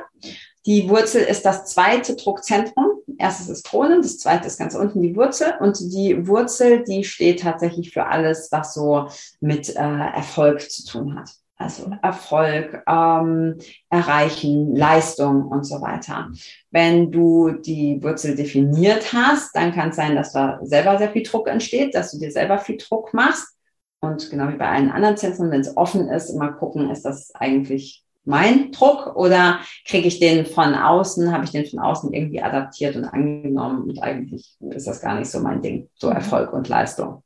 Die 0.67 0.89
Wurzel 0.89 1.23
ist 1.23 1.47
das 1.47 1.67
zweite 1.67 2.17
Druckzentrum. 2.17 2.87
Erstes 3.19 3.49
ist 3.49 3.65
Krone, 3.65 3.99
das 3.99 4.19
zweite 4.19 4.49
ist 4.49 4.59
ganz 4.59 4.75
unten 4.75 5.01
die 5.01 5.15
Wurzel. 5.15 5.55
Und 5.61 5.79
die 5.79 6.27
Wurzel, 6.27 6.83
die 6.83 7.05
steht 7.05 7.41
tatsächlich 7.41 7.93
für 7.93 8.07
alles, 8.07 8.51
was 8.51 8.75
so 8.75 9.09
mit 9.41 9.75
äh, 9.75 9.81
Erfolg 9.81 10.69
zu 10.69 10.85
tun 10.85 11.19
hat. 11.19 11.31
Also 11.57 11.91
Erfolg, 12.03 12.83
ähm, 12.87 13.59
Erreichen, 13.89 14.75
Leistung 14.75 15.47
und 15.47 15.65
so 15.65 15.81
weiter. 15.81 16.31
Wenn 16.71 17.11
du 17.13 17.53
die 17.53 18.03
Wurzel 18.03 18.35
definiert 18.35 19.13
hast, 19.13 19.55
dann 19.55 19.73
kann 19.73 19.91
es 19.91 19.97
sein, 19.97 20.17
dass 20.17 20.33
da 20.33 20.59
selber 20.63 20.99
sehr 20.99 21.13
viel 21.13 21.23
Druck 21.23 21.49
entsteht, 21.49 21.95
dass 21.95 22.11
du 22.11 22.19
dir 22.19 22.33
selber 22.33 22.59
viel 22.59 22.77
Druck 22.77 23.15
machst. 23.15 23.57
Und 24.01 24.29
genau 24.31 24.49
wie 24.49 24.57
bei 24.57 24.69
allen 24.69 24.91
anderen 24.91 25.17
Zentren, 25.17 25.51
wenn 25.51 25.63
es 25.63 25.77
offen 25.77 26.09
ist, 26.09 26.29
immer 26.29 26.53
gucken, 26.53 26.91
ist 26.91 27.05
das 27.05 27.35
eigentlich 27.35 28.06
mein 28.27 28.73
Druck 28.73 29.17
oder 29.17 29.61
kriege 29.87 30.09
ich 30.09 30.19
den 30.19 30.47
von 30.47 30.75
außen, 30.75 31.33
habe 31.33 31.45
ich 31.45 31.51
den 31.53 31.65
von 31.67 31.79
außen 31.79 32.13
irgendwie 32.13 32.43
adaptiert 32.43 32.97
und 32.97 33.05
angenommen 33.05 33.85
und 33.89 34.03
eigentlich 34.03 34.57
ist 34.71 34.87
das 34.87 35.01
gar 35.01 35.19
nicht 35.19 35.31
so 35.31 35.41
mein 35.41 35.63
Ding, 35.63 35.89
so 35.95 36.09
Mhm. 36.09 36.17
Erfolg 36.17 36.53
und 36.53 36.69
Leistung. 36.69 37.23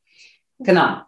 Genau. 0.58 0.98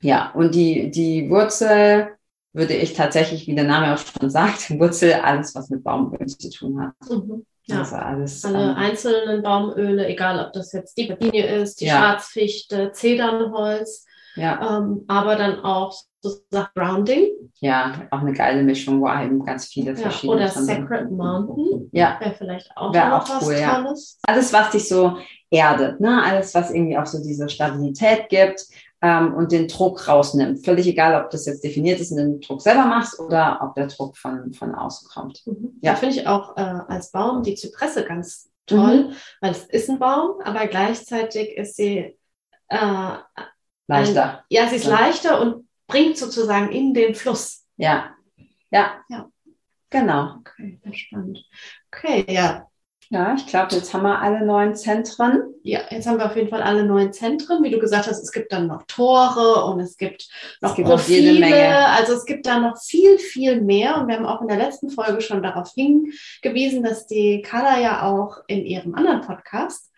Ja, 0.00 0.30
und 0.34 0.54
die, 0.54 0.90
die 0.90 1.28
Wurzel 1.28 2.08
würde 2.54 2.74
ich 2.74 2.94
tatsächlich, 2.94 3.46
wie 3.46 3.54
der 3.54 3.64
Name 3.64 3.94
auch 3.94 3.98
schon 3.98 4.30
sagt, 4.30 4.70
Wurzel, 4.78 5.12
alles, 5.14 5.54
was 5.54 5.68
mit 5.70 5.84
Baumöl 5.84 6.26
zu 6.26 6.50
tun 6.50 6.80
hat. 6.80 6.94
mhm. 7.10 7.44
ja. 7.66 7.78
Also 7.80 7.96
alles. 7.96 8.44
Alle 8.44 8.70
ähm, 8.70 8.76
einzelnen 8.76 9.42
Baumöle, 9.42 10.06
egal 10.08 10.44
ob 10.46 10.52
das 10.54 10.72
jetzt 10.72 10.96
die 10.96 11.06
Berlinie 11.06 11.46
ist, 11.60 11.80
die 11.80 11.86
Ja. 11.86 11.98
Schwarzfichte, 11.98 12.92
Zedernholz, 12.92 14.06
ja, 14.36 14.78
ähm, 14.78 15.04
aber 15.08 15.36
dann 15.36 15.60
auch 15.60 15.94
so 16.22 16.30
Sachen 16.50 16.70
Grounding, 16.74 17.28
Ja, 17.64 17.92
auch 18.10 18.18
eine 18.18 18.32
geile 18.32 18.64
Mischung, 18.64 19.00
wo 19.00 19.08
eben 19.08 19.44
ganz 19.44 19.66
viele 19.66 19.92
Ja, 19.92 19.96
verschiedene. 19.96 20.36
oder 20.36 20.48
sind. 20.48 20.64
Sacred 20.64 21.12
Mountain 21.12 21.88
Ja, 21.92 22.16
wäre 22.20 22.34
vielleicht 22.36 22.76
auch 22.76 22.92
Wär 22.92 23.08
noch 23.08 23.22
auch 23.24 23.36
was 23.36 23.44
cool, 23.46 23.54
ja. 23.54 23.76
Tolles. 23.80 24.18
alles, 24.26 24.52
was 24.52 24.70
dich 24.70 24.88
so 24.88 25.16
erdet, 25.48 26.00
ne? 26.00 26.22
alles, 26.24 26.54
was 26.56 26.72
irgendwie 26.72 26.98
auch 26.98 27.06
so 27.06 27.22
diese 27.22 27.48
Stabilität 27.48 28.28
gibt 28.28 28.64
ähm, 29.00 29.34
und 29.34 29.52
den 29.52 29.68
Druck 29.68 30.08
rausnimmt. 30.08 30.64
Völlig 30.64 30.88
egal, 30.88 31.22
ob 31.22 31.30
das 31.30 31.46
jetzt 31.46 31.62
definiert 31.62 32.00
ist 32.00 32.10
und 32.10 32.16
den 32.16 32.40
Druck 32.40 32.60
selber 32.62 32.84
machst 32.86 33.20
oder 33.20 33.60
ob 33.62 33.76
der 33.76 33.86
Druck 33.86 34.16
von, 34.16 34.52
von 34.52 34.74
außen 34.74 35.08
kommt. 35.08 35.42
Mhm. 35.46 35.78
Ja. 35.82 35.92
Ja, 35.92 35.96
finde 35.96 36.16
ich 36.16 36.26
auch 36.26 36.56
äh, 36.56 36.60
als 36.60 37.12
Baum 37.12 37.44
die 37.44 37.54
Zypresse 37.54 38.04
ganz 38.04 38.50
toll, 38.66 39.12
weil 39.40 39.52
es 39.52 39.66
ist 39.66 39.88
ein 39.88 40.00
Baum, 40.00 40.40
aber 40.42 40.66
gleichzeitig 40.66 41.56
ist 41.56 41.76
sie, 41.76 42.16
äh, 42.68 43.16
Leichter. 43.86 44.44
ja, 44.48 44.66
sie 44.68 44.76
ist 44.76 44.86
Ja. 44.86 44.98
leichter 44.98 45.40
und 45.40 45.68
bringt 45.92 46.16
sozusagen 46.16 46.70
in 46.72 46.94
den 46.94 47.14
Fluss. 47.14 47.64
Ja. 47.76 48.14
Ja. 48.70 48.92
Ja. 49.08 49.28
Genau. 49.90 50.36
Okay, 50.40 50.80
spannend. 50.94 51.38
Okay, 51.92 52.24
ja. 52.28 52.66
Ja, 53.10 53.34
ich 53.34 53.46
glaube, 53.46 53.74
jetzt 53.74 53.92
haben 53.92 54.04
wir 54.04 54.22
alle 54.22 54.42
neuen 54.46 54.74
Zentren. 54.74 55.42
Ja, 55.62 55.80
jetzt 55.90 56.06
haben 56.06 56.16
wir 56.16 56.24
auf 56.24 56.34
jeden 56.34 56.48
Fall 56.48 56.62
alle 56.62 56.82
neuen 56.86 57.12
Zentren. 57.12 57.62
Wie 57.62 57.68
du 57.70 57.78
gesagt 57.78 58.06
hast, 58.06 58.22
es 58.22 58.32
gibt 58.32 58.52
dann 58.52 58.68
noch 58.68 58.84
Tore 58.86 59.66
und 59.66 59.80
es 59.80 59.98
gibt 59.98 60.30
noch 60.62 60.70
Es 60.70 60.76
gibt 60.76 60.88
Profile. 60.88 61.18
jede 61.18 61.40
Menge. 61.40 61.88
Also 61.88 62.14
es 62.14 62.24
gibt 62.24 62.46
da 62.46 62.58
noch 62.58 62.80
viel, 62.80 63.18
viel 63.18 63.60
mehr. 63.60 63.98
Und 63.98 64.08
wir 64.08 64.16
haben 64.16 64.24
auch 64.24 64.40
in 64.40 64.48
der 64.48 64.56
letzten 64.56 64.88
Folge 64.88 65.20
schon 65.20 65.42
darauf 65.42 65.70
hingewiesen, 65.74 66.82
dass 66.82 67.06
die 67.06 67.42
Carla 67.42 67.78
ja 67.78 68.02
auch 68.02 68.38
in 68.46 68.64
ihrem 68.64 68.94
anderen 68.94 69.20
Podcast 69.20 69.92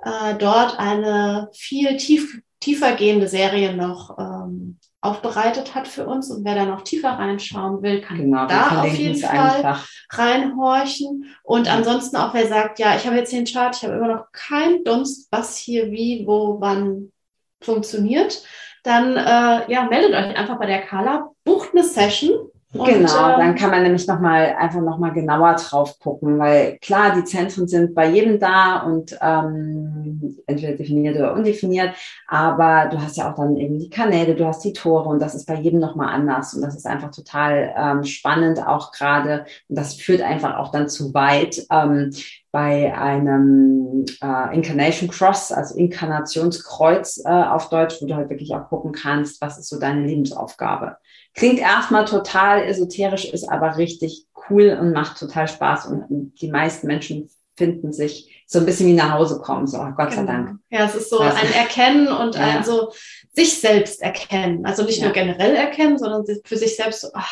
äh, 0.00 0.34
dort 0.36 0.76
eine 0.76 1.48
viel 1.52 1.96
tief, 1.98 2.40
tiefer 2.58 2.96
gehende 2.96 3.28
Serie 3.28 3.76
noch 3.76 4.18
ähm, 4.18 4.80
aufbereitet 5.06 5.74
hat 5.74 5.88
für 5.88 6.06
uns. 6.06 6.30
Und 6.30 6.44
wer 6.44 6.54
da 6.54 6.64
noch 6.66 6.82
tiefer 6.82 7.10
reinschauen 7.10 7.82
will, 7.82 8.00
kann 8.00 8.18
Genau, 8.18 8.46
da 8.46 8.82
auf 8.82 8.94
jeden 8.94 9.16
Fall 9.18 9.38
einfach. 9.56 9.86
reinhorchen. 10.12 11.26
Und 11.42 11.68
ansonsten 11.68 12.16
auch, 12.16 12.34
wer 12.34 12.46
sagt, 12.46 12.78
ja, 12.78 12.96
ich 12.96 13.06
habe 13.06 13.16
jetzt 13.16 13.32
einen 13.32 13.46
Chart, 13.46 13.74
ich 13.76 13.82
habe 13.84 13.94
immer 13.94 14.08
noch 14.08 14.32
keinen 14.32 14.84
Dunst, 14.84 15.28
was 15.30 15.56
hier 15.56 15.90
wie, 15.90 16.24
wo, 16.26 16.60
wann 16.60 17.12
funktioniert, 17.60 18.42
dann 18.82 19.16
äh, 19.16 19.70
ja, 19.72 19.86
meldet 19.88 20.10
euch 20.12 20.36
einfach 20.36 20.58
bei 20.58 20.66
der 20.66 20.82
Carla, 20.82 21.30
bucht 21.44 21.70
eine 21.72 21.82
Session. 21.82 22.50
Und, 22.78 22.86
genau, 22.86 23.30
ähm, 23.30 23.38
dann 23.38 23.54
kann 23.54 23.70
man 23.70 23.82
nämlich 23.82 24.06
noch 24.06 24.20
mal 24.20 24.54
einfach 24.58 24.80
noch 24.80 24.98
mal 24.98 25.10
genauer 25.10 25.54
drauf 25.54 25.98
gucken, 25.98 26.38
weil 26.38 26.78
klar, 26.78 27.14
die 27.14 27.24
Zentren 27.24 27.68
sind 27.68 27.94
bei 27.94 28.08
jedem 28.08 28.38
da 28.38 28.78
und 28.78 29.16
ähm, 29.20 30.38
entweder 30.46 30.76
definiert 30.76 31.16
oder 31.16 31.34
undefiniert, 31.34 31.94
aber 32.26 32.88
du 32.90 33.00
hast 33.00 33.16
ja 33.16 33.30
auch 33.30 33.34
dann 33.34 33.56
eben 33.56 33.78
die 33.78 33.90
Kanäle, 33.90 34.34
du 34.34 34.46
hast 34.46 34.64
die 34.64 34.72
Tore 34.72 35.08
und 35.08 35.20
das 35.20 35.34
ist 35.34 35.46
bei 35.46 35.54
jedem 35.54 35.80
noch 35.80 35.96
mal 35.96 36.12
anders 36.12 36.54
und 36.54 36.62
das 36.62 36.76
ist 36.76 36.86
einfach 36.86 37.10
total 37.10 37.74
ähm, 37.76 38.04
spannend 38.04 38.66
auch 38.66 38.92
gerade 38.92 39.46
und 39.68 39.78
das 39.78 39.94
führt 39.94 40.22
einfach 40.22 40.56
auch 40.58 40.70
dann 40.70 40.88
zu 40.88 41.14
weit 41.14 41.66
ähm, 41.70 42.10
bei 42.56 42.96
einem 42.96 44.06
äh, 44.22 44.54
Incarnation 44.56 45.10
Cross, 45.10 45.52
also 45.52 45.74
Inkarnationskreuz 45.76 47.22
äh, 47.26 47.28
auf 47.28 47.68
Deutsch, 47.68 47.96
wo 48.00 48.06
du 48.06 48.14
halt 48.14 48.30
wirklich 48.30 48.54
auch 48.54 48.70
gucken 48.70 48.92
kannst, 48.92 49.42
was 49.42 49.58
ist 49.58 49.68
so 49.68 49.78
deine 49.78 50.06
Lebensaufgabe. 50.06 50.96
Klingt 51.34 51.58
erstmal 51.58 52.06
total 52.06 52.62
esoterisch, 52.64 53.26
ist 53.26 53.46
aber 53.46 53.76
richtig 53.76 54.24
cool 54.48 54.74
und 54.80 54.92
macht 54.94 55.18
total 55.18 55.48
Spaß. 55.48 55.84
Und 55.88 56.32
die 56.40 56.50
meisten 56.50 56.86
Menschen 56.86 57.28
finden 57.58 57.92
sich 57.92 58.42
so 58.46 58.58
ein 58.58 58.64
bisschen 58.64 58.86
wie 58.86 58.94
nach 58.94 59.10
Hause 59.12 59.38
kommen. 59.40 59.66
So, 59.66 59.76
Gott 59.94 60.12
sei 60.14 60.22
genau. 60.22 60.32
Dank. 60.32 60.58
Ja, 60.70 60.86
es 60.86 60.94
ist 60.94 61.10
so 61.10 61.18
Also- 61.18 61.36
ein 61.36 61.52
Erkennen 61.52 62.08
und 62.08 62.36
Ja. 62.36 62.40
ein 62.40 62.64
so 62.64 62.90
sich 63.34 63.60
selbst 63.60 64.00
erkennen. 64.00 64.64
Also 64.64 64.82
nicht 64.82 65.00
Ja. 65.00 65.04
nur 65.04 65.12
generell 65.12 65.54
erkennen, 65.56 65.98
sondern 65.98 66.24
für 66.42 66.56
sich 66.56 66.74
selbst 66.74 67.02
so, 67.02 67.08
ach, 67.12 67.30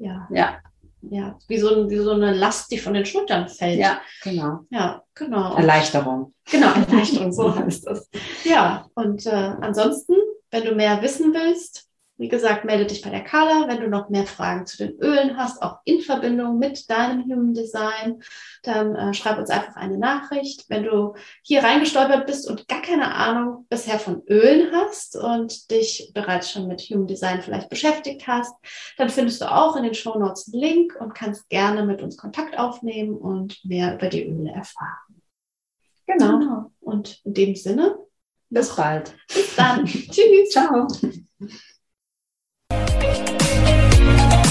ja, 0.00 0.26
Ja, 0.32 0.56
ja, 1.10 1.38
wie 1.48 1.58
so, 1.58 1.74
ein- 1.74 1.90
wie 1.90 1.98
so 1.98 2.10
eine 2.12 2.32
Last, 2.34 2.70
die 2.70 2.78
von 2.78 2.94
den 2.94 3.04
Schultern 3.06 3.48
fällt. 3.48 3.78
ja, 3.78 4.00
genau. 4.22 4.60
ja 4.70 5.02
genau. 5.14 5.54
Erleichterung. 5.56 6.32
Genau, 6.50 6.72
Erleichterung, 6.72 7.32
so 7.38 7.54
heißt 7.54 7.86
das. 7.86 8.08
Ja, 8.44 8.86
und 8.94 9.24
äh, 9.26 9.30
ansonsten, 9.60 10.14
wenn 10.50 10.64
du 10.64 10.74
mehr 10.74 11.00
wissen 11.02 11.32
willst, 11.34 11.88
wie 12.16 12.28
gesagt, 12.28 12.64
melde 12.64 12.86
dich 12.86 13.02
bei 13.02 13.10
der 13.10 13.24
Carla. 13.24 13.66
Wenn 13.68 13.80
du 13.80 13.88
noch 13.88 14.08
mehr 14.08 14.26
Fragen 14.26 14.66
zu 14.66 14.76
den 14.78 14.96
Ölen 15.00 15.36
hast, 15.36 15.62
auch 15.62 15.78
in 15.84 16.00
Verbindung 16.00 16.58
mit 16.58 16.88
deinem 16.88 17.24
Human 17.24 17.54
Design, 17.54 18.22
dann 18.62 18.94
äh, 18.94 19.14
schreib 19.14 19.38
uns 19.38 19.50
einfach 19.50 19.76
eine 19.76 19.98
Nachricht. 19.98 20.66
Wenn 20.68 20.84
du 20.84 21.14
hier 21.42 21.64
reingestolpert 21.64 22.26
bist 22.26 22.48
und 22.48 22.68
gar 22.68 22.82
keine 22.82 23.14
Ahnung 23.14 23.66
bisher 23.68 23.98
von 23.98 24.22
Ölen 24.28 24.70
hast 24.72 25.16
und 25.16 25.70
dich 25.70 26.12
bereits 26.14 26.50
schon 26.50 26.68
mit 26.68 26.82
Human 26.82 27.06
Design 27.08 27.42
vielleicht 27.42 27.68
beschäftigt 27.68 28.26
hast, 28.26 28.54
dann 28.96 29.10
findest 29.10 29.40
du 29.40 29.50
auch 29.50 29.74
in 29.76 29.82
den 29.82 29.94
Show 29.94 30.16
Notes 30.18 30.52
einen 30.52 30.62
Link 30.62 30.96
und 31.00 31.14
kannst 31.14 31.48
gerne 31.48 31.84
mit 31.84 32.00
uns 32.00 32.16
Kontakt 32.16 32.58
aufnehmen 32.58 33.16
und 33.16 33.64
mehr 33.64 33.94
über 33.94 34.08
die 34.08 34.24
Öle 34.24 34.52
erfahren. 34.52 35.20
Genau. 36.06 36.70
Und 36.80 37.20
in 37.24 37.34
dem 37.34 37.56
Sinne, 37.56 37.96
Bis 38.50 38.74
bald. 38.76 39.16
bis 39.34 39.56
dann. 39.56 39.84
Tschüss. 39.84 40.50
Ciao. 40.50 40.86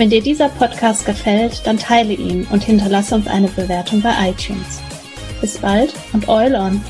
Wenn 0.00 0.08
dir 0.08 0.22
dieser 0.22 0.48
Podcast 0.48 1.04
gefällt, 1.04 1.60
dann 1.66 1.76
teile 1.76 2.14
ihn 2.14 2.46
und 2.50 2.64
hinterlasse 2.64 3.14
uns 3.14 3.26
eine 3.26 3.48
Bewertung 3.48 4.00
bei 4.00 4.30
iTunes. 4.30 4.80
Bis 5.42 5.58
bald 5.58 5.92
und 6.14 6.26
Eul 6.26 6.54
on! 6.54 6.80